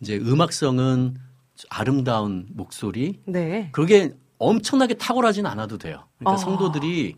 [0.00, 1.16] 이제 음악성은
[1.70, 3.68] 아름다운 목소리 네.
[3.72, 6.04] 그게 엄청나게 탁월하진 않아도 돼요.
[6.18, 6.36] 그러니까 아.
[6.36, 7.16] 성도들이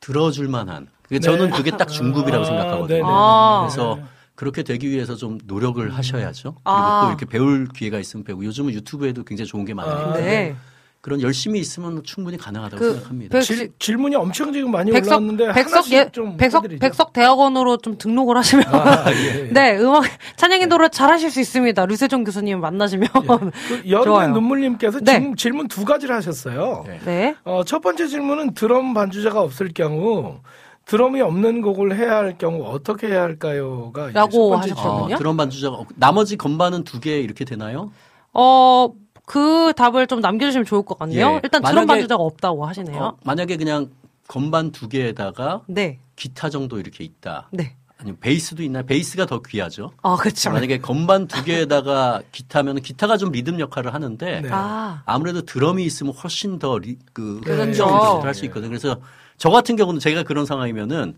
[0.00, 0.88] 들어줄 만한.
[1.02, 1.56] 그게 저는 네.
[1.56, 3.04] 그게 딱 중급이라고 아, 생각하거든요.
[3.06, 3.60] 아.
[3.66, 3.98] 그래서
[4.34, 6.54] 그렇게 되기 위해서 좀 노력을 하셔야죠.
[6.54, 7.02] 그리고 아.
[7.02, 10.56] 또 이렇게 배울 기회가 있으면 배우고 요즘은 유튜브에도 굉장히 좋은 게 많으니까 아, 네.
[11.04, 13.32] 그런 열심히 있으면 충분히 가능하다고 그 생각합니다.
[13.38, 16.80] 백- 질, 질문이 엄청 지금 많이 백석 올라왔는데 백석 하나씩 예, 좀 백석 해드리죠.
[16.80, 19.50] 백석 대학원으로 좀 등록을 하시면 아, 예, 예.
[19.52, 20.04] 네 음악
[20.36, 21.84] 찬양인 도를 잘 하실 수 있습니다.
[21.84, 24.28] 류세종 교수님 만나시면 그 여름의 좋아요.
[24.32, 25.18] 눈물님께서 네.
[25.18, 26.84] 지금 질문 두 가지를 하셨어요.
[26.86, 26.98] 네.
[27.04, 27.34] 네.
[27.44, 30.38] 어, 첫 번째 질문은 드럼 반주자가 없을 경우
[30.86, 35.14] 드럼이 없는 곡을 해야 할 경우 어떻게 해야 할까요?가 라고 하셨거든요.
[35.16, 37.90] 어, 드럼 반주자가 없- 나머지 건반은 두 개 이렇게 되나요?
[38.32, 38.88] 어,
[39.26, 41.34] 그 답을 좀 남겨주시면 좋을 것 같네요.
[41.36, 41.40] 예.
[41.42, 43.02] 일단 드럼 만약에- 반주자가 없다고 하시네요.
[43.02, 43.90] 어, 만약에 그냥
[44.28, 47.48] 건반 두 개에다가 네, 기타 정도 이렇게 있다.
[47.50, 47.76] 네.
[47.96, 48.84] 아니면 베이스도 있나요?
[48.84, 49.92] 베이스가 더 귀하죠.
[50.02, 50.50] 아, 그렇죠.
[50.50, 54.48] 만약에 건반 두 개에다가 기타면 기타가 좀 리듬 역할을 하는데 네.
[54.52, 57.86] 아, 아무래도 드럼이 있으면 훨씬 더 리, 그 그렇죠.
[58.22, 58.68] 할수 있거든요.
[58.70, 59.00] 그래서
[59.38, 61.16] 저 같은 경우는 제가 그런 상황이면은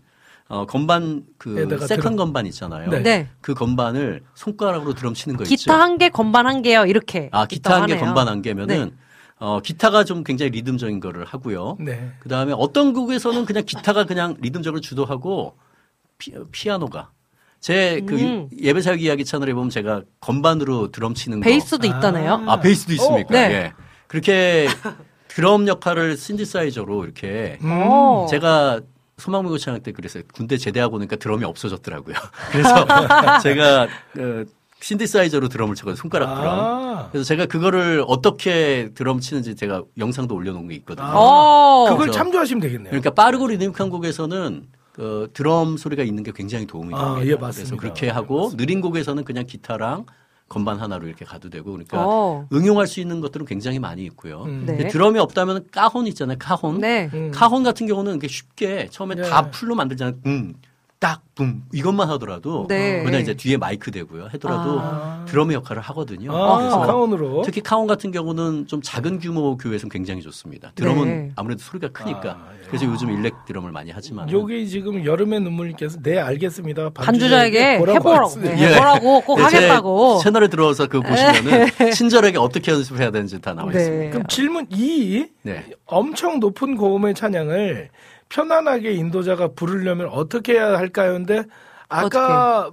[0.49, 2.15] 어, 건반 그 second 드럼.
[2.15, 2.89] 건반 있잖아요.
[2.89, 2.99] 네.
[3.01, 3.29] 네.
[3.41, 5.55] 그 건반을 손가락으로 드럼 치는 거 있죠.
[5.55, 6.85] 기타 한 개, 건반 한 개요.
[6.85, 7.29] 이렇게.
[7.33, 8.27] 아 기타 한 개, 건반.
[8.27, 8.91] 한 개면은 네.
[9.39, 11.77] 어, 기타가 좀 굉장히 리듬적인 거를 하고요.
[11.79, 12.11] 네.
[12.19, 15.57] 그 다음에 어떤 곡에서는 그냥 기타가 그냥 리듬적으로 주도하고
[16.17, 17.11] 피, 아노가
[17.59, 18.49] 제그 음.
[18.59, 21.43] 예배 사역 이야기 채널에 보면 제가 건반으로 드럼 치는 거.
[21.43, 22.45] 베이스도 있다네요.
[22.47, 23.33] 아 베이스도 있습니까?
[23.33, 23.53] 네.
[23.53, 23.73] 예.
[24.07, 24.67] 그렇게
[25.27, 27.69] 드럼 역할을 신디사이저로 이렇게 음.
[27.85, 28.27] 어.
[28.29, 28.79] 제가
[29.17, 30.23] 소망무교 찬양 때 그랬어요.
[30.33, 32.15] 군대 제대하고 보니까 드럼이 없어졌더라고요.
[32.51, 32.85] 그래서
[33.41, 34.45] 제가 그
[34.79, 35.95] 신디사이저로 드럼을 치거든요.
[35.95, 36.59] 손가락 드럼.
[36.59, 41.07] 아, 그래서 제가 그거를 어떻게 드럼 치는지 제가 영상도 올려놓은 게 있거든요.
[41.13, 41.85] 어.
[41.89, 42.89] 그걸 그래서- 참조하시면 되겠네요.
[42.91, 47.21] 그러니까 빠르고 리듬한 곡에서는 그 드럼 소리가 있는 게 굉장히 도움이 아, 됩니다.
[47.21, 47.75] 예, 그래서 맞습니다.
[47.77, 50.05] 그렇게 하고 느린 곡에서는 그냥 기타랑
[50.49, 52.47] 건반 하나로 이렇게 가도 되고 그러니까 어.
[52.53, 54.43] 응용할 수 있는 것들은 굉장히 많이 있고요.
[54.43, 54.63] 음.
[54.65, 54.87] 네.
[54.87, 56.37] 드럼이 없다면 까혼 있잖아요.
[56.39, 56.79] 카혼.
[56.79, 57.09] 네.
[57.13, 57.31] 음.
[57.33, 59.23] 카혼 같은 경우는 이게 쉽게 처음에 네.
[59.23, 60.15] 다 풀로 만들잖아요.
[60.25, 60.53] 음,
[60.99, 62.99] 딱, 붐 이것만 하더라도 네.
[62.99, 64.29] 거기다 이제 뒤에 마이크 대고요.
[64.31, 65.25] 하더라도 아.
[65.27, 66.35] 드럼의 역할을 하거든요.
[66.35, 67.43] 아, 그래서 카운으로.
[67.45, 70.71] 특히 카온 같은 경우는 좀 작은 규모 교회에서는 굉장히 좋습니다.
[70.73, 71.31] 드럼은 네.
[71.35, 72.31] 아무래도 소리가 크니까.
[72.31, 72.56] 아, 예.
[72.67, 74.31] 그래서 요즘 일렉 드럼을 많이 하지만.
[74.31, 76.89] 여기 지금 여름의 눈물님께서 네 알겠습니다.
[76.91, 78.29] 반주자에게 해보라고.
[78.41, 80.19] 네, 해보라고 꼭 네, 제 하겠다고.
[80.23, 83.79] 채널에 들어와서 그거 보시면은 친절하게 어떻게 연습해야 되는지 다 나와 네.
[83.79, 84.11] 있습니다.
[84.11, 85.27] 그럼 질문 2.
[85.43, 85.65] 네.
[85.85, 87.89] 엄청 높은 고음의 찬양을
[88.29, 91.13] 편안하게 인도자가 부르려면 어떻게 해야 할까요?
[91.13, 91.43] 근데
[91.87, 92.71] 아까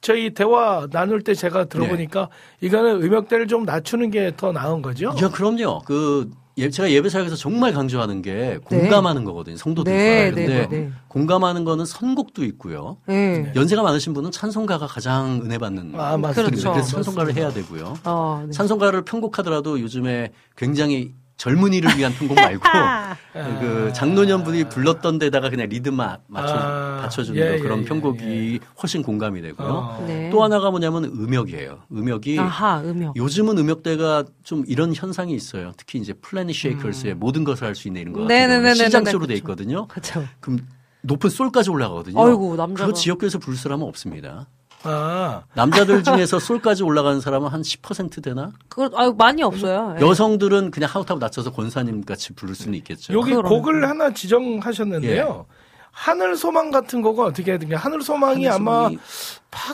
[0.00, 2.28] 저희 대화 나눌 때 제가 들어보니까
[2.60, 2.66] 네.
[2.66, 5.12] 이거는 음역대를 좀 낮추는 게 더 나은 거죠?
[5.22, 5.80] 야, 그럼요.
[5.84, 9.56] 그 예, 제가 예배 사역에서 정말 강조하는 게 공감하는 거거든요.
[9.56, 9.98] 성도들과.
[9.98, 10.90] 네, 근데 네, 네, 네.
[11.08, 12.98] 공감하는 거는 선곡도 있고요.
[13.06, 13.52] 네.
[13.56, 16.32] 연세가 많으신 분은 찬송가가 가장 은혜 받는 아, 맞습니다.
[16.50, 16.72] 그렇죠.
[16.72, 17.94] 그래서 찬송가를 해야 되고요.
[18.04, 18.52] 어, 네.
[18.52, 23.16] 찬송가를 편곡하더라도 요즘에 굉장히 젊은이를 위한 편곡 말고 아.
[23.32, 28.60] 그 장노년 분이 불렀던 데다가 그냥 리듬만 맞춰 아, 받쳐주는 예, 거 그런 예, 편곡이
[28.82, 29.68] 훨씬 공감이 되고요.
[29.68, 30.04] 어.
[30.06, 30.30] 네.
[30.30, 31.80] 또 하나가 뭐냐면 음역이에요.
[31.90, 33.16] 음역이 아하, 음역.
[33.16, 35.72] 요즘은 음역대가 좀 이런 현상이 있어요.
[35.76, 38.38] 특히 이제 플래닛 쉐이커스의 모든 것을 할 수 있는 이런 거 같은 음.
[38.38, 39.38] 네네네네네, 경우는 시장조로 돼 그쵸.
[39.38, 39.86] 있거든요.
[39.88, 40.22] 그쵸.
[40.40, 40.58] 그럼
[41.00, 42.22] 높은 솔까지 올라가거든요.
[42.22, 42.86] 아이고, 남자가.
[42.86, 44.46] 그거 지역교에서 부를 사람은 없습니다.
[44.84, 48.52] 아, 남자들 중에서 솔까지 올라가는 사람은 한 10% 되나?
[48.68, 49.96] 그, 아유, 많이 없어요.
[49.98, 50.04] 예.
[50.04, 53.12] 여성들은 그냥 하우타브 낮춰서 권사님 같이 부를 수는 있겠죠.
[53.12, 53.48] 여기 그럼.
[53.48, 55.46] 곡을 하나 지정하셨는데요.
[55.92, 57.76] 하늘 소망 같은 거가 어떻게 해야 되냐?
[57.76, 58.88] 하늘 소망이 아마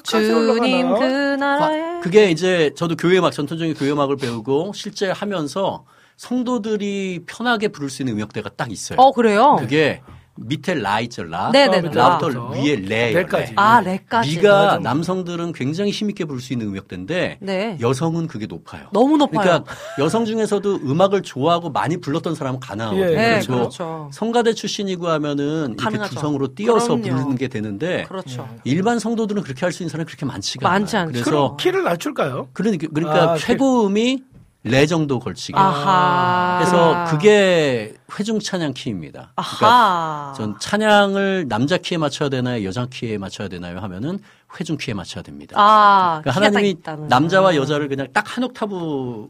[0.03, 0.99] 주님 올라가나?
[0.99, 1.05] 그
[1.37, 1.83] 나라에.
[1.83, 5.85] 아, 그게 이제 저도 교회음악 전통적인 교회 음악을 배우고 실제 하면서
[6.17, 8.99] 성도들이 편하게 부를 수 있는 음역대가 딱 있어요.
[8.99, 9.57] 어, 그래요?
[9.61, 10.03] 그게
[10.41, 11.51] 밑에 라 있죠 라.
[11.53, 11.91] 네네네.
[11.93, 12.51] 라부터 라.
[12.51, 13.13] 위에 레.
[13.13, 13.53] 레까지.
[13.57, 14.37] 아, 레까지.
[14.37, 14.79] 미가 맞아.
[14.79, 17.79] 남성들은 굉장히 힘있게 부를 수 있는 음역대인데 네.
[17.81, 18.87] 여성은 그게 높아요.
[18.93, 19.41] 너무 높아요.
[19.43, 19.65] 그러니까
[19.99, 23.05] 여성 중에서도 음악을 좋아하고 많이 불렀던 사람은 가능하거든요.
[23.11, 23.53] 예, 네, 그렇죠.
[23.53, 24.11] 그렇죠.
[24.13, 26.15] 성가대 출신이고 하면은 이렇게 가능하죠.
[26.15, 27.03] 두성으로 띄어서 그럼요.
[27.03, 28.49] 부르는 게 되는데 그렇죠.
[28.65, 31.13] 일반 성도들은 그렇게 할 수 있는 사람이 그렇게 많지가 많지 않아요.
[31.13, 32.49] 그래서 그럼 키를 낮출까요?
[32.55, 34.23] 그러니까, 그러니까 아, 최고음이
[34.65, 35.59] 레 정도 걸치게.
[35.59, 36.59] 아하.
[36.59, 39.33] 그래서 그게 회중 찬양 키입니다.
[39.37, 40.33] 그러니까 아하.
[40.37, 44.19] 전 찬양을 남자 키에 맞춰야 되나요, 여자 키에 맞춰야 되나요 하면은
[44.59, 45.55] 회중 키에 맞춰야 됩니다.
[45.59, 46.77] 아, 그러니까 하나님이.
[47.09, 49.29] 남자와 여자를 그냥 딱 한 옥타브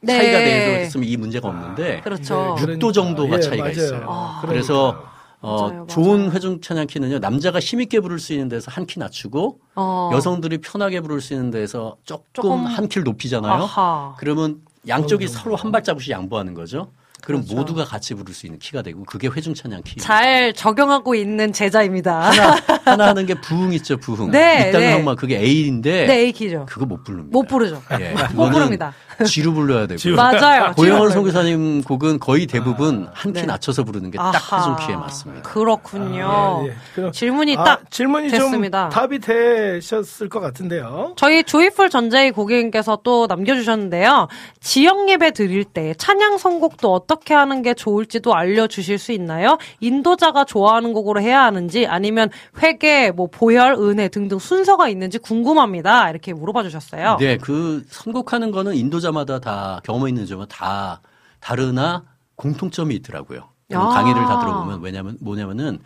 [0.00, 0.16] 네.
[0.16, 2.54] 차이가 돼서 했으면 이 문제가 없는데 그렇죠.
[2.58, 3.72] 네, 6도 정도가 예, 차이가 맞아요.
[3.72, 4.06] 있어요.
[4.08, 4.42] 아.
[4.46, 5.04] 그래서
[5.40, 6.30] 어, 맞아요, 좋은 맞아요.
[6.32, 10.10] 회중 찬양 키는요 남자가 힘있게 부를 수 있는 데서 한 키 낮추고 어.
[10.12, 13.52] 여성들이 편하게 부를 수 있는 데서 조금, 조금 한 키를 높이잖아요.
[13.52, 14.14] 아하.
[14.18, 16.92] 그러면 양쪽이 서로 한 발자국씩 양보하는 거죠.
[17.22, 17.56] 그럼 그렇죠.
[17.56, 19.96] 모두가 같이 부를 수 있는 키가 되고 그게 회중 찬양 키.
[19.96, 22.30] 잘 적용하고 있는 제자입니다.
[22.30, 24.30] 하나 하나 하는 게 부흥 있죠 부흥.
[24.30, 24.92] 네, 이 땅의 네.
[24.94, 26.66] 항만 그게 A인데 네, A키죠.
[26.68, 27.30] 그거 못 부릅니다.
[27.32, 27.82] 못 부르죠.
[28.00, 28.94] 예, 못 부릅니다.
[29.26, 29.98] G로 불러야 되고.
[30.14, 30.72] 맞아요.
[30.76, 33.46] 고영월 지금 선교사님 곡은 거의 대부분 한키 네.
[33.46, 34.58] 낮춰서 부르는 게딱 아하.
[34.72, 35.42] 회중 키에 맞습니다.
[35.42, 36.62] 그렇군요.
[36.64, 36.74] 예, 예.
[36.94, 38.88] 그럼- 질문이 아, 딱 질문이 됐습니다.
[38.88, 41.14] 좀 답이 되셨을 것 같은데요.
[41.16, 44.28] 저희 조이풀 전재희 고객님께서 또 남겨주셨는데요.
[44.60, 49.58] 지역 예배 드릴 때 찬양 선곡도 어떻게 하는 게 좋을지도 알려주실 수 있나요?
[49.80, 52.30] 인도자가 좋아하는 곡으로 해야 하는지 아니면
[52.62, 56.10] 회개, 뭐 보혈, 은혜 등등 순서가 있는지 궁금합니다.
[56.10, 57.16] 이렇게 물어봐 주셨어요.
[57.20, 61.00] 네, 그 선곡하는 거는 인도자 마다 다 경험 있는 점은 다
[61.40, 62.04] 다르나
[62.36, 63.48] 공통점이 있더라고요.
[63.74, 63.88] 아.
[63.88, 65.78] 강의를 다 들어보면 왜냐면 뭐냐면은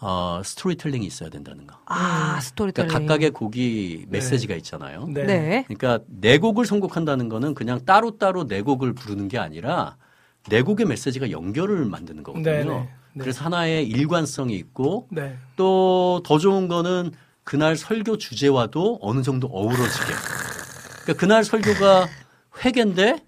[0.00, 1.76] 어 스토리텔링이 있어야 된다는 거.
[1.86, 2.88] 아, 스토리텔링.
[2.88, 5.06] 그러니까 각각의 곡이 메시지가 있잖아요.
[5.08, 5.24] 네.
[5.24, 5.64] 네.
[5.68, 9.96] 그러니까 내 곡을 선곡한다는 거는 그냥 따로따로 내 곡을 부르는 게 아니라
[10.48, 12.50] 내 곡의 메시지가 연결을 만드는 거거든요.
[12.50, 13.20] 네, 네, 네.
[13.20, 15.38] 그래서 하나의 일관성이 있고 네.
[15.56, 17.12] 또더 좋은 거는
[17.42, 20.12] 그날 설교 주제와도 어느 정도 어우러지게.
[21.04, 22.06] 그러니까 그날 설교가
[22.64, 23.18] 회계인데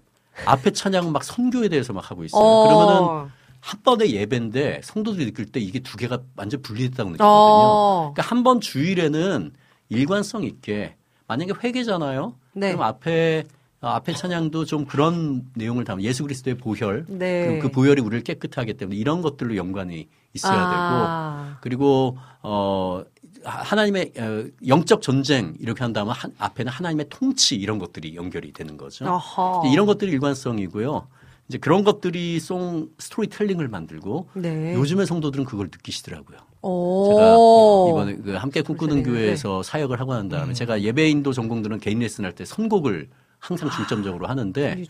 [0.45, 2.41] 앞에 찬양은 막 선교에 대해서 막 하고 있어요.
[2.41, 2.67] 어.
[2.67, 3.29] 그러면은
[3.61, 7.27] 한 번의 예배인데 성도들이 느낄 때 이게 두 개가 완전 분리됐다고 느끼거든요.
[7.29, 8.11] 어.
[8.13, 9.51] 그러니까 한 번 주일에는
[9.89, 10.95] 일관성 있게
[11.27, 12.33] 만약에 회개잖아요.
[12.53, 12.71] 네.
[12.71, 13.43] 그럼 앞에
[13.81, 17.05] 어, 앞에 찬양도 좀 그런 내용을 담은 예수 그리스도의 보혈.
[17.07, 17.45] 네.
[17.45, 21.57] 그럼 그 보혈이 우리를 깨끗하게 하기 때문에 이런 것들로 연관이 있어야 되고 아.
[21.61, 23.03] 그리고 어
[23.43, 29.05] 하나님의 어, 영적 전쟁 이렇게 한다면 한, 앞에는 하나님의 통치 이런 것들이 연결이 되는 거죠.
[29.05, 29.63] 어허.
[29.71, 31.07] 이런 것들이 일관성이고요.
[31.47, 34.73] 이제 그런 것들이 송 스토리텔링을 만들고 네.
[34.75, 36.37] 요즘의 성도들은 그걸 느끼시더라고요.
[36.61, 37.07] 오.
[37.09, 39.21] 제가 이번에 그 함께 꿈꾸는 그러시네요.
[39.23, 40.29] 교회에서 사역을 하고 난 음.
[40.29, 43.07] 다음에 제가 예배인도 전공들은 개인 레슨 할 때 선곡을
[43.39, 44.83] 항상 중점적으로 하는데.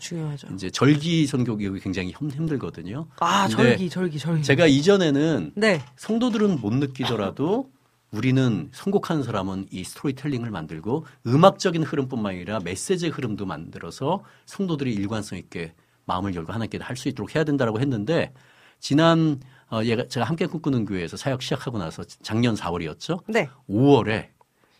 [0.54, 3.06] 이제 절기 선곡이 굉장히 힘- 힘들거든요.
[3.20, 4.42] 아, 절기, 절기, 절기.
[4.42, 5.80] 제가 이전에는 네.
[5.96, 7.70] 성도들은 못 느끼더라도
[8.12, 15.74] 우리는 선곡하는 사람은 이 스토리텔링을 만들고 음악적인 흐름뿐만 아니라 메시지의 흐름도 만들어서 성도들이 일관성 있게
[16.06, 18.32] 마음을 열고 하나님께 할 수 있도록 해야 된다라고 했는데
[18.80, 23.22] 지난 어 얘가 제가 함께 꿈꾸는 교회에서 사역 시작하고 나서 작년 4월이었죠.
[23.28, 23.48] 네.
[23.68, 24.28] 5월에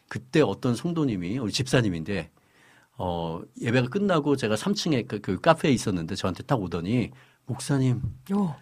[0.09, 2.31] 그때 어떤 성도님이 우리 집사님인데
[2.99, 7.11] 어 예배가 끝나고 제가 3층에 그, 그 카페에 있었는데 저한테 딱 오더니
[7.47, 8.03] 목사님
[8.33, 8.57] 요.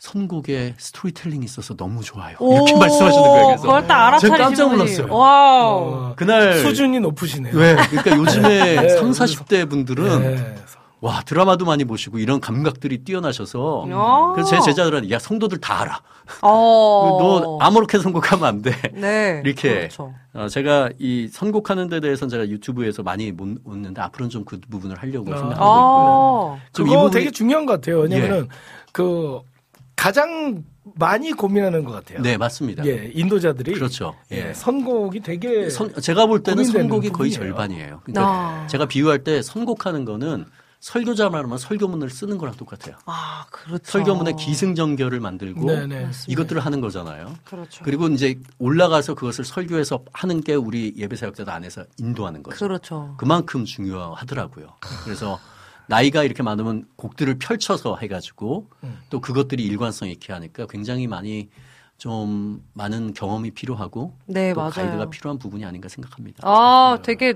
[0.00, 2.34] 선곡에 스토리텔링이 있어서 너무 좋아요.
[2.40, 3.46] 오, 이렇게 말씀하시는 거예요.
[3.48, 4.72] 그래서 그걸 딱 알아차리신 제가 깜짝.
[4.72, 5.06] 놀랐어요.
[5.14, 5.78] wow.
[5.78, 7.54] 어, 그날 수준이 높으시네요.
[7.54, 7.76] 왜?
[7.76, 10.54] 그러니까 요즘에 네, 3, 40대 분들은 네.
[11.02, 14.32] 와 드라마도 많이 보시고 이런 감각들이 뛰어나셔서 야.
[14.34, 16.00] 그래서 제 제자들은 야 성도들 다 알아.
[16.42, 17.16] 어.
[17.20, 18.72] 너 아무렇게 선곡하면 안 돼.
[18.94, 19.42] 네.
[19.44, 20.14] 이렇게 그렇죠.
[20.34, 24.96] 어, 제가 이 선곡하는 데 대해서는 제가 유튜브에서 많이 못 묻는데 앞으로는 좀 그 부분을
[24.98, 25.36] 하려고 아.
[25.38, 26.58] 생각하고 있고요.
[26.58, 26.68] 아.
[26.72, 28.00] 좀 그거 이 부분이- 되게 중요한 것 같아요.
[28.00, 28.48] 왜냐면은
[28.92, 29.40] 그
[30.00, 30.64] 가장
[30.94, 32.22] 많이 고민하는 것 같아요.
[32.22, 32.86] 네 맞습니다.
[32.86, 34.14] 예, 인도자들이 그렇죠.
[34.32, 34.54] 예, 예.
[34.54, 37.54] 선곡이 되게 선- 제가 볼 때는 선곡이 거의 부분이에요.
[37.54, 38.00] 절반이에요.
[38.04, 38.26] 그러니까
[38.62, 38.66] 아.
[38.66, 40.46] 제가 비유할 때 선곡하는 거는
[40.80, 42.96] 설교자만 하면 설교문을 쓰는 거랑 똑같아요.
[43.04, 43.84] 아, 그렇죠.
[43.84, 46.08] 설교문에 기승전결을 만들고 네네.
[46.28, 47.34] 이것들을 하는 거잖아요.
[47.44, 47.84] 그렇죠.
[47.84, 52.56] 그리고 이제 올라가서 그것을 설교해서 하는 게 우리 예배 사역자들 안에서 인도하는 거죠.
[52.56, 53.14] 그렇죠.
[53.18, 54.68] 그만큼 중요하더라고요.
[55.04, 55.38] 그래서
[55.90, 58.98] 나이가 이렇게 많으면 곡들을 펼쳐서 해가지고 음.
[59.10, 61.50] 또 그것들이 일관성 있게 하니까 굉장히 많이
[61.98, 64.70] 좀 많은 경험이 필요하고 네, 또 맞아요.
[64.70, 66.48] 가이드가 필요한 부분이 아닌가 생각합니다.
[66.48, 67.34] 아, 되게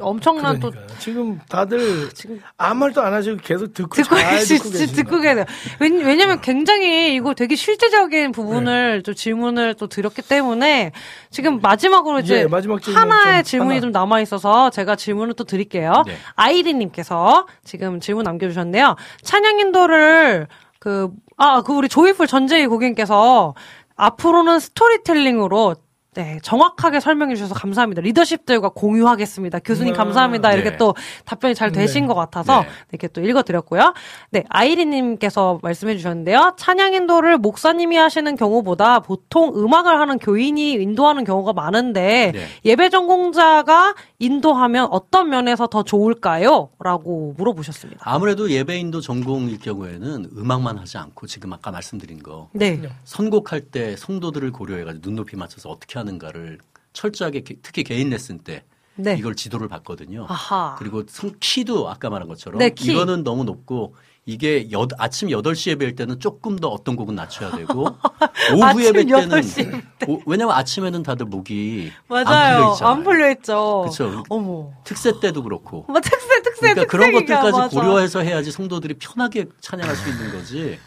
[0.00, 4.58] 엄청난 또 그러니까 지금 다들 지금 아무 말도 안 하시고 계속 듣고, 듣고 잘 계시,
[4.58, 5.44] 듣고 계세요.
[5.78, 10.92] 왜냐- 왜냐면 굉장히 이거 되게 실제적인 부분을 좀 질문을 또 드렸기 때문에
[11.30, 13.80] 지금 마지막으로 이제 예, 마지막 질문 하나의 좀 질문이 하나.
[13.80, 16.02] 좀 남아 있어서 제가 질문을 또 드릴게요.
[16.06, 16.16] 네.
[16.34, 18.96] 아이리님께서 지금 질문 남겨주셨네요.
[19.22, 20.48] 찬양 인도를
[20.78, 23.54] 그, 아, 그 우리 조이풀 전재희 고객님께서
[23.96, 25.76] 앞으로는 스토리텔링으로
[26.20, 28.02] 네, 정확하게 설명해 주셔서 감사합니다.
[28.02, 29.60] 리더십들과 공유하겠습니다.
[29.60, 30.52] 교수님 음, 감사합니다.
[30.52, 30.76] 이렇게 네.
[30.76, 30.94] 또
[31.24, 32.08] 답변이 잘 되신 네.
[32.08, 32.68] 것 같아서 네.
[32.92, 33.94] 이렇게 또 읽어드렸고요.
[34.28, 36.56] 네, 아이리님께서 말씀해 주셨는데요.
[36.58, 42.46] 찬양 인도를 목사님이 하시는 경우보다 보통 음악을 하는 교인이 인도하는 경우가 많은데 네.
[42.66, 46.68] 예배 전공자가 인도하면 어떤 면에서 더 좋을까요?
[46.78, 48.02] 라고 물어보셨습니다.
[48.04, 52.80] 아무래도 예배인도 전공일 경우에는 음악만 하지 않고 지금 아까 말씀드린 거 네.
[53.04, 56.58] 선곡할 때 성도들을 고려해가지고 눈높이 맞춰서 어떻게 하는가를
[56.92, 58.62] 철저하게 게- 특히 개인 레슨 때
[58.96, 59.16] 네.
[59.18, 60.26] 이걸 지도를 받거든요.
[60.28, 60.76] 아하.
[60.78, 62.92] 그리고 성- 키도 아까 말한 것처럼 네, 키.
[62.92, 63.94] 이거는 너무 높고
[64.26, 67.86] 이게 여- 아침 8시에 뵐 때는 조금 더 어떤 곡은 낮춰야 되고
[68.54, 72.76] 오후에 뵐 때는 8시 오- 왜냐면 아침에는 다들 목이 맞아요.
[72.80, 73.86] 안안 풀려 있죠.
[73.88, 74.22] 그쵸.
[74.28, 74.72] 어머.
[74.84, 77.80] 특세 때도 그렇고 뭐 특세 특세 그러니까 그런 특세기가 것들까지 맞아.
[77.80, 80.78] 고려해서 해야지 성도들이 편하게 찬양할 수 있는 거지.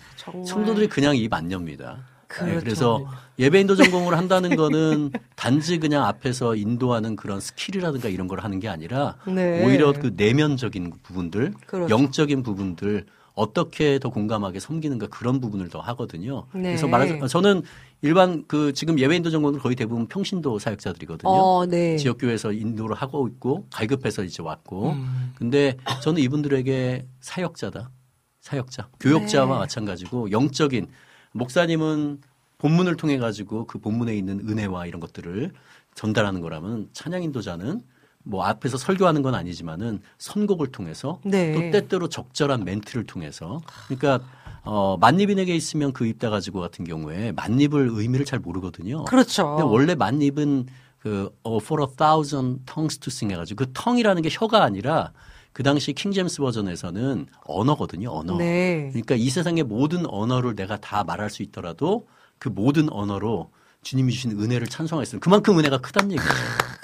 [0.46, 1.98] 성도들이 그냥 입 안 엽니다.
[2.30, 2.64] 네, 그렇죠.
[2.64, 3.06] 그래서
[3.38, 9.18] 예배인도 전공을 한다는 거는 단지 그냥 앞에서 인도하는 그런 스킬이라든가 이런 걸 하는 게 아니라
[9.28, 9.64] 네.
[9.64, 11.94] 오히려 그 내면적인 부분들, 그렇죠.
[11.94, 13.06] 영적인 부분들
[13.36, 16.46] 어떻게 더 공감하게 섬기는가 그런 부분을 더 하거든요.
[16.54, 16.62] 네.
[16.62, 17.64] 그래서 말하자 저는
[18.02, 21.32] 일반 그 지금 예배인도 전공은 거의 대부분 평신도 사역자들이거든요.
[21.32, 21.98] 어, 네.
[21.98, 25.34] 지역교회에서 인도를 하고 있고 갈급해서 이제 왔고 음.
[25.36, 27.90] 근데 저는 이분들에게 사역자다
[28.42, 29.60] 사역자 교역자와 네.
[29.60, 30.88] 마찬가지고 영적인
[31.32, 32.22] 목사님은
[32.60, 35.52] 본문을 통해 가지고 그 본문에 있는 은혜와 이런 것들을
[35.96, 37.82] 전달하는 거라면 찬양 인도자는
[38.24, 41.54] 뭐 앞에서 설교하는 건 아니지만은 선곡을 통해서 네.
[41.54, 44.26] 또 때때로 적절한 멘트를 통해서 그러니까
[44.64, 49.04] 어 만입인에게 있으면 그 입다 가지고 같은 경우에 만입을 의미를 잘 모르거든요.
[49.06, 49.56] 그렇죠.
[49.58, 50.68] 근데 원래 만입은
[51.00, 55.12] 그 어, for a thousand tongues to sing 해가지고 그 tongue이라는 게 혀가 아니라
[55.52, 58.10] 그 당시 킹제임스 버전에서는 언어거든요.
[58.10, 58.38] 언어.
[58.38, 58.90] 네.
[58.90, 62.08] 그러니까 이 세상의 모든 언어를 내가 다 말할 수 있더라도
[62.40, 63.52] 그 모든 언어로
[63.84, 65.24] 주님이 주신 은혜를 찬송하겠습니다.
[65.24, 66.30] 그만큼 은혜가 크다는 얘기죠.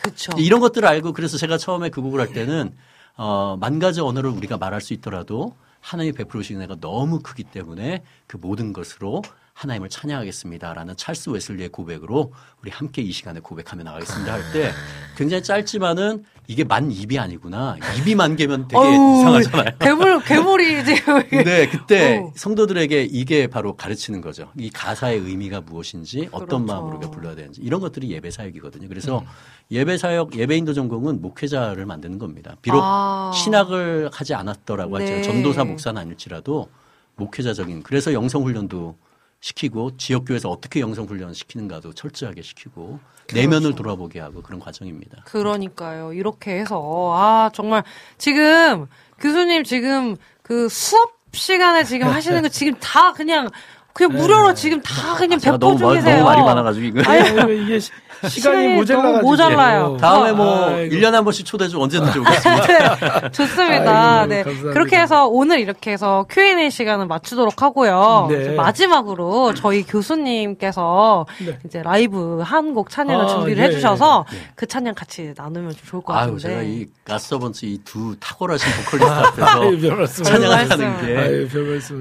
[0.02, 0.32] 그렇죠.
[0.38, 2.74] 이런 것들을 알고 그래서 제가 처음에 그 곡을 할 때는
[3.16, 8.38] 어, 만 가지 언어를 우리가 말할 수 있더라도 하나님이 베풀으신 은혜가 너무 크기 때문에 그
[8.38, 9.22] 모든 것으로
[9.60, 12.32] 하나님을 찬양하겠습니다라는 찰스 웨슬리의 고백으로
[12.62, 14.72] 우리 함께 이 시간에 고백하며 나가겠습니다 할 때
[15.18, 19.78] 굉장히 짧지만은 이게 만 입이 아니구나 입이 만 개면 되게 어우, 이상하잖아요.
[19.80, 22.32] 괴물 괴물이 지금 근데 그때 어.
[22.38, 24.50] 성도들에게 이게 바로 가르치는 거죠.
[24.58, 26.66] 이 가사의 의미가 무엇인지 어떤 그렇죠.
[26.66, 28.88] 마음으로 우리가 불러야 되는지 이런 것들이 예배 사역이거든요.
[28.88, 29.26] 그래서
[29.72, 32.56] 예배 사역 예배인도 전공은 목회자를 만드는 겁니다.
[32.62, 33.32] 비록 아.
[33.36, 35.04] 신학을 하지 않았더라고 네.
[35.06, 36.70] 할지라도 전도사 목사는 아닐지라도
[37.18, 38.96] 목회자적인 그래서 영성 훈련도
[39.42, 43.36] 시키고 지역 교회에서 어떻게 영성 훈련 시키는가도 철저하게 시키고 그렇죠.
[43.36, 45.24] 내면을 돌아보게 하고 그런 과정입니다.
[45.26, 46.14] 그러니까요.
[46.14, 47.84] 이렇게 해서 아 정말
[48.18, 48.88] 지금
[49.20, 53.50] 교수님 지금 그 수업 시간에 지금 하시는 거 지금 다 그냥
[53.94, 55.44] 그냥 무료로 지금 다 그냥 네.
[55.46, 55.80] 제가 배포 너무.
[56.02, 57.80] 너무 말이 많아가지고 이거 아니, 이게
[58.28, 59.98] 시, 시간이 모자라가지고 모자라요.
[60.00, 60.96] 다음에 뭐 아이고.
[60.96, 62.66] 1년에 한 번씩 초대 좀 언제든지 오겠습니다.
[62.68, 64.20] 네, 좋습니다.
[64.22, 64.44] 아이고, 네.
[64.44, 64.74] 감사합니다.
[64.74, 68.28] 그렇게 해서 오늘 이렇게 해서 Q&A 시간을 마치도록 하고요.
[68.30, 68.42] 네.
[68.42, 71.58] 이제 마지막으로 저희 교수님께서 네.
[71.66, 76.04] 이제 라이브 한 곡 찬양을 아, 준비를 예, 해주셔서 그 찬양 같이 나누면 좀 좋을
[76.04, 76.32] 것 같은데.
[76.34, 79.10] 아유, 제가 이 가스터번츠 이 두 탁월하신 보컬리스트
[79.44, 80.24] 앞에서 아유, 별 말씀.
[80.24, 81.06] 찬양하는.
[81.06, 81.18] 게.
[81.18, 81.48] 아유.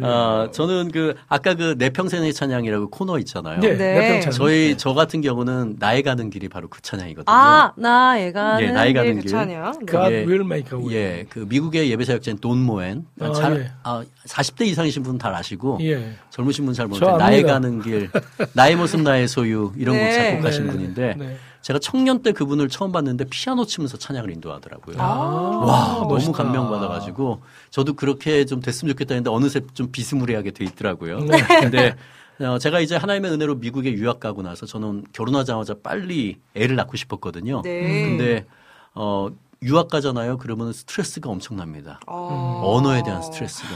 [0.02, 3.60] 아, 저는 그, 아까 그 내 평생의 찬양이라고 코너 있잖아요.
[3.60, 4.20] 네, 네.
[4.30, 7.34] 저희, 저 같은 경우는 나의 가는 길이 바로 그 찬양이거든요.
[7.34, 9.30] 아, 나의 가는 예, 나의 가는 길, 그 길.
[9.30, 9.72] 찬양.
[9.80, 9.86] 네.
[9.86, 10.24] God 예.
[10.24, 10.94] will make a way.
[10.94, 13.06] 예, 그 미국의 예배 사역자인 돈 모엔.
[13.20, 13.70] 아, 잘, 예.
[13.82, 15.78] 아, 40대 이상이신 분은 다 아시고.
[15.82, 16.14] 예.
[16.30, 17.52] 젊으신 분은 잘저 모르는데 나의 압니다.
[17.52, 18.10] 가는 길,
[18.54, 20.06] 나의 모습 나의 소유 이런 네.
[20.06, 21.36] 곡 작곡하신 네, 분인데 네.
[21.62, 24.96] 제가 청년 때 그분을 처음 봤는데 피아노 치면서 찬양을 인도하더라고요.
[24.98, 26.32] 아, 와 너무 멋있다.
[26.32, 27.40] 감명받아가지고
[27.70, 31.18] 저도 그렇게 좀 됐으면 좋겠다 했는데 어느새 좀 비스무리하게 돼 있더라고요.
[31.20, 31.42] 네.
[31.60, 31.94] 근데
[32.40, 37.62] 어, 제가 이제 하나님의 은혜로 미국에 유학 가고 나서 저는 결혼하자마자 빨리 애를 낳고 싶었거든요.
[37.62, 38.08] 네.
[38.08, 38.46] 근데
[38.94, 39.28] 어
[39.62, 40.38] 유학 가잖아요.
[40.38, 41.98] 그러면 스트레스가 엄청납니다.
[42.06, 42.62] 어.
[42.64, 43.68] 언어에 대한 스트레스가.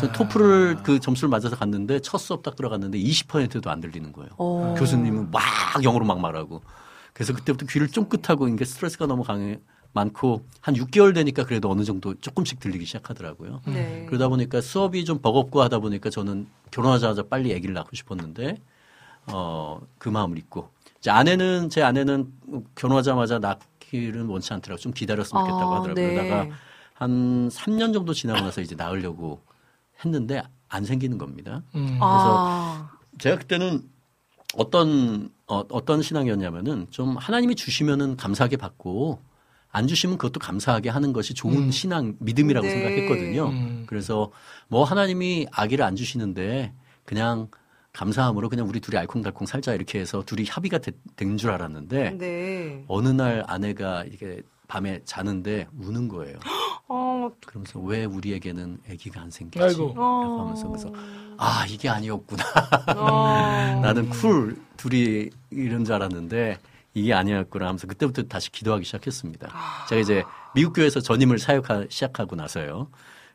[0.00, 4.30] 저 토플을 그 점수를 맞아서 갔는데 첫 수업 딱 들어갔는데 20%도 안 들리는 거예요.
[4.38, 4.74] 어.
[4.78, 5.42] 교수님은 막
[5.82, 6.62] 영어로 막 말하고.
[7.12, 9.58] 그래서 그때부터 귀를 쫑긋하고 이게 스트레스가 너무 강해
[9.92, 13.62] 많고 한 6개월 되니까 그래도 어느 정도 조금씩 들리기 시작하더라고요.
[13.66, 14.06] 네.
[14.08, 18.56] 그러다 보니까 수업이 좀 버겁고 하다 보니까 저는 결혼하자마자 빨리 아기를 낳고 싶었는데
[19.32, 22.32] 어 그 마음을 잊고 이제 아내는 제 아내는
[22.74, 25.94] 결혼하자마자 낳기는 원치 않더라고 좀 기다렸으면 좋겠다고 아, 하더라고요.
[25.94, 26.14] 네.
[26.14, 26.56] 그러다가
[26.94, 29.42] 한 3년 정도 지나고 나서 이제 낳으려고
[30.04, 31.62] 했는데 안 생기는 겁니다.
[31.74, 31.98] 음.
[32.00, 32.90] 아.
[33.18, 33.82] 제가 그때는
[34.56, 39.20] 어떤 어, 어떤 신앙이었냐면은 좀 하나님이 주시면은 감사하게 받고
[39.72, 42.72] 안 주시면 그것도 감사하게 하는 것이 좋은 신앙 믿음이라고 네.
[42.72, 43.48] 생각했거든요.
[43.48, 43.84] 음.
[43.86, 44.30] 그래서
[44.68, 46.72] 뭐 하나님이 아기를 안 주시는데
[47.04, 47.48] 그냥
[47.92, 50.78] 감사함으로 그냥 우리 둘이 알콩달콩 살자 이렇게 해서 둘이 합의가
[51.16, 52.84] 된 줄 알았는데 네.
[52.88, 56.38] 어느 날 아내가 이게 밤에 자는데 우는 거예요.
[56.92, 59.64] 어, 그러면서 왜 우리에게는 아기가 안 생기지?
[59.64, 59.88] 아이고.
[59.96, 60.92] 라고 하면서 그래서
[61.38, 62.42] 아 이게 아니었구나.
[62.96, 63.80] 어.
[63.82, 66.58] 나는 쿨 둘이 이런 줄 알았는데
[66.94, 69.52] 이게 아니었구나 하면서 그때부터 다시 기도하기 시작했습니다.
[69.88, 72.88] 제가 이제 미국 교회에서 전임을 사역하기 시작하고 나서요.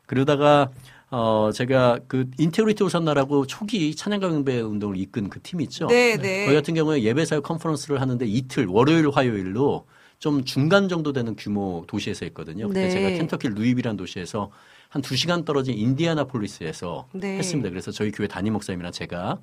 [0.06, 0.70] 그러다가
[1.10, 5.86] 어 제가 그 Integrity Hosanna라고 초기 찬양과 경배 운동을 이끈 그 팀이 있죠.
[5.86, 6.44] 네, 네.
[6.44, 9.86] 거기 같은 경우에 예배 사역 컨퍼런스를 하는데 이틀 월요일 화요일로
[10.18, 12.68] 좀 중간 정도 되는 규모 도시에서 했거든요.
[12.68, 12.90] 그때 네.
[12.90, 14.50] 제가 켄터키 루이빌이라는 도시에서
[14.88, 17.38] 한두 시간 떨어진 인디아나폴리스에서 네.
[17.38, 17.70] 했습니다.
[17.70, 19.38] 그래서 저희 교회 담임 목사님이랑 제가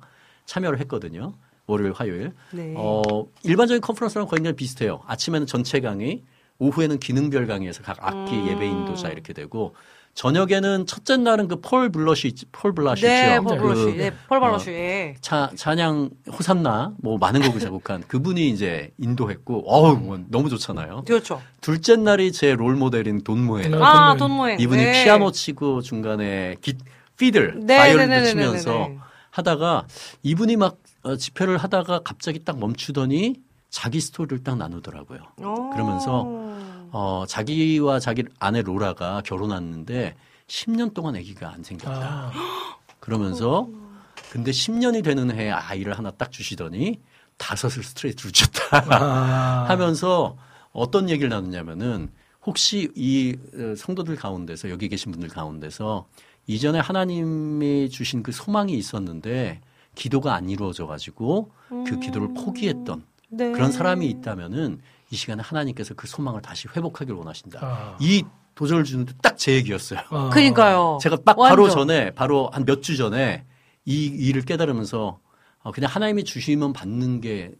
[0.46, 1.34] 참여를 했거든요.
[1.66, 2.32] 월요일, 화요일.
[2.52, 2.74] 네.
[2.76, 3.02] 어,
[3.42, 5.00] 일반적인 컨퍼런스랑 거의 그냥 비슷해요.
[5.06, 6.22] 아침에는 전체 강의,
[6.58, 8.48] 오후에는 기능별 강의에서 각 악기 음.
[8.48, 9.74] 예배 인도자 이렇게 되고
[10.14, 13.40] 저녁에는 첫째 날은 그 폴 발로쉬 있- 폴 발로쉬 네.
[13.40, 13.96] 폴 그 발로쉬.
[13.96, 14.70] 네, 폴 발로쉬.
[14.70, 15.14] 예.
[15.20, 21.02] 차, 찬양 호산나 뭐 많은 곡을 작곡한 그분이 이제 인도했고 어우 뭐 너무 좋잖아요.
[21.06, 21.42] 그렇죠.
[21.60, 23.76] 둘째 날이 제 롤 모델인 돈 모엔 네.
[23.80, 24.60] 아, 돈 돈 모엔.
[24.60, 25.02] 이분이 네.
[25.04, 26.74] 피아노 치고 중간에 기,
[27.18, 28.98] 피들 네, 바이올린도 네, 네, 네, 치면서 네, 네.
[29.30, 29.86] 하다가
[30.22, 33.34] 이분이 막 어, 집회를 하다가 갑자기 딱 멈추더니
[33.70, 35.20] 자기 스토리를 딱 나누더라고요.
[35.42, 35.70] 어.
[35.72, 36.24] 그러면서
[36.90, 40.16] 어, 자기와 자기 아내 로라가 결혼했는데
[40.46, 41.92] 10년 동안 아기가 안 생겼다.
[41.92, 42.32] 아,
[43.00, 43.68] 그러면서
[44.30, 47.00] 근데 10년이 되는 해에 아이를 하나 딱 주시더니
[47.36, 48.84] 다섯을 스트레이트로 줬다.
[48.90, 49.64] 아.
[49.68, 50.36] 하면서
[50.72, 52.10] 어떤 얘기를 나누냐면은
[52.46, 56.06] 혹시 이 어, 성도들 가운데서 여기 계신 분들 가운데서
[56.46, 59.60] 이전에 하나님이 주신 그 소망이 있었는데
[59.94, 63.52] 기도가 안 이루어져 가지고 그 기도를 포기했던 네.
[63.52, 64.80] 그런 사람이 있다면은
[65.10, 67.58] 이 시간에 하나님께서 그 소망을 다시 회복하길 원하신다.
[67.62, 67.96] 아.
[68.00, 70.00] 이 도전을 주는데 딱 제 얘기였어요.
[70.10, 70.30] 아.
[70.32, 70.98] 그니까요.
[71.02, 71.88] 제가 딱 바로 완전.
[71.88, 73.44] 전에 바로 한 몇 주 전에
[73.84, 75.18] 이 일을 깨달으면서
[75.62, 77.52] 어, 그냥 하나님이 주시면 받는 게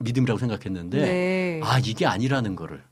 [0.00, 1.60] 믿음이라고 생각했는데 네.
[1.62, 2.82] 아 이게 아니라는 거를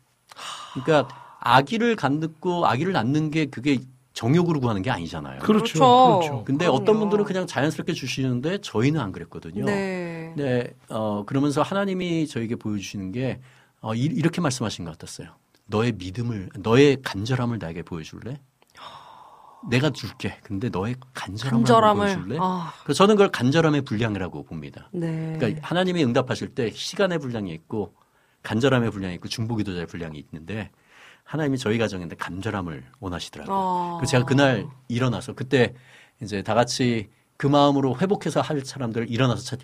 [0.75, 1.09] 그러니까
[1.41, 3.79] 아기를 갖고 아기를 낳는 게 그게
[4.13, 5.41] 정욕으로 구하는 게 아니잖아요.
[5.41, 5.75] 그렇죠.
[5.75, 6.19] 그렇죠.
[6.19, 6.45] 그렇죠.
[6.45, 6.77] 근데 그럼요.
[6.83, 9.65] 어떤 분들은 그냥 자연스럽게 주시는데 저희는 안 그랬거든요.
[9.65, 10.33] 네.
[10.37, 13.41] 네, 어, 그러면서 하나님이 저에게 보여주시는 게,
[13.81, 15.29] 어, 이, 렇게 말씀하신 것 같았어요.
[15.67, 18.41] 너의 믿음을, 너의 간절함을 나에게 보여줄래?
[19.69, 20.37] 내가 줄게.
[20.43, 22.07] 근데 너의 간절함을, 간절함을.
[22.07, 22.39] 보여줄래?
[22.41, 24.89] 아, 그래서 저는 그걸 간절함의 분량이라고 봅니다.
[24.93, 25.37] 네.
[25.39, 27.95] 그러니까 하나님이 응답하실 때 시간의 분량이 있고
[28.43, 30.71] 간절함의 분량이 있고 중보기도자의 분량이 있는데
[31.25, 33.55] 하나님이 저희 가정한테 간절함을 원하시더라고요.
[33.57, 33.97] 아.
[33.99, 35.75] 그래서 제가 그날 일어나서 그때
[36.21, 39.57] 이제 다 같이 그 마음으로 회복해서 할 사람들 일어나서 차,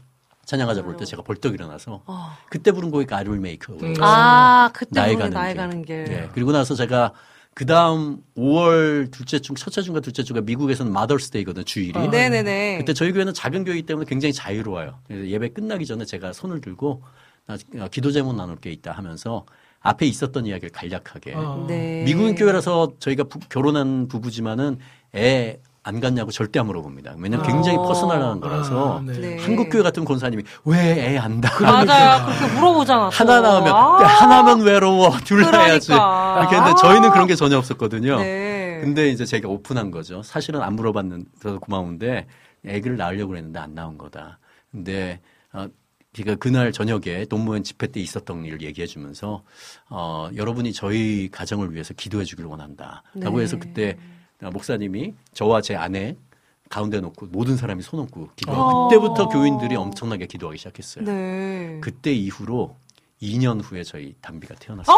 [0.44, 2.39] 찬양하자 볼 때 제가 벌떡 일어나서 아.
[2.51, 3.74] 그때 부른 곡이 God will make a way.
[3.74, 3.94] 음.
[4.01, 5.56] 아, 그때 나의, 가는 나의 길.
[5.60, 5.94] 가는 길.
[6.09, 6.28] 예.
[6.32, 7.12] 그리고 나서 제가
[7.55, 11.98] 그 다음 5월 둘째 주, 첫째 주인가 둘째 주가 미국에서는 Mother's Day거든, 주일이.
[11.98, 12.78] 아, 네네네.
[12.78, 15.01] 그때 저희 교회는 작은 교회이기 때문에 굉장히 자유로워요.
[15.10, 17.02] 예배 끝나기 전에 제가 손을 들고
[17.47, 19.44] 나 어, 기도 제목 나눌 게 있다 하면서
[19.81, 21.35] 앞에 있었던 이야기를 간략하게.
[21.37, 21.65] 아.
[21.69, 22.03] 네.
[22.05, 24.79] 미국인 교회라서 저희가 부- 결혼한 부부지만은
[25.15, 27.15] 애안 갖냐고 절대 안 물어봅니다.
[27.19, 27.83] 왜냐면 굉장히 아.
[27.83, 29.13] 퍼스널한 거라서 아, 네.
[29.19, 29.39] 네.
[29.43, 31.51] 한국 교회 같은 권사님이 왜 애 안 다.
[31.63, 32.27] 맞아요.
[32.39, 33.05] 그렇게 물어보잖아.
[33.05, 33.11] 또.
[33.11, 36.39] 하나 나오면 아, 하나면 외로워 둘 해야지 그러니까.
[36.41, 38.19] 이렇게 했는데 저희는 그런 게 전혀 없었거든요.
[38.19, 38.81] 네.
[38.83, 40.23] 근데 이제 제가 오픈한 거죠.
[40.23, 42.27] 사실은 안 물어봤는데도 고마운데
[42.67, 44.39] 아기를 낳으려고 했는데 안 나온 거다.
[44.71, 45.21] 근데
[45.53, 45.67] 어,
[46.14, 49.43] 제가 그날 저녁에 동무원 집회 때 있었던 일을 얘기해 주면서
[49.89, 53.02] 어, 여러분이 저희 가정을 위해서 기도해 주길 원한다.
[53.14, 53.44] 라고 네.
[53.44, 53.97] 해서 그때
[54.43, 56.16] 어, 목사님이 저와 제 아내
[56.70, 58.89] 가운데 놓고 모든 사람이 손 얹고 기도하고 어.
[58.89, 61.05] 그때부터 교인들이 엄청나게 기도하기 시작했어요.
[61.05, 61.78] 네.
[61.82, 62.76] 그때 이후로
[63.22, 64.97] 2년 후에 저희 담비가 태어났어요.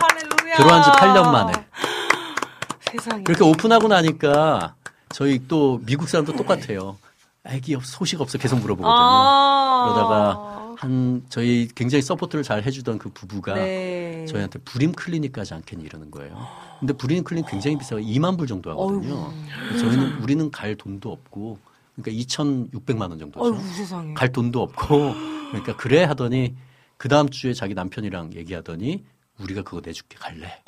[0.00, 0.56] 할렐루야.
[0.56, 1.52] 결혼한 지 8년 만에.
[2.90, 3.22] 세상에.
[3.22, 4.74] 그렇게 오픈하고 나니까
[5.10, 6.98] 저희 또 미국 사람도 똑같아요.
[7.44, 8.92] 애기 없, 소식 없어 계속 물어보거든요.
[8.92, 9.92] 아.
[9.92, 14.24] 그러다가 한 저희 굉장히 support를 잘 해주던 그 부부가 네.
[14.26, 16.36] 저희한테 불임 클리닉 가지 않겠니 이러는 거예요.
[16.78, 18.00] 근데 불임 클리닉 굉장히 비싸요.
[18.00, 19.30] 2만 불 정도 하거든요.
[19.78, 21.58] 저희는 우리는 갈 돈도 없고
[21.96, 23.44] 그러니까 2,600만 원 정도죠.
[23.44, 24.14] 어이구.
[24.14, 25.14] 갈 돈도 없고
[25.50, 26.54] 그러니까 그래 하더니
[26.96, 29.04] 그 다음 주에 자기 남편이랑 얘기하더니
[29.38, 30.62] 우리가 그거 내줄게 갈래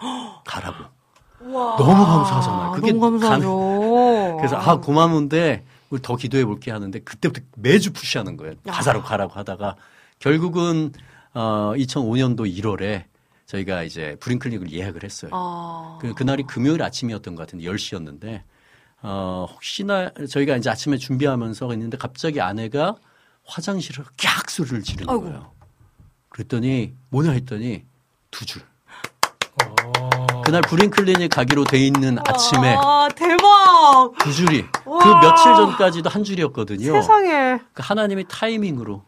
[0.45, 0.85] 가라고
[1.41, 2.73] 너무 감사하잖아요.
[2.73, 4.37] 그게 너무 감사하죠.
[4.39, 5.65] 그래서 아 고마운데
[6.01, 8.55] 더 기도해 볼게 하는데 그때부터 매주 푸시하는 거예요.
[8.67, 9.77] 가사로 가라고 하다가
[10.19, 10.93] 결국은
[11.35, 13.05] 어 2005년도 1월에
[13.47, 15.31] 저희가 이제 브링클릭을 예약을 했어요.
[15.35, 15.99] 아.
[16.01, 18.43] 그, 그날이 금요일 아침이었던 것 같은데 10시였는데
[19.03, 22.97] 어 혹시나 저희가 이제 아침에 준비하면서 있는데 갑자기 아내가
[23.45, 25.25] 화장실을 깍 소리를 지르는 아이고.
[25.25, 25.53] 거예요.
[26.29, 27.85] 그랬더니 뭐냐 했더니
[28.31, 28.63] 두 줄.
[30.45, 34.13] 그날 브링클린이 가기로 돼 있는 아침에 아 대박.
[34.19, 35.21] 두 줄이 그 와.
[35.21, 36.93] 며칠 전까지도 한 줄이었거든요.
[36.93, 37.59] 세상에.
[37.73, 39.03] 그 하나님의 타이밍으로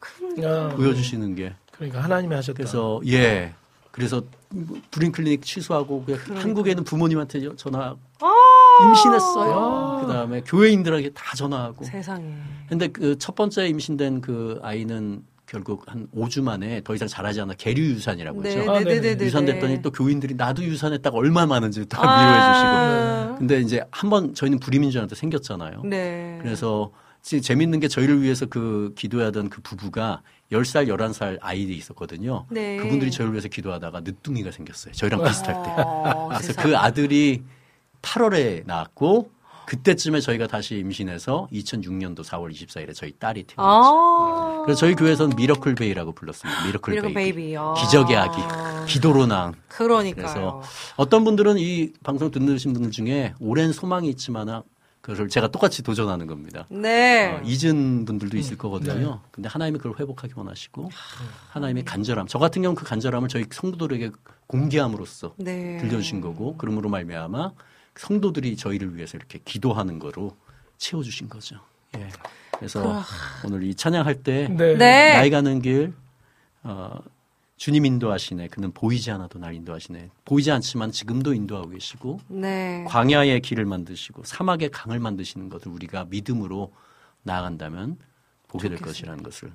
[0.45, 2.57] 아, 보여주시는 게 그러니까 하나님이 하셨다.
[2.57, 3.53] 그래서 예
[3.91, 4.23] 그래서
[4.93, 7.95] 브링클리닉 취소하고 그냥 한국에는 부모님한테 전화
[8.89, 10.01] 임신했어요.
[10.07, 11.85] 그 다음에 교회인들에게 다 전화하고.
[11.85, 12.35] 세상에.
[12.69, 17.55] 근데 그 첫 번째 임신된 그 아이는 결국 한 5주 만에 더 이상 자라지 않아
[17.59, 18.71] 계류 유산이라고 네, 했죠.
[18.73, 19.01] 아, 네, 네네.
[19.01, 19.83] 네, 네, 유산됐더니 네.
[19.83, 22.21] 또 교인들이 나도 유산했다가 얼마 많은지 다 아.
[22.21, 23.39] 위로해 주시고.
[23.39, 25.83] 근데 이제 한 번 저희는 불임인자한테 생겼잖아요.
[25.85, 26.39] 네.
[26.43, 26.93] 그래서
[27.23, 30.23] 지- 재밌는 게 저희를 위해서 그 기도하던 그 부부가
[30.53, 32.47] 10살, 11살 아이들이 있었거든요.
[32.51, 32.77] 네.
[32.77, 34.93] 그분들이 저희를 위해서 기도하다가 늦둥이가 생겼어요.
[34.95, 35.71] 저희랑 비슷할 때.
[35.79, 36.53] 어, 그래서.
[36.62, 37.43] 그 아들이
[38.03, 39.31] 8월에 낳았고
[39.66, 43.89] 그때쯤에 저희가 다시 임신해서 2006년도 4월 24일에 저희 딸이 태어났죠.
[43.91, 44.62] 아.
[44.65, 46.66] 그래서 저희 교회에서는 miracle baby라고 불렀습니다.
[46.66, 47.35] miracle, miracle baby.
[47.37, 47.57] baby.
[47.57, 47.74] 아.
[47.74, 48.41] 기적의 아기.
[48.86, 49.55] 기도로 낳은.
[49.69, 50.15] 그러니까요.
[50.15, 50.62] 그래서
[50.97, 54.62] 어떤 분들은 이 방송 듣는 분들 중에 오랜 소망이 있지만
[55.05, 56.66] 그걸 제가 똑같이 도전하는 겁니다.
[56.70, 57.35] 네.
[57.35, 59.20] 어, 잊은 분들도 있을 거거든요.
[59.31, 60.91] 근데 하나님이 그걸 회복하기 원하시고
[61.51, 62.27] 하나님의 간절함.
[62.27, 64.12] 저 같은 경우는 그 간절함을 저희 성도들에게
[64.47, 65.77] 공개함으로써 네.
[65.78, 67.53] 들려주신 거고 그러므로 말미암아
[67.97, 70.37] 성도들이 저희를 위해서 이렇게 기도하는 거로
[70.79, 71.61] 채워주신 거죠.
[71.97, 72.09] 예.
[72.57, 73.03] 그래서
[73.45, 74.75] 오늘 이 찬양할 때 네.
[74.77, 75.15] 네.
[75.15, 75.93] 나이 가는 길
[76.62, 76.99] 어,
[77.57, 78.49] 주님 인도하시네.
[78.49, 80.11] 그는 보이지 않아도 날 인도하시네.
[80.25, 82.85] 보이지 않지만 지금도 인도하고 계시고 네.
[82.89, 86.73] 광야의 길을 만드시고 사막의 강을 만드시는 것을 우리가 믿음으로
[87.23, 87.97] 나아간다면
[88.49, 89.53] 보게 될 것이라는 것을.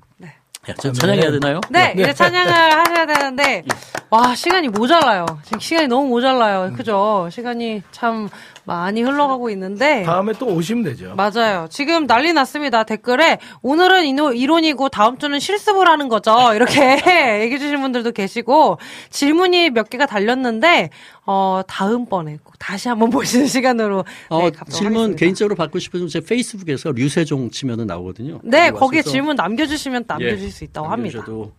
[0.65, 0.71] 네.
[0.71, 1.61] 야, 저 찬양해야 되나요?
[1.69, 3.63] 네, 이제 찬양을 하셔야 되는데,
[4.09, 5.25] 와, 시간이 모자라요.
[5.43, 6.09] 지금 시간이 너무 음.
[6.09, 6.73] 모자라요.
[6.75, 7.29] 그죠?
[7.31, 8.29] 시간이 참
[8.65, 10.03] 많이 흘러가고 있는데.
[10.03, 11.15] 다음에 또 오시면 되죠.
[11.15, 11.67] 맞아요.
[11.69, 12.83] 지금 난리 났습니다.
[12.83, 16.31] 댓글에 오늘은 이노- 이론이고 다음 주는 실습을 하는 거죠.
[16.53, 16.99] 이렇게
[17.43, 18.77] 얘기해 주신 분들도 계시고
[19.09, 20.89] 질문이 몇 개가 달렸는데
[21.25, 25.19] 어 다음번에 꼭 다시 한번 보시는 시간으로 어, 네, 갖도록 질문 하겠습니다.
[25.19, 28.39] 개인적으로 받고 싶으면 제 페이스북에서 류세종 치면은 나오거든요.
[28.43, 31.17] 네, 거기 거기에 질문 남겨 주시면 남겨 주실 예, 수 있다고 합니다.
[31.19, 31.53] 남겨주셔도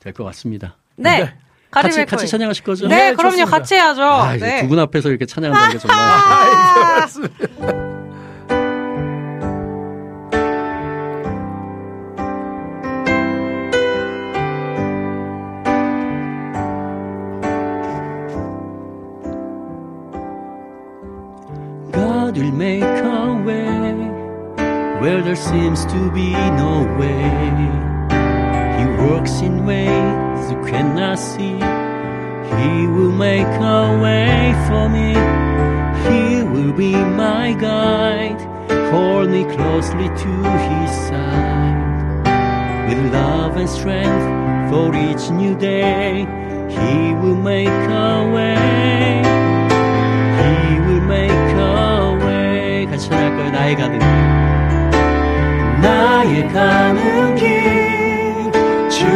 [0.00, 0.76] 될것 같습니다.
[0.96, 1.24] 네.
[1.24, 1.34] 네.
[1.82, 2.26] 같이, 같이 코인.
[2.28, 2.88] 찬양하실 거죠?
[2.88, 3.30] 네, 네, 그럼요.
[3.32, 3.50] 좋습니다.
[3.50, 4.02] 같이 해야죠.
[4.02, 4.62] 아, 네.
[4.62, 5.96] 두분 앞에서 이렇게 찬양한다는 게 정말.
[21.92, 23.94] God will make a way
[25.00, 27.16] where there seems to be no way.
[28.78, 31.57] He works in ways you cannot see.
[32.59, 35.11] He will make a way for me.
[36.05, 38.41] He will be my guide.
[38.91, 40.31] Hold me closely to
[40.67, 41.81] his side.
[42.87, 44.25] With love and strength
[44.69, 46.27] for each new day.
[46.69, 49.21] He will make a way.
[50.41, 52.85] He will make a way.
[52.87, 53.51] 같이 찬양할까요?
[53.51, 54.07] 나의 가는 길.
[55.81, 57.84] 나의 가는 길.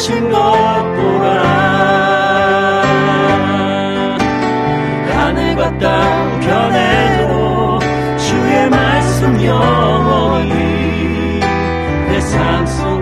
[0.00, 0.40] 만드신 것
[0.94, 1.42] 보라
[5.14, 7.78] 하늘과 땅 변해도
[8.16, 10.54] 주의 말씀 영원히
[12.08, 12.99] 내 삶 속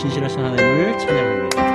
[0.00, 1.74] 신실하신 하나님을 찬양합니다.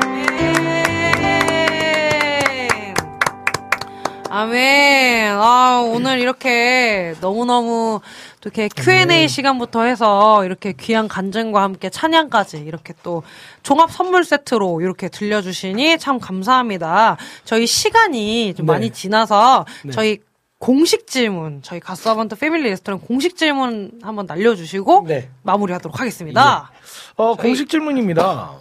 [4.29, 5.31] 아멘.
[5.31, 8.01] 아, 오늘 이렇게 너무너무
[8.45, 13.23] 또 이렇게 Q&A 시간부터 해서 이렇게 귀한 간증과 함께 찬양까지 이렇게 또
[13.63, 17.17] 종합 선물 세트로 이렇게 들려주시니 참 감사합니다.
[17.43, 18.73] 저희 시간이 좀 네.
[18.73, 19.91] 많이 지나서 네.
[19.91, 20.19] 저희
[20.59, 25.29] 공식 질문, 저희 가스아반트 패밀리 레스토랑 공식 질문 한번 날려주시고 네.
[25.41, 26.71] 마무리하도록 하겠습니다.
[27.15, 28.51] 어, 공식 질문입니다.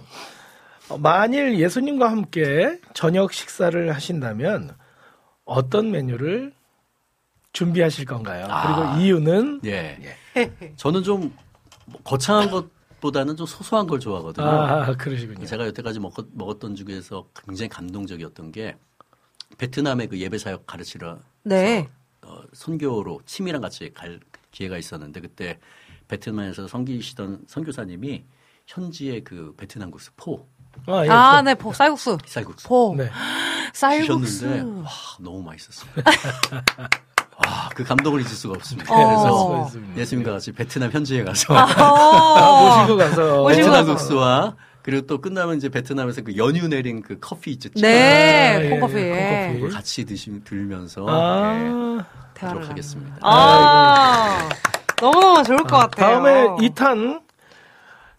[0.89, 4.75] 어, 만일 예수님과 함께 저녁 식사를 하신다면
[5.45, 6.53] 어떤 메뉴를
[7.55, 8.47] 준비하실 건가요?
[8.51, 8.67] 아.
[8.67, 9.97] 그리고 이유는 예.
[10.77, 11.31] 저는 좀뭐
[12.03, 14.47] 거창한 것보다는 좀 소소한 걸 좋아하거든요.
[14.47, 15.47] 아, 그러시군요.
[15.47, 18.77] 제가 여태까지 먹, 먹었던 중에서 굉장히 감동적이었던 게
[19.57, 21.89] 베트남의 그 예배 사역 가르치러 네.
[22.23, 24.19] 어, 선교로 팀이랑 같이 갈
[24.51, 25.59] 기회가 있었는데 그때
[26.09, 28.25] 베트남에서 섬기시던 선교사님이
[28.67, 30.49] 현지의 그 베트남 국수 포
[30.87, 31.09] 아, 예.
[31.09, 32.19] 아, 네, 보, 쌀국수.
[32.27, 32.95] 쌀국수 포.
[32.99, 33.09] 네.
[33.73, 34.27] 쌀국수.
[34.27, 34.91] 주셨는데 와
[35.21, 35.93] 너무 맛있었어요.
[37.37, 38.93] 와 그 감동을 잊을 수가 없습니다.
[38.95, 39.69] 어.
[39.71, 39.81] 그래서.
[39.97, 42.79] 예수님과 같이 베트남 현지에 가서 어.
[42.81, 43.87] 모시고 가서 베트남.
[43.87, 47.71] 국수와 그리고 또 끝나면 이제 베트남에서 그 연유 내린 그 커피 있죠.
[47.77, 48.93] 네, 아, 예, 콩커피.
[48.93, 49.55] 콩커피.
[49.55, 51.61] 그걸 같이 드시 들면서 아, 예,
[52.35, 53.17] 대화를 하도록 하겠습니다.
[53.23, 54.49] 아,
[55.01, 56.23] 너무너무 좋을 것 같아요.
[56.23, 57.24] 다음에 2탄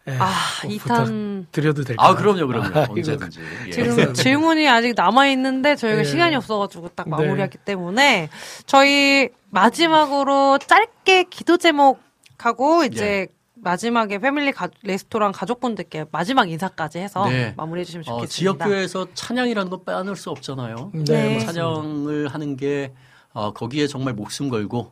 [0.07, 1.45] 예, 아, 꼭 2탄.
[1.51, 2.07] 드려도 될까요?
[2.07, 2.79] 아 그럼요, 그럼요.
[2.79, 3.39] 아, 언제든지.
[3.67, 3.71] 예.
[3.71, 6.03] 지금 질문이 아직 남아 있는데 저희가 예.
[6.03, 7.09] 시간이 없어 가지고 딱 네.
[7.11, 8.29] 마무리하기 때문에
[8.67, 11.99] 저희 마지막으로 짧게 기도 제목
[12.37, 13.27] 하고 이제 예.
[13.55, 17.55] 마지막에 패밀리 가, 레스토랑 가족분들께 마지막 인사까지 해서 네.
[17.57, 18.27] 마무리해 주시면 어, 좋겠습니다.
[18.27, 20.91] 지역교회에서 찬양이라는 거 빼놓을 수 없잖아요.
[20.93, 21.39] 네, 네.
[21.39, 22.93] 찬양을 하는 게
[23.33, 24.91] 어, 거기에 정말 목숨 걸고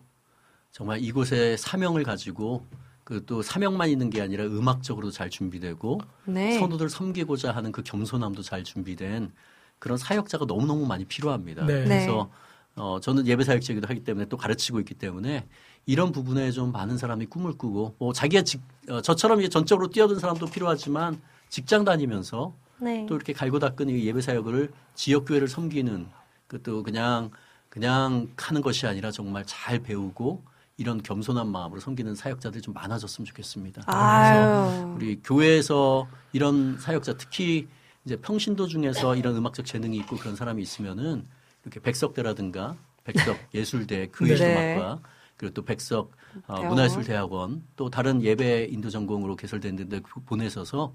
[0.71, 2.65] 정말 이곳에 사명을 가지고
[3.03, 6.57] 그 또 사명만 있는 게 아니라 음악적으로도 잘 준비되고 네.
[6.59, 9.31] 성도들 섬기고자 하는 그 겸손함도 잘 준비된
[9.79, 11.65] 그런 사역자가 너무너무 많이 필요합니다.
[11.65, 11.83] 네.
[11.83, 12.29] 그래서
[12.75, 15.45] 어, 저는 예배 사역자이기도 하기 때문에 또 가르치고 있기 때문에
[15.85, 20.19] 이런 부분에 좀 많은 사람이 꿈을 꾸고 뭐 자기가 직, 어, 저처럼 이제 전적으로 뛰어든
[20.19, 23.05] 사람도 필요하지만 직장 다니면서 네.
[23.07, 26.07] 또 이렇게 갈고 닦은 이 예배 사역을 지역 교회를 섬기는
[26.47, 27.31] 그것도 그냥
[27.69, 30.43] 그냥 하는 것이 아니라 정말 잘 배우고
[30.77, 33.83] 이런 겸손한 마음으로 섬기는 사역자들이 좀 많아졌으면 좋겠습니다.
[33.85, 34.93] 아유.
[34.95, 37.67] 우리 교회에서 이런 사역자 특히
[38.05, 41.25] 이제 평신도 중에서 이런 음악적 재능이 있고 그런 사람이 있으면은
[41.63, 44.99] 이렇게 백석대라든가 백석 예술대 교회음악과
[45.37, 46.11] 그리고 또 백석
[46.47, 46.69] 어, 대학원.
[46.69, 50.93] 문화예술대학원 또 다른 예배 인도 전공으로 개설된 데 보내셔서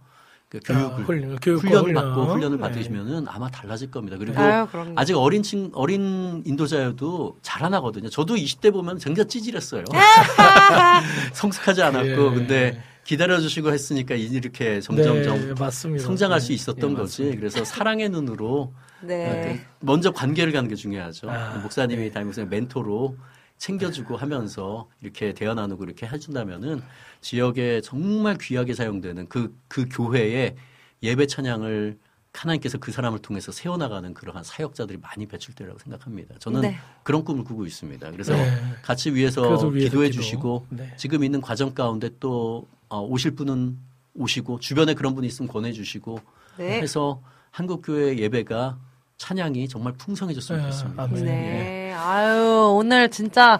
[0.50, 2.04] 그 아, 교육을 훈련, 교육과 훈련을 훈련.
[2.04, 2.60] 받고 훈련을 네.
[2.62, 4.16] 받으시면은 아마 달라질 겁니다.
[4.16, 4.66] 그리고 아유.
[4.96, 8.08] 아직 어린 친 어린 인도자여도 자라나거든요.
[8.08, 9.84] 저도 20대 보면 굉장히 찌질했어요.
[11.34, 12.14] 성숙하지 않았고 예.
[12.34, 15.54] 근데 기다려 주시고 했으니까 이렇게 점점 네, 점.
[15.98, 16.54] 성장할 수 네.
[16.54, 17.36] 있었던 예, 거지.
[17.36, 18.72] 그래서 사랑의 눈으로
[19.02, 19.60] 네.
[19.80, 21.30] 먼저 관계를 가는 게 중요하죠.
[21.30, 23.16] 아, 목사님이 담임 목사님 멘토로
[23.58, 26.82] 챙겨주고 하면서 이렇게 대화 나누고 이렇게 해준다면은
[27.20, 30.56] 지역에 정말 귀하게 사용되는 그, 그 교회의
[31.02, 31.98] 예배 찬양을
[32.32, 36.36] 하나님께서 그 사람을 통해서 세워나가는 그러한 사역자들이 많이 배출되라고 생각합니다.
[36.38, 36.76] 저는 네.
[37.02, 38.10] 그런 꿈을 꾸고 있습니다.
[38.12, 38.50] 그래서 네.
[38.82, 40.22] 같이 위해서 위해서 기도해 기도.
[40.22, 40.92] 주시고 네.
[40.96, 43.76] 지금 있는 과정 가운데 또 어, 오실 분은
[44.14, 46.20] 오시고 주변에 그런 분이 있으면 권해 주시고
[46.58, 46.80] 네.
[46.80, 47.20] 해서
[47.50, 48.78] 한국 교회 예배가
[49.16, 51.02] 찬양이 정말 풍성해졌으면 네, 좋겠습니다.
[51.02, 51.24] 아멘.
[51.24, 51.77] 네.
[52.00, 53.58] 아유, 오늘 진짜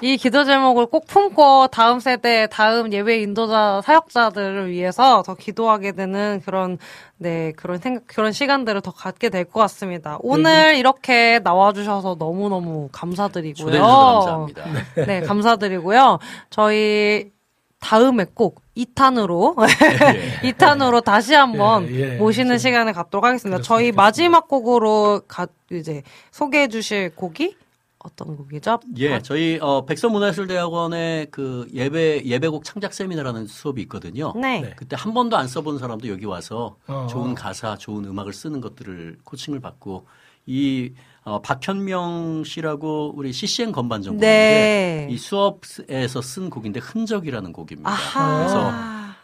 [0.00, 6.40] 이 기도 제목을 꼭 품고 다음 세대, 다음 예배 인도자, 사역자들을 위해서 더 기도하게 되는
[6.44, 6.78] 그런,
[7.18, 10.18] 네, 그런 생각, 그런 시간들을 더 갖게 될 것 같습니다.
[10.20, 13.82] 오늘 이렇게 나와주셔서 너무너무 감사드리고요.
[13.82, 14.64] 감사합니다.
[15.06, 16.18] 네, 감사드리고요.
[16.50, 17.32] 저희
[17.80, 20.40] 다음에 꼭 2탄으로 예.
[20.52, 22.16] 2탄으로 다시 한번 예, 예.
[22.18, 23.56] 모시는 시간을 갖도록 하겠습니다.
[23.56, 23.62] 그렇습니다.
[23.66, 27.56] 저희 마지막 곡으로 가, 이제 소개해 주실 곡이
[28.02, 28.80] 어떤 곡이죠?
[28.96, 34.32] 예, 저희 어, 백석문화예술대학원의 그 예배 예배곡 창작 세미나라는 수업이 있거든요.
[34.36, 34.60] 네.
[34.60, 34.74] 네.
[34.76, 37.06] 그때 한 번도 안 써본 사람도 여기 와서 어.
[37.10, 40.06] 좋은 가사, 좋은 음악을 쓰는 것들을 코칭을 받고
[40.46, 45.08] 이 어, 박현명 씨라고 우리 CCM 건반 전공인데 네.
[45.10, 47.90] 이 수업에서 쓴 곡인데 흔적이라는 곡입니다.
[47.90, 48.38] 아하.
[48.38, 48.72] 그래서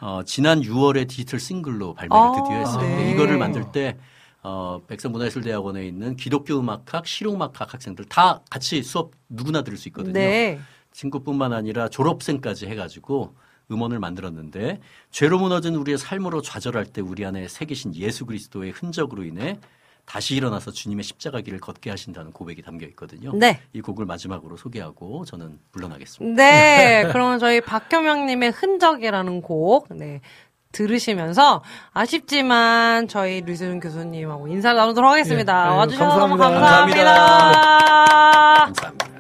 [0.01, 2.81] 어, 지난 6월에 디지털 싱글로 발매를 아, 드디어 했어요.
[2.83, 2.97] 네.
[2.97, 3.97] 근데 이거를 만들 때
[4.49, 10.13] 어, 백성문화예술대학원에 있는 기독교 음악학, 실용음악학 학생들 다 같이 수업 누구나 들을 수 있거든요.
[10.13, 10.61] 네.
[10.93, 13.35] 친구뿐만 아니라 졸업생까지 해가지고
[13.73, 19.59] 음원을 만들었는데 죄로 무너진 우리의 삶으로 좌절할 때 우리 안에 새기신 예수 그리스도의 흔적으로 인해
[20.05, 23.33] 다시 일어나서 주님의 십자가 길을 걷게 하신다는 고백이 담겨 있거든요.
[23.35, 23.61] 네.
[23.73, 26.41] 이 곡을 마지막으로 소개하고 저는 물러나겠습니다.
[26.41, 27.09] 네.
[27.11, 30.21] 그러면 저희 박효명님의 흔적이라는 곡, 네.
[30.77, 31.63] 들으시면서
[31.95, 35.53] 아쉽지만 저희 류세준 교수님하고 인사를 나누도록 하겠습니다.
[35.65, 37.05] 네, 아유, 와주셔서 너무 감사합니다.
[37.05, 38.65] 감사합니다.
[38.67, 39.16] 감사합니다.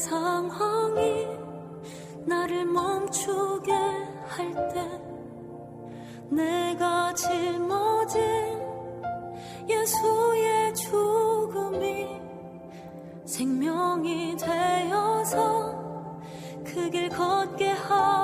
[0.00, 1.26] 상황이
[2.26, 5.00] 나를 멈추게 할 때
[6.30, 8.20] 내가 짊어진
[9.68, 12.06] 예수의 죽음이
[13.24, 15.78] 생명이 되어서
[16.64, 18.19] 그 길 걷게 하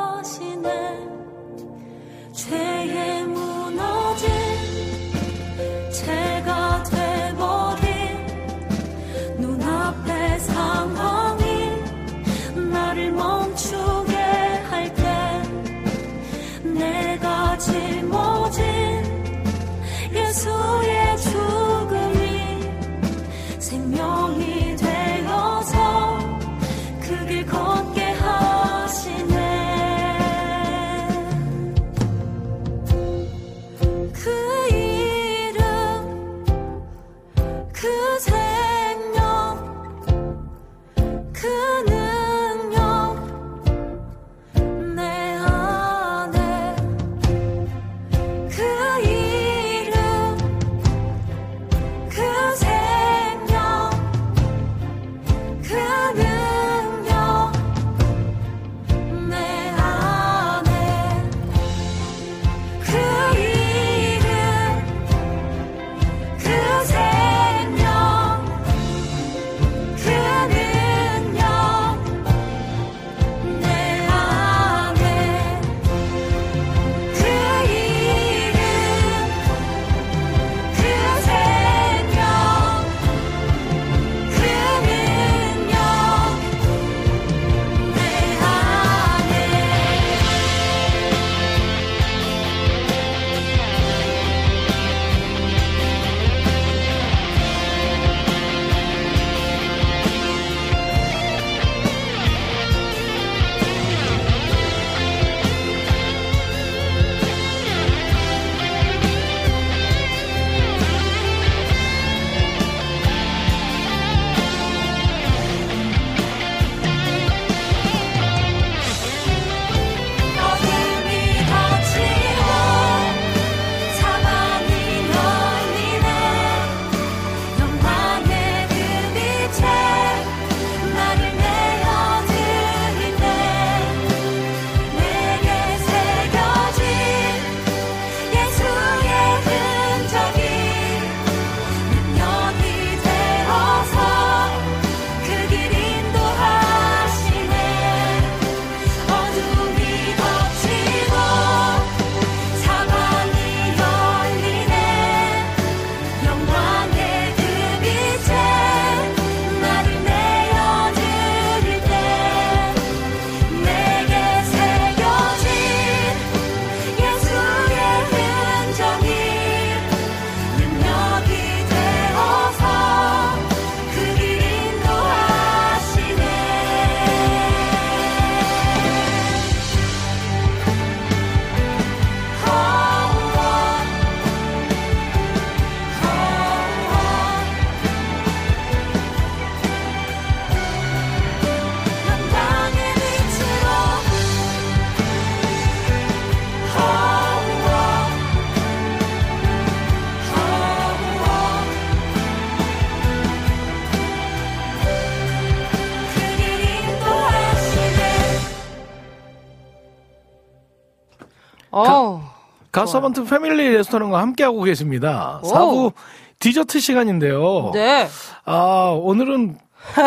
[212.73, 215.41] 가서번트 패밀리 레스토랑과 함께하고 계십니다.
[215.43, 215.49] 오.
[215.49, 215.93] 4부
[216.39, 217.71] 디저트 시간인데요.
[217.73, 218.09] 네.
[218.45, 219.59] 아, 오늘은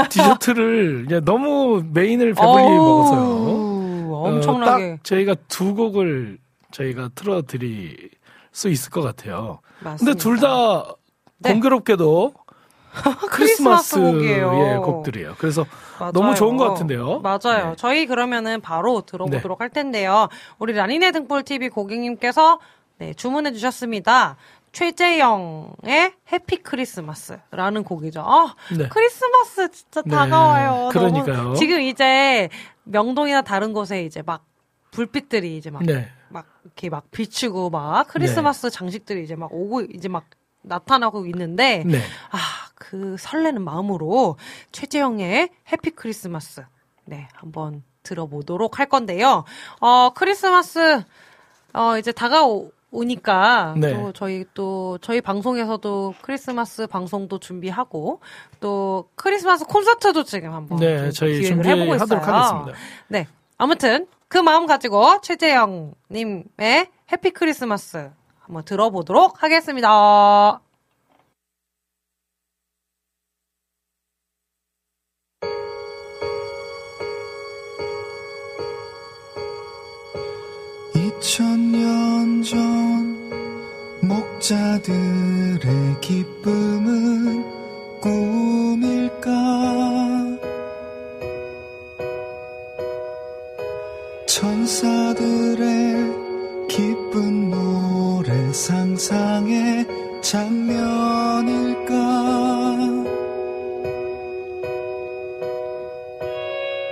[0.10, 3.20] 디저트를 너무 메인을 배불리 먹어서요.
[4.12, 4.96] 어, 엄청나게.
[4.98, 6.38] 딱 저희가 두 곡을
[6.72, 8.10] 저희가 틀어드릴
[8.52, 9.60] 수 있을 것 같아요.
[9.80, 10.18] 근데 맞습니다.
[10.18, 10.84] 둘다
[11.40, 11.52] 네.
[11.54, 12.34] 공교롭게도
[13.30, 14.54] 크리스마스 크리스마스 곡이에요.
[14.54, 15.36] 예, 곡들이에요.
[15.38, 15.66] 그래서
[16.00, 16.12] 맞아요.
[16.12, 17.20] 너무 좋은 것 같은데요.
[17.20, 17.70] 맞아요.
[17.70, 17.74] 네.
[17.78, 20.28] 저희 그러면은 바로 들어보도록 할 텐데요.
[20.58, 22.60] 우리 라니네 등불 TV 고객님께서
[22.98, 24.36] 네, 주문해 주셨습니다.
[24.72, 28.22] 최재영의 해피 크리스마스라는 곡이죠.
[28.22, 28.88] 아, 네.
[28.88, 30.90] 크리스마스 진짜 네, 다가와요.
[30.92, 31.38] 그러니까요.
[31.38, 32.50] 너무 지금 이제
[32.84, 34.46] 명동이나 다른 곳에 이제 막
[34.92, 36.10] 불빛들이 이제 막, 네.
[36.30, 40.26] 막 이렇게 막 비추고 막 크리스마스 장식들이 이제 막 오고 이제 막
[40.61, 41.99] 나타나고 있는데 네.
[42.31, 42.38] 아,
[42.76, 44.38] 그 설레는 마음으로
[44.72, 46.64] 최재형의 해피 크리스마스.
[47.06, 49.44] 네, 한번 들어보도록 할 건데요.
[49.80, 51.03] 어, 크리스마스,
[51.73, 53.94] 어, 이제 다가오니까 네.
[53.94, 58.22] 또 저희 또, 저희 방송에서도 크리스마스 방송도 준비하고
[58.60, 62.19] 또 크리스마스 콘서트도 지금 한번 네, 좀 저희 기획을 해보고 있어요.
[62.19, 62.80] 하겠습니다.
[63.07, 63.27] 네.
[63.57, 68.11] 아무튼 그 마음 가지고 최재영 님의 해피 크리스마스
[68.50, 70.60] 한번 들어보도록 하겠습니다.
[80.96, 83.30] 이천 년전
[84.02, 85.60] 목자들의
[86.02, 87.44] 기쁨은
[88.02, 89.30] 꿈일까
[94.26, 96.09] 천사들의
[98.60, 99.88] 상상의
[100.22, 101.94] 장면일까?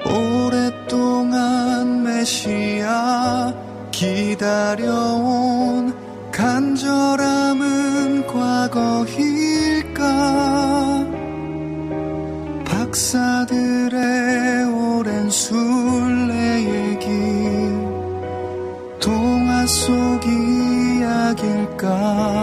[0.06, 3.54] 오랫동안 메시아
[3.92, 4.74] 기다려온
[6.32, 9.98] 간절함은 과거일까?
[12.64, 14.27] 박사들의
[21.28, 22.37] 이야기일까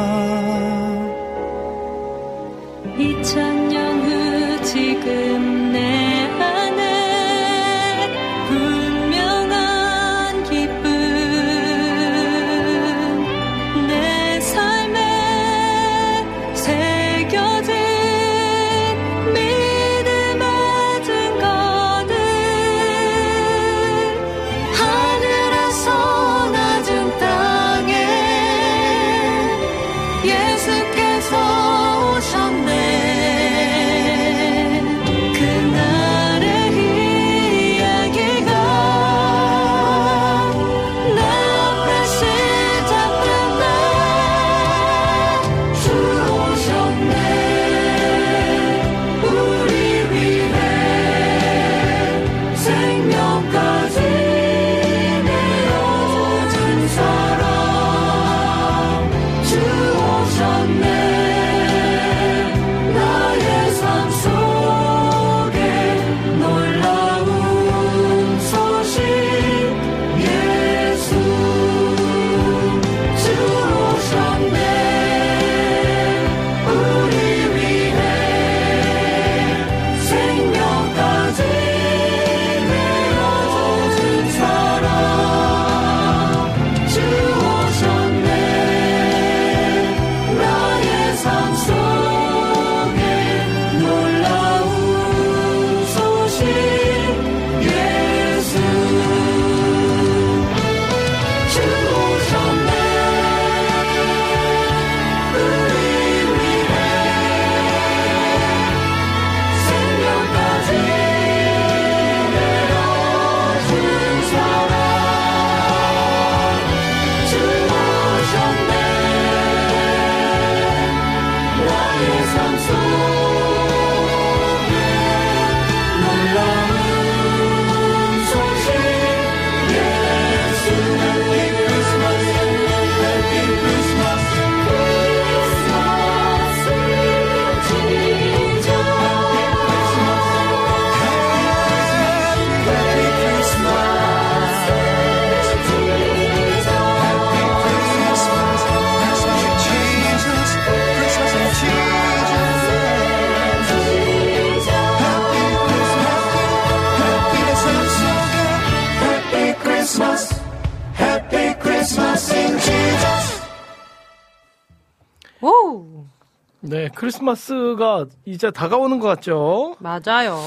[168.25, 169.77] 이제 다가오는 것 같죠?
[169.79, 170.39] 맞아요.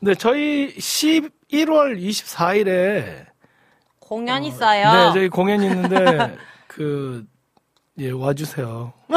[0.00, 3.26] 네, 저희 11월 24일에
[3.98, 4.92] 공연 있어요.
[4.92, 6.36] 네, 저희 공연이 있는데
[6.68, 7.24] 그
[7.98, 8.92] 예, 와주세요.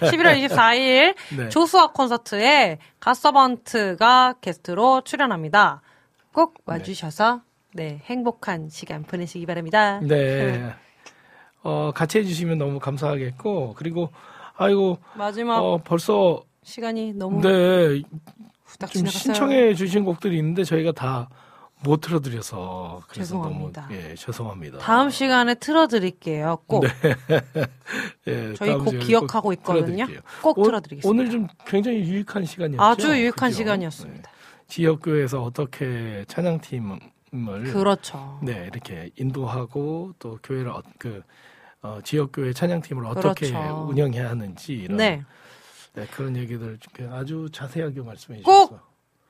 [0.00, 1.48] 11월 24일 네.
[1.48, 5.82] 조수아 콘서트에 가서번트가 게스트로 출연합니다.
[6.32, 7.42] 꼭 와주셔서
[7.72, 10.00] 네, 행복한 시간 보내시기 바랍니다.
[10.00, 10.74] 네.
[11.62, 14.10] 어, 같이 해주시면 너무 감사하겠고, 그리고,
[14.56, 18.02] 아이고, 마지막 어, 벌써, 시간이 너무 네,
[18.64, 19.34] 후딱 좀 지나갔어요.
[19.34, 21.28] 신청해 주신 곡들이 있는데 저희가 다
[21.84, 23.02] 못 틀어드려서.
[23.12, 23.82] 죄송합니다.
[23.82, 24.78] 너무, 예, 죄송합니다.
[24.78, 26.58] 다음 시간에 틀어드릴게요.
[26.66, 26.84] 꼭
[28.26, 30.06] 예, 저희 곡 기억하고 꼭 있거든요.
[30.06, 30.20] 틀어드릴게요.
[30.42, 31.08] 꼭 오- 틀어드리겠습니다.
[31.08, 32.82] 오늘 좀 굉장히 유익한 시간이었죠.
[32.82, 33.58] 아주 유익한 그죠?
[33.58, 34.22] 시간이었습니다.
[34.30, 34.34] 네.
[34.66, 36.98] 지역교회에서 어떻게 찬양팀을
[37.72, 38.38] 그렇죠.
[38.42, 41.22] 네, 이렇게 인도하고 또 교회를 어, 그
[41.82, 43.86] 어, 지역 교회 찬양팀을 어떻게 그렇죠.
[43.90, 45.22] 운영해야 하는지 이런 네.
[45.94, 48.68] 네, 그런 얘기들 좀 아주 자세하게 말씀해 꼭!
[48.68, 48.82] 주셔서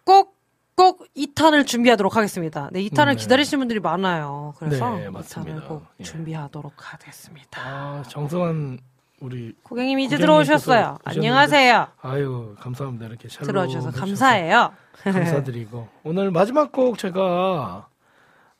[0.05, 0.37] 꼭,
[0.75, 2.69] 꼭 2탄을 준비하도록 하겠습니다.
[2.73, 3.15] 네, 2탄을 네.
[3.17, 4.55] 기다리시는 분들이 많아요.
[4.59, 5.61] 그래서 네, 2탄을 맞습니다.
[5.69, 6.05] 꼭 예.
[6.05, 7.61] 준비하도록 하겠습니다.
[7.63, 8.79] 아, 정성한
[9.21, 10.81] 우리 고객님 이제 들어오셨어요.
[10.81, 11.87] 오셨는데 안녕하세요.
[12.03, 14.73] 아유 감사합니다 이렇게 샬롬 들어주셔서 감사해요.
[15.05, 17.89] 감사드리고 오늘 마지막 곡 제가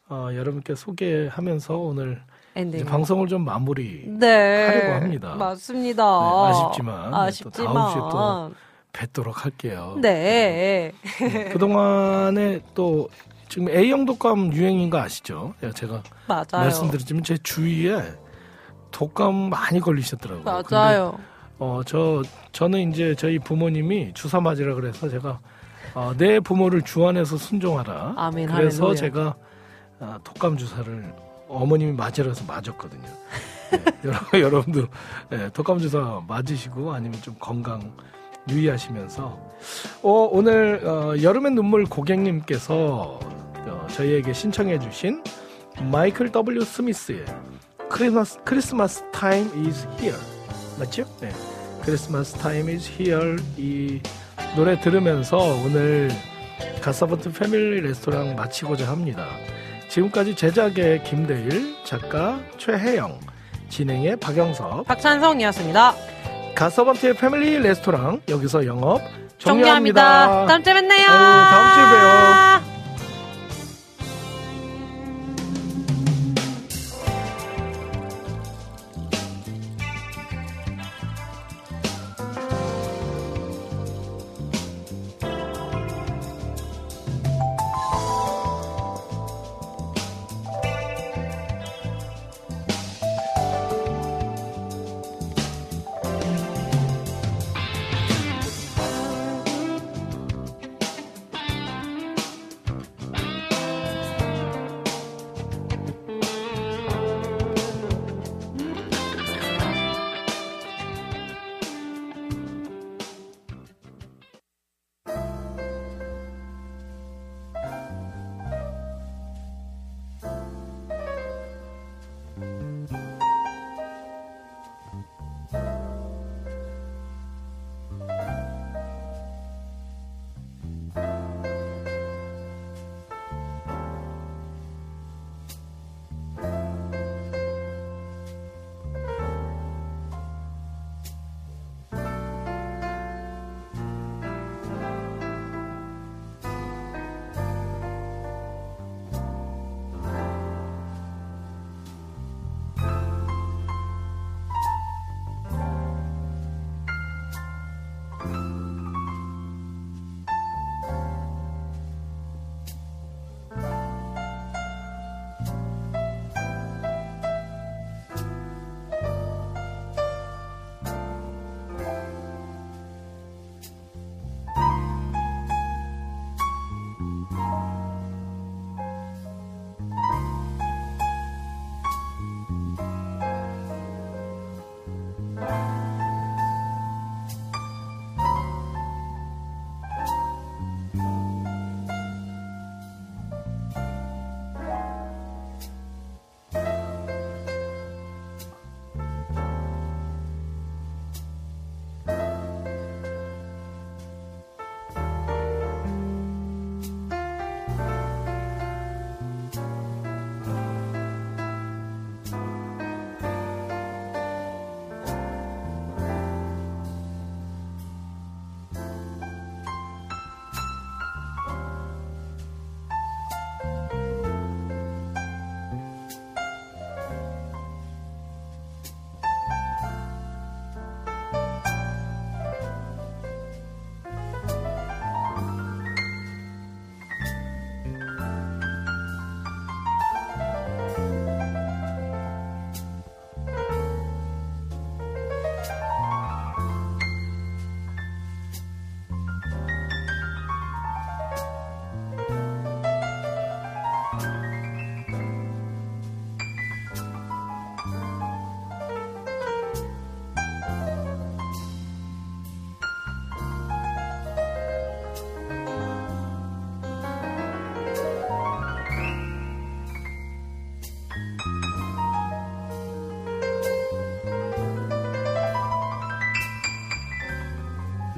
[0.09, 2.23] 어, 여러분께 소개하면서 오늘
[2.57, 2.85] 엔딩.
[2.85, 4.67] 방송을 좀 마무리 네.
[4.67, 5.35] 하려고 합니다.
[5.35, 6.05] 맞습니다.
[6.05, 7.75] 네, 아쉽지만 또 아쉽지만.
[7.75, 8.53] 다음 주에 또
[8.93, 9.99] 뵙도록 할게요.
[10.01, 10.93] 네.
[11.19, 13.09] 네, 그동안에 또
[13.49, 15.55] 지금 A형 독감 유행인 거 아시죠?
[15.63, 16.45] 예, 제가 맞아요.
[16.53, 18.01] 말씀드렸지만 제 주위에
[18.93, 20.45] 독감 많이 걸리셨더라고요.
[20.45, 21.19] 맞아요.
[21.59, 22.23] 어, 저,
[22.53, 25.41] 저는 이제 저희 부모님이 주사 맞으라 그래서 제가,
[25.95, 28.15] 어, 내 부모를 주안해서 순종하라.
[28.17, 28.97] 아멘, 그래서 할렐루야.
[29.01, 29.37] 제가,
[30.01, 31.15] 아, 독감 주사를
[31.49, 33.03] 어머님이 맞으라 해서 맞았거든요.
[33.71, 34.87] 네, 여러분, 여러분도,
[35.31, 37.93] 네, 독감 주사 맞으시고 아니면 좀 건강
[38.49, 39.25] 유의하시면서,
[40.03, 43.19] 어, 오늘, 어, 여름의 눈물 고객님께서
[43.67, 45.23] 어, 저희에게 신청해주신
[45.91, 46.63] 마이클 W.
[46.65, 47.25] 스미스의
[47.89, 50.19] 크리스마스, 크리스마스 타임 is here.
[50.79, 51.05] 맞죠?
[51.21, 51.31] 네.
[51.83, 54.01] Christmas time is here 이
[54.57, 56.11] 노래 들으면서 오늘
[56.83, 59.27] 갓서번트 패밀리 레스토랑 마치고자 합니다.
[59.95, 63.21] 지금까지 제작의 김대일, 작가 최혜영,
[63.69, 65.95] 진행의 박영섭, 박찬성이었습니다.
[66.57, 69.01] 갓서번트의 패밀리 레스토랑 여기서 영업.
[69.39, 70.47] 종료합니다.
[70.47, 71.07] 다음 주에 뵙네요.
[71.07, 72.54] 아유, 다음 주에 봬요.